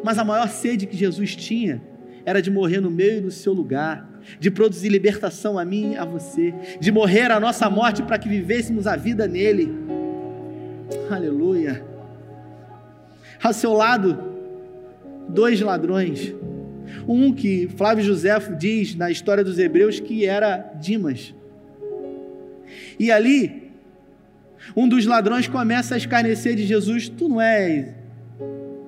Mas 0.02 0.18
a 0.18 0.24
maior 0.24 0.48
sede 0.48 0.86
que 0.86 0.96
Jesus 0.96 1.36
tinha 1.36 1.80
era 2.26 2.42
de 2.42 2.50
morrer 2.50 2.80
no 2.80 2.90
meio 2.90 3.22
do 3.22 3.30
seu 3.30 3.52
lugar, 3.52 4.10
de 4.40 4.50
produzir 4.50 4.88
libertação 4.88 5.56
a 5.56 5.64
mim 5.64 5.92
e 5.92 5.96
a 5.96 6.04
você, 6.04 6.52
de 6.80 6.90
morrer 6.90 7.30
a 7.30 7.38
nossa 7.38 7.70
morte 7.70 8.02
para 8.02 8.18
que 8.18 8.28
vivêssemos 8.28 8.88
a 8.88 8.96
vida 8.96 9.28
nele. 9.28 9.72
Aleluia. 11.08 11.84
Ao 13.40 13.52
seu 13.52 13.72
lado, 13.72 14.18
dois 15.28 15.60
ladrões. 15.60 16.34
Um 17.06 17.32
que 17.32 17.68
Flávio 17.76 18.04
Josefo 18.04 18.56
diz 18.56 18.96
na 18.96 19.08
história 19.08 19.44
dos 19.44 19.56
Hebreus 19.56 20.00
que 20.00 20.26
era 20.26 20.72
Dimas. 20.80 21.32
E 22.98 23.12
ali, 23.12 23.70
um 24.74 24.88
dos 24.88 25.06
ladrões 25.06 25.46
começa 25.46 25.94
a 25.94 25.98
escarnecer 25.98 26.56
de 26.56 26.66
Jesus: 26.66 27.08
Tu 27.08 27.28
não 27.28 27.40
és 27.40 27.94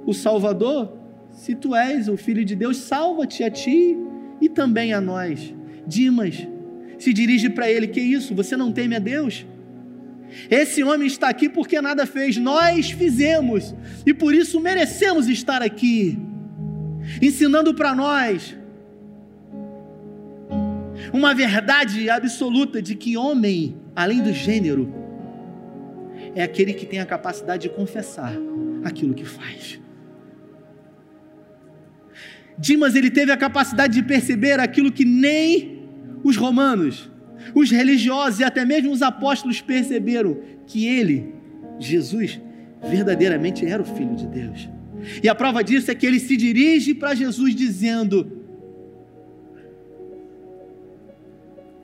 o 0.04 0.12
Salvador? 0.12 0.97
Se 1.38 1.54
tu 1.54 1.72
és 1.72 2.08
o 2.08 2.16
Filho 2.16 2.44
de 2.44 2.56
Deus, 2.56 2.78
salva-te 2.78 3.44
a 3.44 3.50
ti 3.50 3.96
e 4.40 4.48
também 4.48 4.92
a 4.92 5.00
nós. 5.00 5.54
Dimas 5.86 6.46
se 6.98 7.12
dirige 7.12 7.48
para 7.48 7.70
ele: 7.70 7.86
Que 7.86 8.00
isso? 8.00 8.34
Você 8.34 8.56
não 8.56 8.72
teme 8.72 8.96
a 8.96 8.98
Deus? 8.98 9.46
Esse 10.50 10.82
homem 10.82 11.06
está 11.06 11.28
aqui 11.28 11.48
porque 11.48 11.80
nada 11.80 12.04
fez, 12.06 12.36
nós 12.36 12.90
fizemos 12.90 13.72
e 14.04 14.12
por 14.12 14.34
isso 14.34 14.60
merecemos 14.60 15.28
estar 15.28 15.62
aqui, 15.62 16.18
ensinando 17.22 17.72
para 17.72 17.94
nós 17.94 18.54
uma 21.12 21.32
verdade 21.34 22.10
absoluta 22.10 22.82
de 22.82 22.96
que 22.96 23.16
homem, 23.16 23.76
além 23.94 24.20
do 24.20 24.32
gênero, 24.32 24.92
é 26.34 26.42
aquele 26.42 26.74
que 26.74 26.84
tem 26.84 26.98
a 26.98 27.06
capacidade 27.06 27.62
de 27.62 27.68
confessar 27.68 28.34
aquilo 28.84 29.14
que 29.14 29.24
faz. 29.24 29.80
Dimas 32.58 32.94
ele 32.94 33.10
teve 33.10 33.30
a 33.30 33.36
capacidade 33.36 33.94
de 33.94 34.02
perceber 34.02 34.58
aquilo 34.58 34.90
que 34.90 35.04
nem 35.04 35.82
os 36.24 36.36
romanos 36.36 37.10
os 37.54 37.70
religiosos 37.70 38.40
e 38.40 38.44
até 38.44 38.64
mesmo 38.64 38.92
os 38.92 39.02
apóstolos 39.02 39.60
perceberam 39.60 40.38
que 40.66 40.86
ele, 40.86 41.34
Jesus, 41.78 42.40
verdadeiramente 42.82 43.64
era 43.64 43.82
o 43.82 43.84
Filho 43.84 44.14
de 44.14 44.26
Deus. 44.26 44.68
E 45.22 45.28
a 45.28 45.34
prova 45.34 45.62
disso 45.62 45.90
é 45.90 45.94
que 45.94 46.06
ele 46.06 46.18
se 46.18 46.36
dirige 46.36 46.94
para 46.94 47.14
Jesus 47.14 47.54
dizendo: 47.54 48.30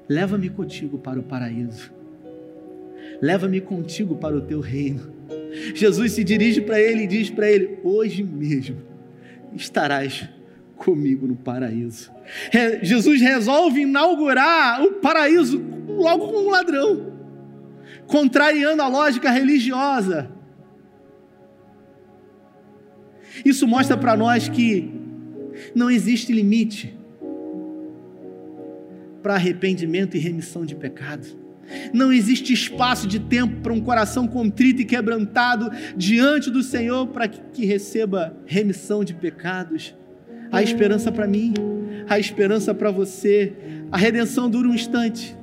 Leva-me 0.08 0.50
contigo 0.50 0.98
para 0.98 1.18
o 1.18 1.22
paraíso, 1.22 1.92
leva-me 3.20 3.60
contigo 3.60 4.16
para 4.16 4.36
o 4.36 4.40
teu 4.40 4.60
reino. 4.60 5.12
Jesus 5.74 6.12
se 6.12 6.24
dirige 6.24 6.60
para 6.60 6.80
ele 6.80 7.04
e 7.04 7.06
diz 7.06 7.30
para 7.30 7.50
ele: 7.50 7.78
Hoje 7.84 8.22
mesmo 8.22 8.78
estarás 9.54 10.28
comigo 10.76 11.26
no 11.26 11.36
paraíso. 11.36 12.10
Jesus 12.82 13.20
resolve 13.20 13.80
inaugurar 13.80 14.82
o 14.82 14.92
paraíso 14.94 15.62
logo 15.88 16.28
com 16.28 16.46
um 16.46 16.50
ladrão, 16.50 17.12
contrariando 18.06 18.82
a 18.82 18.88
lógica 18.88 19.30
religiosa. 19.30 20.30
Isso 23.44 23.66
mostra 23.66 23.96
para 23.96 24.16
nós 24.16 24.48
que 24.48 24.92
não 25.74 25.90
existe 25.90 26.32
limite 26.32 26.96
para 29.22 29.34
arrependimento 29.34 30.16
e 30.16 30.20
remissão 30.20 30.66
de 30.66 30.74
pecados. 30.74 31.36
Não 31.92 32.12
existe 32.12 32.52
espaço 32.52 33.06
de 33.06 33.18
tempo 33.18 33.62
para 33.62 33.72
um 33.72 33.80
coração 33.80 34.26
contrito 34.26 34.82
e 34.82 34.84
quebrantado 34.84 35.70
diante 35.96 36.50
do 36.50 36.62
Senhor 36.62 37.06
para 37.06 37.26
que, 37.26 37.40
que 37.52 37.64
receba 37.64 38.36
remissão 38.44 39.02
de 39.02 39.14
pecados. 39.14 39.94
Há 40.50 40.62
esperança 40.62 41.10
para 41.10 41.26
mim, 41.26 41.54
há 42.08 42.18
esperança 42.18 42.74
para 42.74 42.90
você. 42.90 43.52
A 43.90 43.96
redenção 43.96 44.48
dura 44.48 44.68
um 44.68 44.74
instante, 44.74 45.36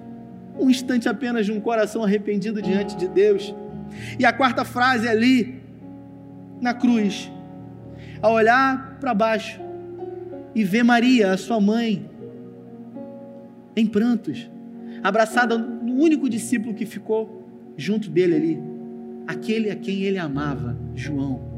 um 0.59 0.69
instante 0.69 1.09
apenas 1.09 1.45
de 1.45 1.51
um 1.51 1.59
coração 1.59 2.03
arrependido 2.03 2.61
diante 2.61 2.95
de 2.95 3.07
Deus. 3.07 3.53
E 4.17 4.25
a 4.25 4.31
quarta 4.31 4.63
frase 4.63 5.07
ali, 5.07 5.61
na 6.61 6.73
cruz, 6.73 7.31
a 8.21 8.29
olhar 8.29 8.97
para 8.99 9.13
baixo 9.13 9.59
e 10.53 10.63
ver 10.63 10.83
Maria, 10.83 11.31
a 11.31 11.37
sua 11.37 11.59
mãe, 11.59 12.09
em 13.75 13.85
prantos, 13.85 14.49
abraçada 15.01 15.57
no 15.57 15.93
único 15.95 16.29
discípulo 16.29 16.73
que 16.73 16.85
ficou 16.85 17.47
junto 17.77 18.09
dele 18.09 18.35
ali, 18.35 18.59
aquele 19.27 19.71
a 19.71 19.75
quem 19.75 20.03
ele 20.03 20.17
amava, 20.17 20.77
João. 20.93 21.50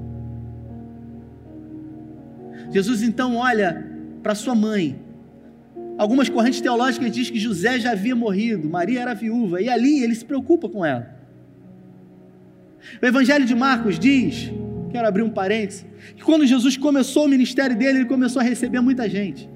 Jesus 2.74 3.04
então 3.04 3.36
olha 3.36 3.86
para 4.24 4.34
sua 4.34 4.56
mãe. 4.56 5.00
Algumas 5.96 6.28
correntes 6.28 6.60
teológicas 6.60 7.12
dizem 7.12 7.34
que 7.34 7.40
José 7.40 7.80
já 7.80 7.92
havia 7.92 8.16
morrido, 8.16 8.68
Maria 8.68 9.02
era 9.02 9.14
viúva, 9.14 9.62
e 9.62 9.70
ali 9.70 10.04
ele 10.04 10.16
se 10.16 10.26
preocupa 10.26 10.68
com 10.68 10.84
ela. 10.84 11.08
O 13.00 13.06
Evangelho 13.06 13.46
de 13.46 13.54
Marcos 13.54 14.00
diz, 14.00 14.52
quero 14.92 15.08
abrir 15.08 15.22
um 15.22 15.30
parênteses, 15.30 15.86
que 16.16 16.24
quando 16.24 16.48
Jesus 16.48 16.76
começou 16.76 17.26
o 17.26 17.30
ministério 17.30 17.76
dele, 17.76 18.00
ele 18.00 18.06
começou 18.06 18.40
a 18.40 18.44
receber 18.44 18.82
muita 18.82 19.08
gente. 19.08 19.48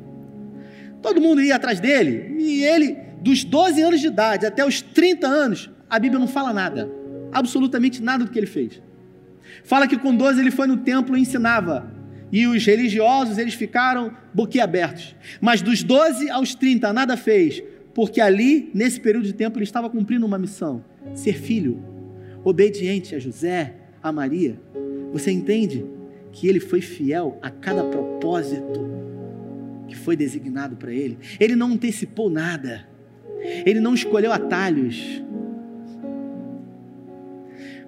Todo 1.01 1.20
mundo 1.20 1.41
ia 1.41 1.55
atrás 1.55 1.80
dele, 1.80 2.36
e 2.38 2.63
ele, 2.63 2.97
dos 3.20 3.43
12 3.43 3.82
anos 3.82 3.99
de 3.99 4.07
idade 4.07 4.45
até 4.45 4.63
os 4.63 4.80
30 4.80 5.28
anos, 5.28 5.72
a 5.89 5.97
Bíblia 5.97 6.20
não 6.20 6.28
fala 6.28 6.53
nada, 6.53 6.88
absolutamente 7.32 8.01
nada 8.01 8.26
do 8.26 8.30
que 8.30 8.38
ele 8.38 8.45
fez. 8.45 8.80
Fala 9.63 9.88
que 9.88 9.97
com 9.97 10.15
12 10.15 10.39
ele 10.39 10.51
foi 10.51 10.68
no 10.68 10.78
templo 10.78 11.18
e 11.18 11.22
ensinava 11.22 11.96
e 12.32 12.45
os 12.47 12.65
religiosos 12.65 13.38
eles 13.38 13.53
ficaram 13.53 14.11
boquiabertos. 14.34 15.15
Mas 15.39 15.61
dos 15.61 15.84
12 15.84 16.30
aos 16.30 16.53
30 16.55 16.91
nada 16.91 17.15
fez, 17.15 17.63
porque 17.93 18.21
ali, 18.21 18.69
nesse 18.73 18.99
período 18.99 19.25
de 19.25 19.34
tempo, 19.34 19.57
ele 19.57 19.63
estava 19.63 19.89
cumprindo 19.89 20.25
uma 20.25 20.38
missão: 20.38 20.84
ser 21.13 21.34
filho, 21.34 21.84
obediente 22.43 23.15
a 23.15 23.19
José, 23.19 23.75
a 24.01 24.11
Maria. 24.11 24.59
Você 25.11 25.32
entende 25.32 25.86
que 26.32 26.47
ele 26.47 26.59
foi 26.59 26.82
fiel 26.82 27.39
a 27.41 27.49
cada 27.49 27.84
propósito 27.84 28.86
que 29.88 29.95
foi 29.95 30.15
designado 30.15 30.75
para 30.75 30.91
ele? 30.91 31.17
Ele 31.39 31.55
não 31.55 31.71
antecipou 31.71 32.30
nada. 32.30 32.88
Ele 33.65 33.80
não 33.80 33.93
escolheu 33.93 34.32
atalhos. 34.32 35.23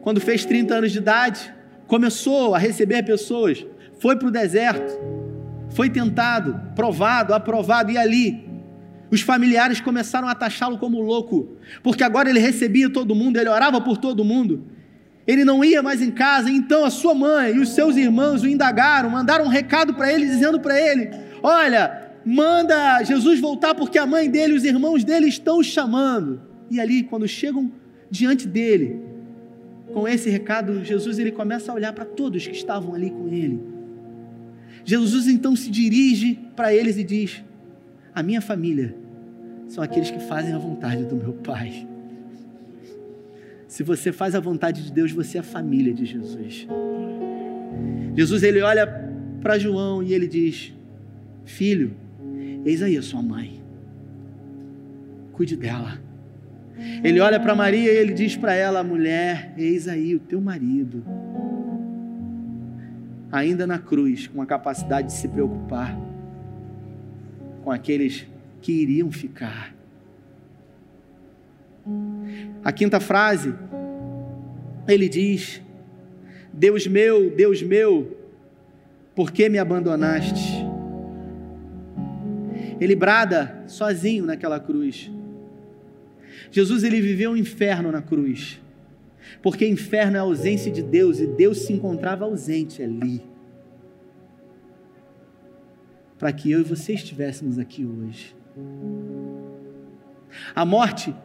Quando 0.01 0.21
fez 0.21 0.45
30 0.45 0.75
anos 0.75 0.91
de 0.91 0.97
idade, 0.99 1.53
começou 1.85 2.55
a 2.55 2.57
receber 2.57 3.03
pessoas, 3.03 3.65
foi 3.99 4.15
para 4.15 4.27
o 4.27 4.31
deserto, 4.31 4.97
foi 5.69 5.89
tentado, 5.89 6.59
provado, 6.75 7.33
aprovado, 7.33 7.91
e 7.91 7.97
ali 7.97 8.49
os 9.11 9.21
familiares 9.21 9.81
começaram 9.81 10.27
a 10.27 10.35
taxá-lo 10.35 10.77
como 10.77 11.01
louco, 11.01 11.57
porque 11.83 12.03
agora 12.03 12.29
ele 12.29 12.39
recebia 12.39 12.89
todo 12.89 13.15
mundo, 13.15 13.37
ele 13.37 13.49
orava 13.49 13.81
por 13.81 13.97
todo 13.97 14.23
mundo, 14.23 14.65
ele 15.27 15.43
não 15.43 15.63
ia 15.63 15.83
mais 15.83 16.01
em 16.01 16.11
casa, 16.11 16.49
então 16.49 16.85
a 16.85 16.89
sua 16.89 17.13
mãe 17.13 17.55
e 17.55 17.59
os 17.59 17.69
seus 17.69 17.95
irmãos 17.95 18.41
o 18.41 18.47
indagaram, 18.47 19.09
mandaram 19.09 19.45
um 19.45 19.49
recado 19.49 19.93
para 19.93 20.11
ele, 20.11 20.25
dizendo 20.25 20.59
para 20.59 20.79
ele: 20.79 21.11
Olha, 21.43 22.09
manda 22.25 23.03
Jesus 23.03 23.39
voltar, 23.39 23.75
porque 23.75 23.99
a 23.99 24.07
mãe 24.07 24.29
dele 24.29 24.53
e 24.53 24.57
os 24.57 24.63
irmãos 24.63 25.03
dele 25.03 25.27
estão 25.27 25.59
o 25.59 25.63
chamando. 25.63 26.41
E 26.71 26.79
ali, 26.79 27.03
quando 27.03 27.27
chegam 27.27 27.71
diante 28.09 28.47
dele, 28.47 29.01
com 29.93 30.07
esse 30.07 30.29
recado, 30.29 30.83
Jesus 30.83 31.19
ele 31.19 31.31
começa 31.31 31.71
a 31.71 31.75
olhar 31.75 31.93
para 31.93 32.05
todos 32.05 32.47
que 32.47 32.55
estavam 32.55 32.93
ali 32.93 33.09
com 33.09 33.27
ele. 33.27 33.59
Jesus 34.89 35.27
então 35.27 35.55
se 35.55 35.69
dirige 35.69 36.39
para 36.55 36.73
eles 36.73 36.97
e 36.97 37.03
diz: 37.03 37.43
A 38.11 38.23
minha 38.23 38.41
família 38.41 38.95
são 39.67 39.83
aqueles 39.83 40.09
que 40.09 40.17
fazem 40.17 40.51
a 40.51 40.57
vontade 40.57 41.05
do 41.05 41.15
meu 41.15 41.31
Pai. 41.31 41.87
Se 43.67 43.83
você 43.83 44.11
faz 44.11 44.33
a 44.33 44.39
vontade 44.39 44.83
de 44.83 44.91
Deus, 44.91 45.11
você 45.11 45.37
é 45.37 45.41
a 45.41 45.43
família 45.43 45.93
de 45.93 46.05
Jesus. 46.05 46.67
Jesus 48.15 48.41
ele 48.41 48.63
olha 48.63 48.87
para 49.39 49.59
João 49.59 50.01
e 50.01 50.11
ele 50.11 50.27
diz: 50.27 50.73
Filho, 51.45 51.93
eis 52.65 52.81
aí 52.81 52.97
a 52.97 53.03
sua 53.03 53.21
mãe. 53.21 53.61
Cuide 55.33 55.55
dela. 55.55 56.01
Ele 57.03 57.19
olha 57.19 57.39
para 57.39 57.53
Maria 57.53 57.93
e 57.93 57.95
ele 57.95 58.11
diz 58.15 58.35
para 58.35 58.55
ela: 58.55 58.83
mulher, 58.83 59.53
eis 59.55 59.87
aí 59.87 60.15
o 60.15 60.19
teu 60.19 60.41
marido. 60.41 61.05
Ainda 63.31 63.67
na 63.67 63.77
cruz, 63.77 64.27
com 64.27 64.41
a 64.41 64.45
capacidade 64.45 65.07
de 65.07 65.13
se 65.13 65.27
preocupar 65.27 65.95
com 67.63 67.71
aqueles 67.71 68.25
que 68.61 68.71
iriam 68.71 69.11
ficar. 69.11 69.75
A 72.63 72.71
quinta 72.71 72.99
frase, 72.99 73.53
ele 74.87 75.07
diz: 75.07 75.61
Deus 76.51 76.87
meu, 76.87 77.29
Deus 77.29 77.61
meu, 77.61 78.17
por 79.15 79.31
que 79.31 79.49
me 79.49 79.57
abandonaste? 79.57 80.65
Ele 82.79 82.95
brada 82.95 83.63
sozinho 83.67 84.25
naquela 84.25 84.59
cruz. 84.59 85.11
Jesus 86.51 86.83
ele 86.83 87.01
viveu 87.01 87.31
um 87.31 87.37
inferno 87.37 87.91
na 87.91 88.01
cruz, 88.01 88.59
porque 89.41 89.67
inferno 89.67 90.17
é 90.17 90.19
a 90.19 90.23
ausência 90.23 90.71
de 90.71 90.81
Deus 90.81 91.19
e 91.19 91.27
Deus 91.27 91.59
se 91.59 91.73
encontrava 91.73 92.25
ausente 92.25 92.81
ali. 92.81 93.21
Para 96.17 96.33
que 96.33 96.51
eu 96.51 96.59
e 96.61 96.63
você 96.63 96.93
estivéssemos 96.93 97.57
aqui 97.57 97.85
hoje. 97.85 98.35
A 100.53 100.65
morte 100.65 101.15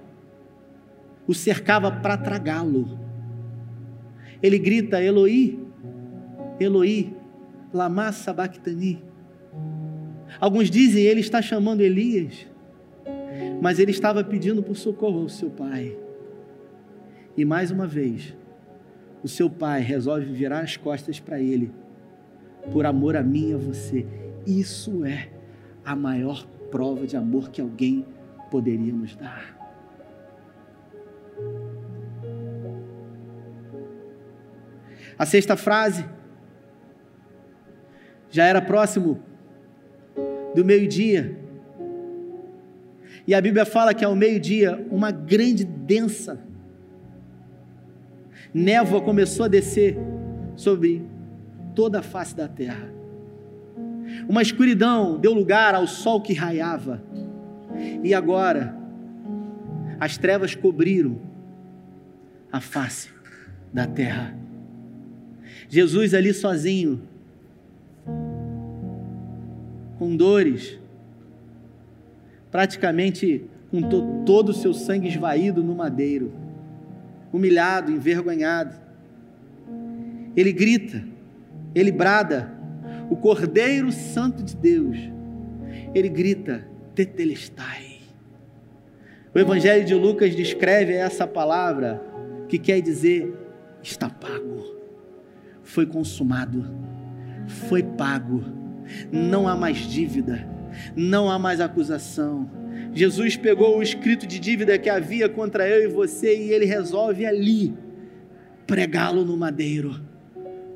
o 1.27 1.35
cercava 1.35 1.91
para 1.91 2.17
tragá-lo. 2.17 2.99
Ele 4.43 4.59
grita: 4.59 5.03
Eloi, 5.03 5.59
Eloi, 6.61 7.15
lama 7.73 8.13
sabachthani. 8.13 9.03
Alguns 10.39 10.71
dizem 10.71 11.05
ele 11.05 11.21
está 11.21 11.43
chamando 11.43 11.81
Elias 11.81 12.47
mas 13.61 13.79
ele 13.79 13.91
estava 13.91 14.23
pedindo 14.23 14.63
por 14.63 14.77
socorro 14.77 15.23
ao 15.23 15.29
seu 15.29 15.51
pai. 15.51 15.97
E 17.37 17.45
mais 17.45 17.71
uma 17.71 17.87
vez, 17.87 18.35
o 19.23 19.29
seu 19.29 19.51
pai 19.51 19.81
resolve 19.81 20.27
virar 20.27 20.61
as 20.61 20.77
costas 20.77 21.19
para 21.19 21.41
ele, 21.41 21.73
por 22.73 22.87
amor 22.87 23.17
a 23.17 23.23
mim 23.23 23.51
e 23.51 23.55
a 23.55 23.57
você. 23.57 24.07
Isso 24.47 25.05
é 25.05 25.31
a 25.85 25.97
maior 25.97 26.47
prova 26.71 27.07
de 27.07 27.17
amor 27.17 27.51
que 27.51 27.61
alguém 27.61 28.07
poderia 28.51 28.93
nos 28.93 29.17
dar. 29.17 29.55
A 35.19 35.27
sexta 35.27 35.57
frase 35.57 36.05
já 38.31 38.45
era 38.45 38.61
próximo 38.61 39.21
do 40.55 40.65
meio-dia. 40.65 41.39
E 43.27 43.35
a 43.35 43.41
Bíblia 43.41 43.65
fala 43.65 43.95
que 43.95 44.05
ao 44.05 44.15
meio-dia, 44.15 44.87
uma 44.91 45.11
grande 45.11 45.65
densa 45.65 46.41
névoa 48.55 49.01
começou 49.01 49.45
a 49.45 49.49
descer 49.49 49.99
sobre 50.55 51.05
toda 51.75 51.99
a 51.99 52.03
face 52.03 52.37
da 52.37 52.47
terra. 52.47 52.89
Uma 54.29 54.43
escuridão 54.43 55.19
deu 55.19 55.35
lugar 55.35 55.75
ao 55.75 55.89
sol 55.89 56.21
que 56.21 56.33
raiava. 56.33 57.03
E 58.05 58.15
agora, 58.15 58.77
as 59.99 60.17
trevas 60.17 60.55
cobriram 60.55 61.19
a 62.53 62.61
face 62.61 63.11
da 63.73 63.87
terra. 63.87 64.37
Jesus 65.69 66.15
ali 66.15 66.33
sozinho, 66.33 67.03
com 69.99 70.15
dores, 70.17 70.79
praticamente 72.51 73.45
com 73.71 73.83
to 73.83 74.23
todo 74.25 74.51
o 74.51 74.55
seu 74.55 74.73
sangue 74.73 75.09
esvaído 75.09 75.65
no 75.65 75.75
madeiro, 75.75 76.33
humilhado, 77.35 77.91
envergonhado. 77.91 78.77
Ele 80.37 80.53
grita, 80.53 81.05
ele 81.75 81.91
brada, 81.91 82.53
o 83.11 83.17
Cordeiro 83.17 83.91
Santo 83.91 84.43
de 84.43 84.57
Deus, 84.57 84.97
ele 85.93 86.09
grita, 86.09 86.65
Tetelestai. 86.95 87.99
O 89.35 89.39
Evangelho 89.39 89.85
de 89.85 89.95
Lucas 89.95 90.37
descreve 90.37 90.93
essa 90.93 91.27
palavra 91.27 92.01
que 92.49 92.57
quer 92.57 92.81
dizer 92.81 93.37
está 93.83 94.09
pago, 94.09 94.77
foi 95.65 95.87
consumado, 95.87 96.65
foi 97.69 97.83
pago, 97.83 98.45
não 99.11 99.49
há 99.49 99.57
mais 99.57 99.79
dívida 99.79 100.55
não 100.97 101.31
há 101.31 101.39
mais 101.39 101.61
acusação. 101.61 102.49
Jesus 102.95 103.37
pegou 103.37 103.79
o 103.79 103.83
escrito 103.83 104.25
de 104.25 104.39
dívida 104.39 104.79
que 104.79 104.89
havia 104.89 105.29
contra 105.29 105.69
eu 105.69 105.83
e 105.83 105.93
você 105.93 106.39
e 106.39 106.53
ele 106.53 106.65
resolve 106.65 107.27
ali 107.27 107.75
pregá-lo 108.67 109.25
no 109.25 109.37
madeiro, 109.37 110.01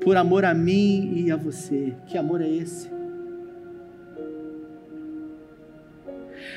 por 0.01 0.17
amor 0.17 0.43
a 0.43 0.53
mim 0.53 1.13
e 1.15 1.31
a 1.31 1.37
você. 1.37 1.95
Que 2.05 2.17
amor 2.17 2.41
é 2.41 2.49
esse? 2.49 2.91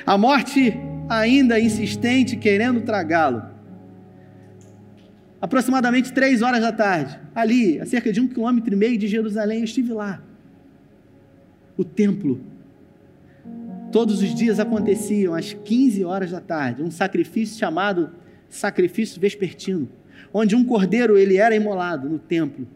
A 0.05 0.17
morte 0.17 0.73
ainda 1.09 1.59
insistente, 1.59 2.35
querendo 2.35 2.81
tragá-lo. 2.81 3.43
Aproximadamente 5.41 6.13
três 6.13 6.41
horas 6.41 6.61
da 6.61 6.71
tarde, 6.71 7.19
ali, 7.33 7.79
a 7.79 7.85
cerca 7.85 8.11
de 8.11 8.19
um 8.19 8.27
quilômetro 8.27 8.73
e 8.73 8.77
meio 8.77 8.97
de 8.97 9.07
Jerusalém, 9.07 9.59
eu 9.59 9.65
estive 9.65 9.93
lá. 9.93 10.21
O 11.77 11.83
templo 11.83 12.52
Todos 13.93 14.23
os 14.23 14.33
dias 14.33 14.59
aconteciam 14.59 15.35
às 15.35 15.53
15 15.53 16.03
horas 16.03 16.31
da 16.31 16.41
tarde 16.41 16.81
um 16.81 16.89
sacrifício 16.89 17.59
chamado 17.59 18.09
sacrifício 18.49 19.21
vespertino, 19.21 19.87
onde 20.33 20.55
um 20.55 20.65
cordeiro 20.65 21.15
ele 21.15 21.37
era 21.37 21.55
imolado 21.55 22.09
no 22.09 22.17
templo. 22.17 22.67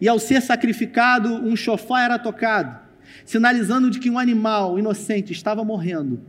E 0.00 0.08
ao 0.08 0.18
ser 0.18 0.40
sacrificado, 0.40 1.28
um 1.28 1.54
chofá 1.54 2.04
era 2.04 2.18
tocado, 2.18 2.78
sinalizando 3.22 3.90
de 3.90 3.98
que 3.98 4.08
um 4.08 4.18
animal 4.18 4.78
inocente 4.78 5.30
estava 5.34 5.62
morrendo 5.62 6.22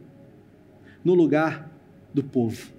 no 1.01 1.13
lugar 1.13 1.71
do 2.13 2.21
povo. 2.21 2.73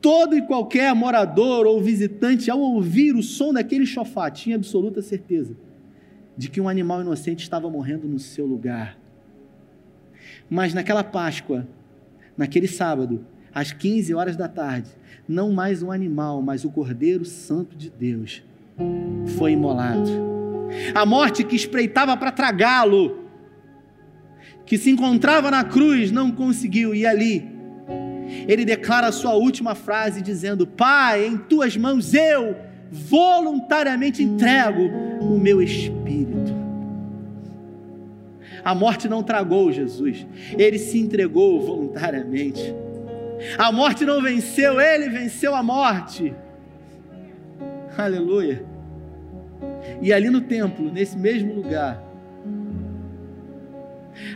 Todo 0.00 0.36
e 0.36 0.42
qualquer 0.42 0.92
morador 0.96 1.64
ou 1.64 1.80
visitante, 1.80 2.50
ao 2.50 2.58
ouvir 2.58 3.14
o 3.14 3.22
som 3.22 3.52
daquele 3.52 3.86
chofá, 3.86 4.28
tinha 4.32 4.56
absoluta 4.56 5.00
certeza 5.00 5.54
de 6.36 6.50
que 6.50 6.60
um 6.60 6.68
animal 6.68 7.02
inocente 7.02 7.44
estava 7.44 7.70
morrendo 7.70 8.08
no 8.08 8.18
seu 8.18 8.46
lugar. 8.46 8.98
Mas 10.50 10.72
naquela 10.72 11.04
Páscoa, 11.04 11.66
naquele 12.36 12.66
sábado, 12.66 13.24
às 13.54 13.72
15 13.72 14.14
horas 14.14 14.36
da 14.36 14.48
tarde, 14.48 14.88
não 15.28 15.52
mais 15.52 15.82
um 15.82 15.90
animal, 15.90 16.40
mas 16.40 16.64
o 16.64 16.70
Cordeiro 16.70 17.24
Santo 17.24 17.76
de 17.76 17.90
Deus 17.90 18.42
foi 19.36 19.52
imolado. 19.52 20.08
A 20.94 21.04
morte 21.04 21.44
que 21.44 21.56
espreitava 21.56 22.16
para 22.16 22.30
tragá-lo, 22.30 23.24
que 24.64 24.78
se 24.78 24.90
encontrava 24.90 25.50
na 25.50 25.64
cruz, 25.64 26.10
não 26.10 26.30
conseguiu, 26.30 26.94
e 26.94 27.06
ali 27.06 27.48
ele 28.46 28.64
declara 28.64 29.08
a 29.08 29.12
sua 29.12 29.34
última 29.34 29.74
frase, 29.74 30.22
dizendo: 30.22 30.66
Pai, 30.66 31.26
em 31.26 31.36
tuas 31.36 31.76
mãos 31.76 32.14
eu 32.14 32.56
voluntariamente 32.90 34.22
entrego 34.22 34.82
o 35.20 35.38
meu 35.38 35.60
espírito. 35.60 36.57
A 38.68 38.74
morte 38.74 39.08
não 39.08 39.22
tragou 39.22 39.72
Jesus, 39.72 40.26
ele 40.58 40.78
se 40.78 40.98
entregou 40.98 41.58
voluntariamente. 41.58 42.74
A 43.56 43.72
morte 43.72 44.04
não 44.04 44.20
venceu, 44.20 44.78
ele 44.78 45.08
venceu 45.08 45.54
a 45.54 45.62
morte. 45.62 46.34
Aleluia. 47.96 48.62
E 50.02 50.12
ali 50.12 50.28
no 50.28 50.42
templo, 50.42 50.92
nesse 50.92 51.16
mesmo 51.16 51.54
lugar, 51.54 52.04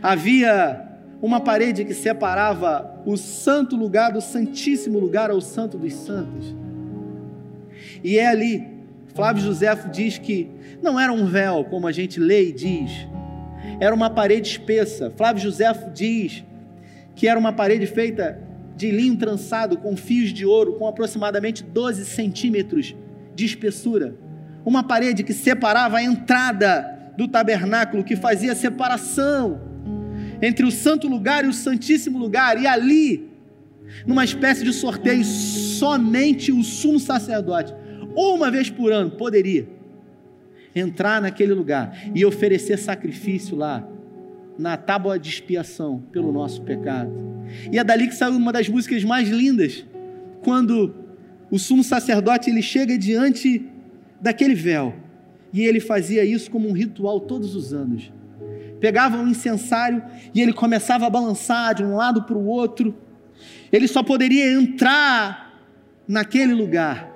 havia 0.03 0.83
uma 1.21 1.39
parede 1.39 1.85
que 1.85 1.93
separava 1.93 3.03
o 3.05 3.19
santo 3.19 3.77
lugar 3.77 4.13
do 4.13 4.23
santíssimo 4.23 4.99
lugar 4.99 5.31
ao 5.31 5.43
santo 5.43 5.77
dos 5.77 5.93
santos. 5.93 6.57
E 8.03 8.19
é 8.19 8.29
ali, 8.29 8.67
Flávio 9.15 9.43
Josefo 9.43 9.91
diz 9.91 10.17
que 10.17 10.49
não 10.81 10.99
era 10.99 11.13
um 11.13 11.27
véu, 11.27 11.67
como 11.67 11.87
a 11.87 11.93
gente 11.93 12.19
lê 12.19 12.49
e 12.49 12.53
diz, 12.53 13.12
era 13.81 13.95
uma 13.95 14.11
parede 14.11 14.49
espessa. 14.49 15.11
Flávio 15.17 15.43
Josefo 15.43 15.91
diz 15.91 16.45
que 17.15 17.29
era 17.29 17.39
uma 17.39 17.53
parede 17.53 17.87
feita 17.87 18.41
de 18.77 18.91
linho 18.91 19.17
trançado 19.17 19.77
com 19.77 19.97
fios 19.97 20.33
de 20.33 20.47
ouro, 20.47 20.75
com 20.75 20.87
aproximadamente 20.87 21.63
12 21.63 22.05
centímetros 22.05 22.95
de 23.35 23.45
espessura. 23.45 24.15
Uma 24.65 24.83
parede 24.83 25.23
que 25.23 25.33
separava 25.33 25.99
a 25.99 26.03
entrada 26.03 27.13
do 27.17 27.29
tabernáculo, 27.29 28.05
que 28.05 28.17
fazia 28.17 28.55
separação 28.55 29.61
entre 30.41 30.67
o 30.67 30.71
santo 30.71 31.07
lugar 31.07 31.45
e 31.45 31.49
o 31.49 31.53
santíssimo 31.53 32.19
lugar, 32.19 32.61
e 32.61 32.67
ali, 32.67 33.31
numa 34.07 34.25
espécie 34.25 34.65
de 34.65 34.73
sorteio, 34.73 35.25
somente 35.25 36.51
o 36.51 36.63
sumo 36.65 36.99
sacerdote, 36.99 37.73
uma 38.17 38.51
vez 38.51 38.69
por 38.69 38.93
ano, 38.93 39.11
poderia 39.13 39.69
entrar 40.75 41.21
naquele 41.21 41.53
lugar 41.53 41.97
e 42.15 42.25
oferecer 42.25 42.79
sacrifício 42.79 43.57
lá, 43.57 43.87
na 44.59 44.77
tábua 44.77 45.19
de 45.19 45.29
expiação 45.29 46.03
pelo 46.13 46.33
nosso 46.33 46.63
pecado. 46.63 47.13
E 47.71 47.79
é 47.79 47.85
dali 47.85 48.09
que 48.09 48.15
saiu 48.15 48.37
uma 48.37 48.53
das 48.53 48.69
músicas 48.69 49.05
mais 49.05 49.29
lindas, 49.29 49.85
quando 50.43 50.95
o 51.51 51.59
sumo 51.59 51.85
sacerdote 51.85 52.51
ele 52.51 52.63
chega 52.63 52.97
diante 52.97 53.65
daquele 54.21 54.55
véu 54.55 54.95
e 55.53 55.63
ele 55.63 55.81
fazia 55.81 56.25
isso 56.25 56.51
como 56.51 56.69
um 56.69 56.73
ritual 56.73 57.21
todos 57.21 57.55
os 57.55 57.73
anos. 57.73 58.13
Pegava 58.81 59.19
um 59.19 59.29
incensário 59.29 60.03
e 60.35 60.41
ele 60.41 60.53
começava 60.53 61.07
a 61.07 61.11
balançar 61.11 61.75
de 61.75 61.85
um 61.85 61.95
lado 61.95 62.23
para 62.23 62.37
o 62.37 62.47
outro. 62.47 62.97
Ele 63.71 63.87
só 63.87 64.03
poderia 64.03 64.53
entrar 64.53 65.53
naquele 66.09 66.55
lugar 66.55 67.12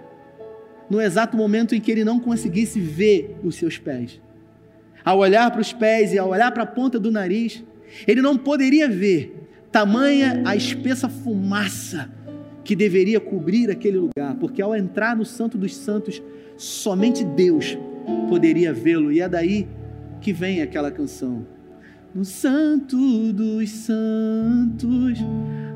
no 0.89 1.01
exato 1.01 1.37
momento 1.37 1.74
em 1.74 1.80
que 1.80 1.91
ele 1.91 2.05
não 2.05 2.20
conseguisse 2.20 2.80
ver 2.80 3.37
os 3.43 3.57
seus 3.57 3.78
pés. 3.78 4.20
Ao 5.05 5.18
olhar 5.18 5.51
para 5.51 5.61
os 5.61 5.72
pés 5.72 6.12
e 6.12 6.18
ao 6.18 6.30
olhar 6.30 6.51
para 6.53 6.64
a 6.64 6.66
ponta 6.66 6.99
do 6.99 7.11
nariz, 7.11 7.62
ele 8.07 8.20
não 8.20 8.37
poderia 8.37 8.89
ver 8.89 9.49
tamanha 9.70 10.43
a 10.45 10.57
espessa 10.57 11.09
fumaça 11.09 12.11
que 12.64 12.74
deveria 12.74 13.20
cobrir 13.20 13.70
aquele 13.70 13.99
lugar, 13.99 14.34
porque 14.41 14.61
ao 14.61 14.74
entrar 14.74 15.14
no 15.14 15.24
Santo 15.24 15.57
dos 15.57 15.76
Santos, 15.76 16.20
somente 16.57 17.24
Deus 17.24 17.78
poderia 18.28 18.72
vê-lo, 18.72 19.12
e 19.12 19.20
é 19.20 19.28
daí 19.28 19.68
que 20.20 20.32
vem 20.32 20.62
aquela 20.62 20.91
canção. 20.91 21.47
No 22.12 22.24
Santo 22.24 23.32
dos 23.32 23.70
Santos, 23.70 25.18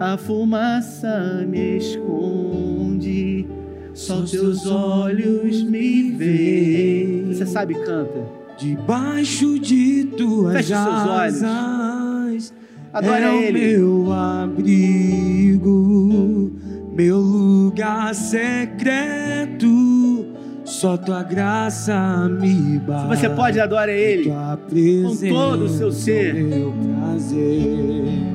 a 0.00 0.16
fumaça 0.16 1.46
me 1.46 1.76
esconde 1.76 2.39
só 4.00 4.22
teus 4.22 4.66
olhos 4.66 5.62
me 5.62 6.10
veem. 6.12 7.26
Você 7.26 7.44
sabe, 7.44 7.74
canta. 7.74 8.24
Debaixo 8.56 9.58
de 9.58 10.04
tuas 10.16 10.54
Feche 10.54 10.68
seus 10.68 11.06
olhos. 11.06 12.54
Adora 12.94 13.26
é 13.26 13.46
Ele. 13.46 13.76
o 13.76 14.04
meu 14.06 14.12
abrigo, 14.12 15.70
meu 16.96 17.18
lugar 17.18 18.14
secreto. 18.14 19.68
Só 20.64 20.96
tua 20.96 21.22
graça 21.22 22.26
me 22.40 22.78
basta. 22.78 23.14
Você 23.14 23.28
pode, 23.28 23.60
adora 23.60 23.92
Ele. 23.92 24.32
Presença 24.70 25.28
todo 25.28 25.64
o 25.64 25.68
seu 25.68 25.92
ser. 25.92 26.36
é 26.36 26.42
Meu 26.42 26.72
prazer. 26.72 28.30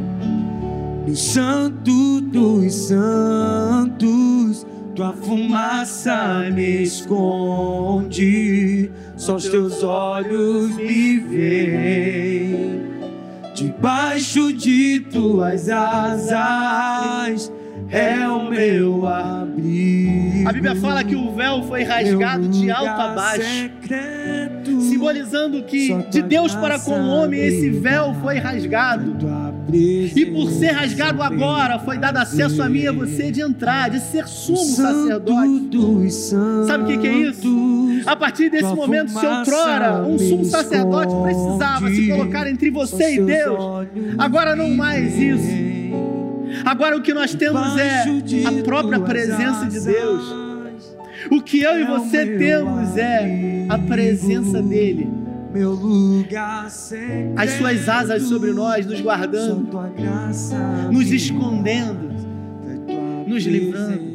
No 1.08 1.16
Santo 1.16 2.22
dos 2.22 2.74
Santos, 2.76 4.66
tua 4.96 5.12
fumaça 5.12 6.50
me 6.54 6.84
esconde, 6.84 8.20
só 9.18 9.36
os 9.36 9.50
teus 9.50 9.84
olhos 9.84 10.74
me 10.78 11.20
veem. 11.20 12.86
Debaixo 13.54 14.54
de 14.54 15.02
tuas 15.12 15.70
asas 15.70 17.52
é 17.90 18.26
o 18.28 18.50
meu 18.50 19.06
abrigo. 19.06 20.48
A 20.48 20.54
Bíblia 20.54 20.76
fala 20.78 21.04
que 21.04 21.16
o 21.16 21.36
véu 21.36 21.62
foi 21.64 21.84
rasgado 21.84 22.48
de 22.48 22.72
alto 22.72 22.90
a 22.90 23.10
baixo, 23.10 23.70
simbolizando 25.06 25.64
que 25.64 25.94
de 26.10 26.22
Deus 26.22 26.56
para 26.56 26.80
com 26.80 27.00
o 27.00 27.08
homem 27.08 27.40
esse 27.40 27.70
véu 27.70 28.16
foi 28.22 28.38
rasgado. 28.38 29.16
E 29.72 30.26
por 30.28 30.50
ser 30.52 30.72
rasgado 30.72 31.22
agora, 31.22 31.80
foi 31.80 31.98
dado 31.98 32.18
acesso 32.18 32.62
a 32.62 32.70
mim 32.70 32.82
e 32.82 32.88
a 32.88 32.92
você 32.92 33.32
de 33.32 33.42
entrar, 33.42 33.90
de 33.90 34.00
ser 34.00 34.28
sumo 34.28 34.58
sacerdote. 34.58 36.12
Sabe 36.68 36.84
o 36.84 36.88
que, 36.88 36.98
que 36.98 37.08
é 37.08 37.14
isso? 37.14 37.76
A 38.06 38.16
partir 38.16 38.50
desse 38.50 38.74
momento, 38.74 39.12
se 39.12 39.26
outrora 39.26 40.04
um 40.04 40.18
sumo 40.18 40.46
sacerdote 40.46 41.14
precisava 41.24 41.90
se 41.90 42.08
colocar 42.08 42.48
entre 42.48 42.70
você 42.70 43.16
e 43.16 43.22
Deus, 43.22 43.88
agora 44.18 44.56
não 44.56 44.70
mais 44.70 45.18
isso. 45.18 45.66
Agora 46.64 46.96
o 46.96 47.02
que 47.02 47.14
nós 47.14 47.34
temos 47.36 47.78
é 47.78 48.06
a 48.48 48.64
própria 48.64 49.00
presença 49.00 49.66
de 49.66 49.80
Deus. 49.80 50.45
O 51.32 51.42
que 51.42 51.62
eu 51.62 51.80
e 51.80 51.86
você 51.86 52.38
temos 52.38 52.98
é 52.98 53.66
a 53.70 53.78
presença 53.78 54.62
dele. 54.62 55.10
Meu 55.54 55.72
lugar 55.72 56.66
As 57.38 57.52
suas 57.52 57.88
asas 57.88 58.24
sobre 58.24 58.52
nós, 58.52 58.86
nos 58.86 59.00
guardando, 59.00 59.70
nos 60.92 61.12
escondendo, 61.12 62.14
nos 63.26 63.44
livrando. 63.46 64.15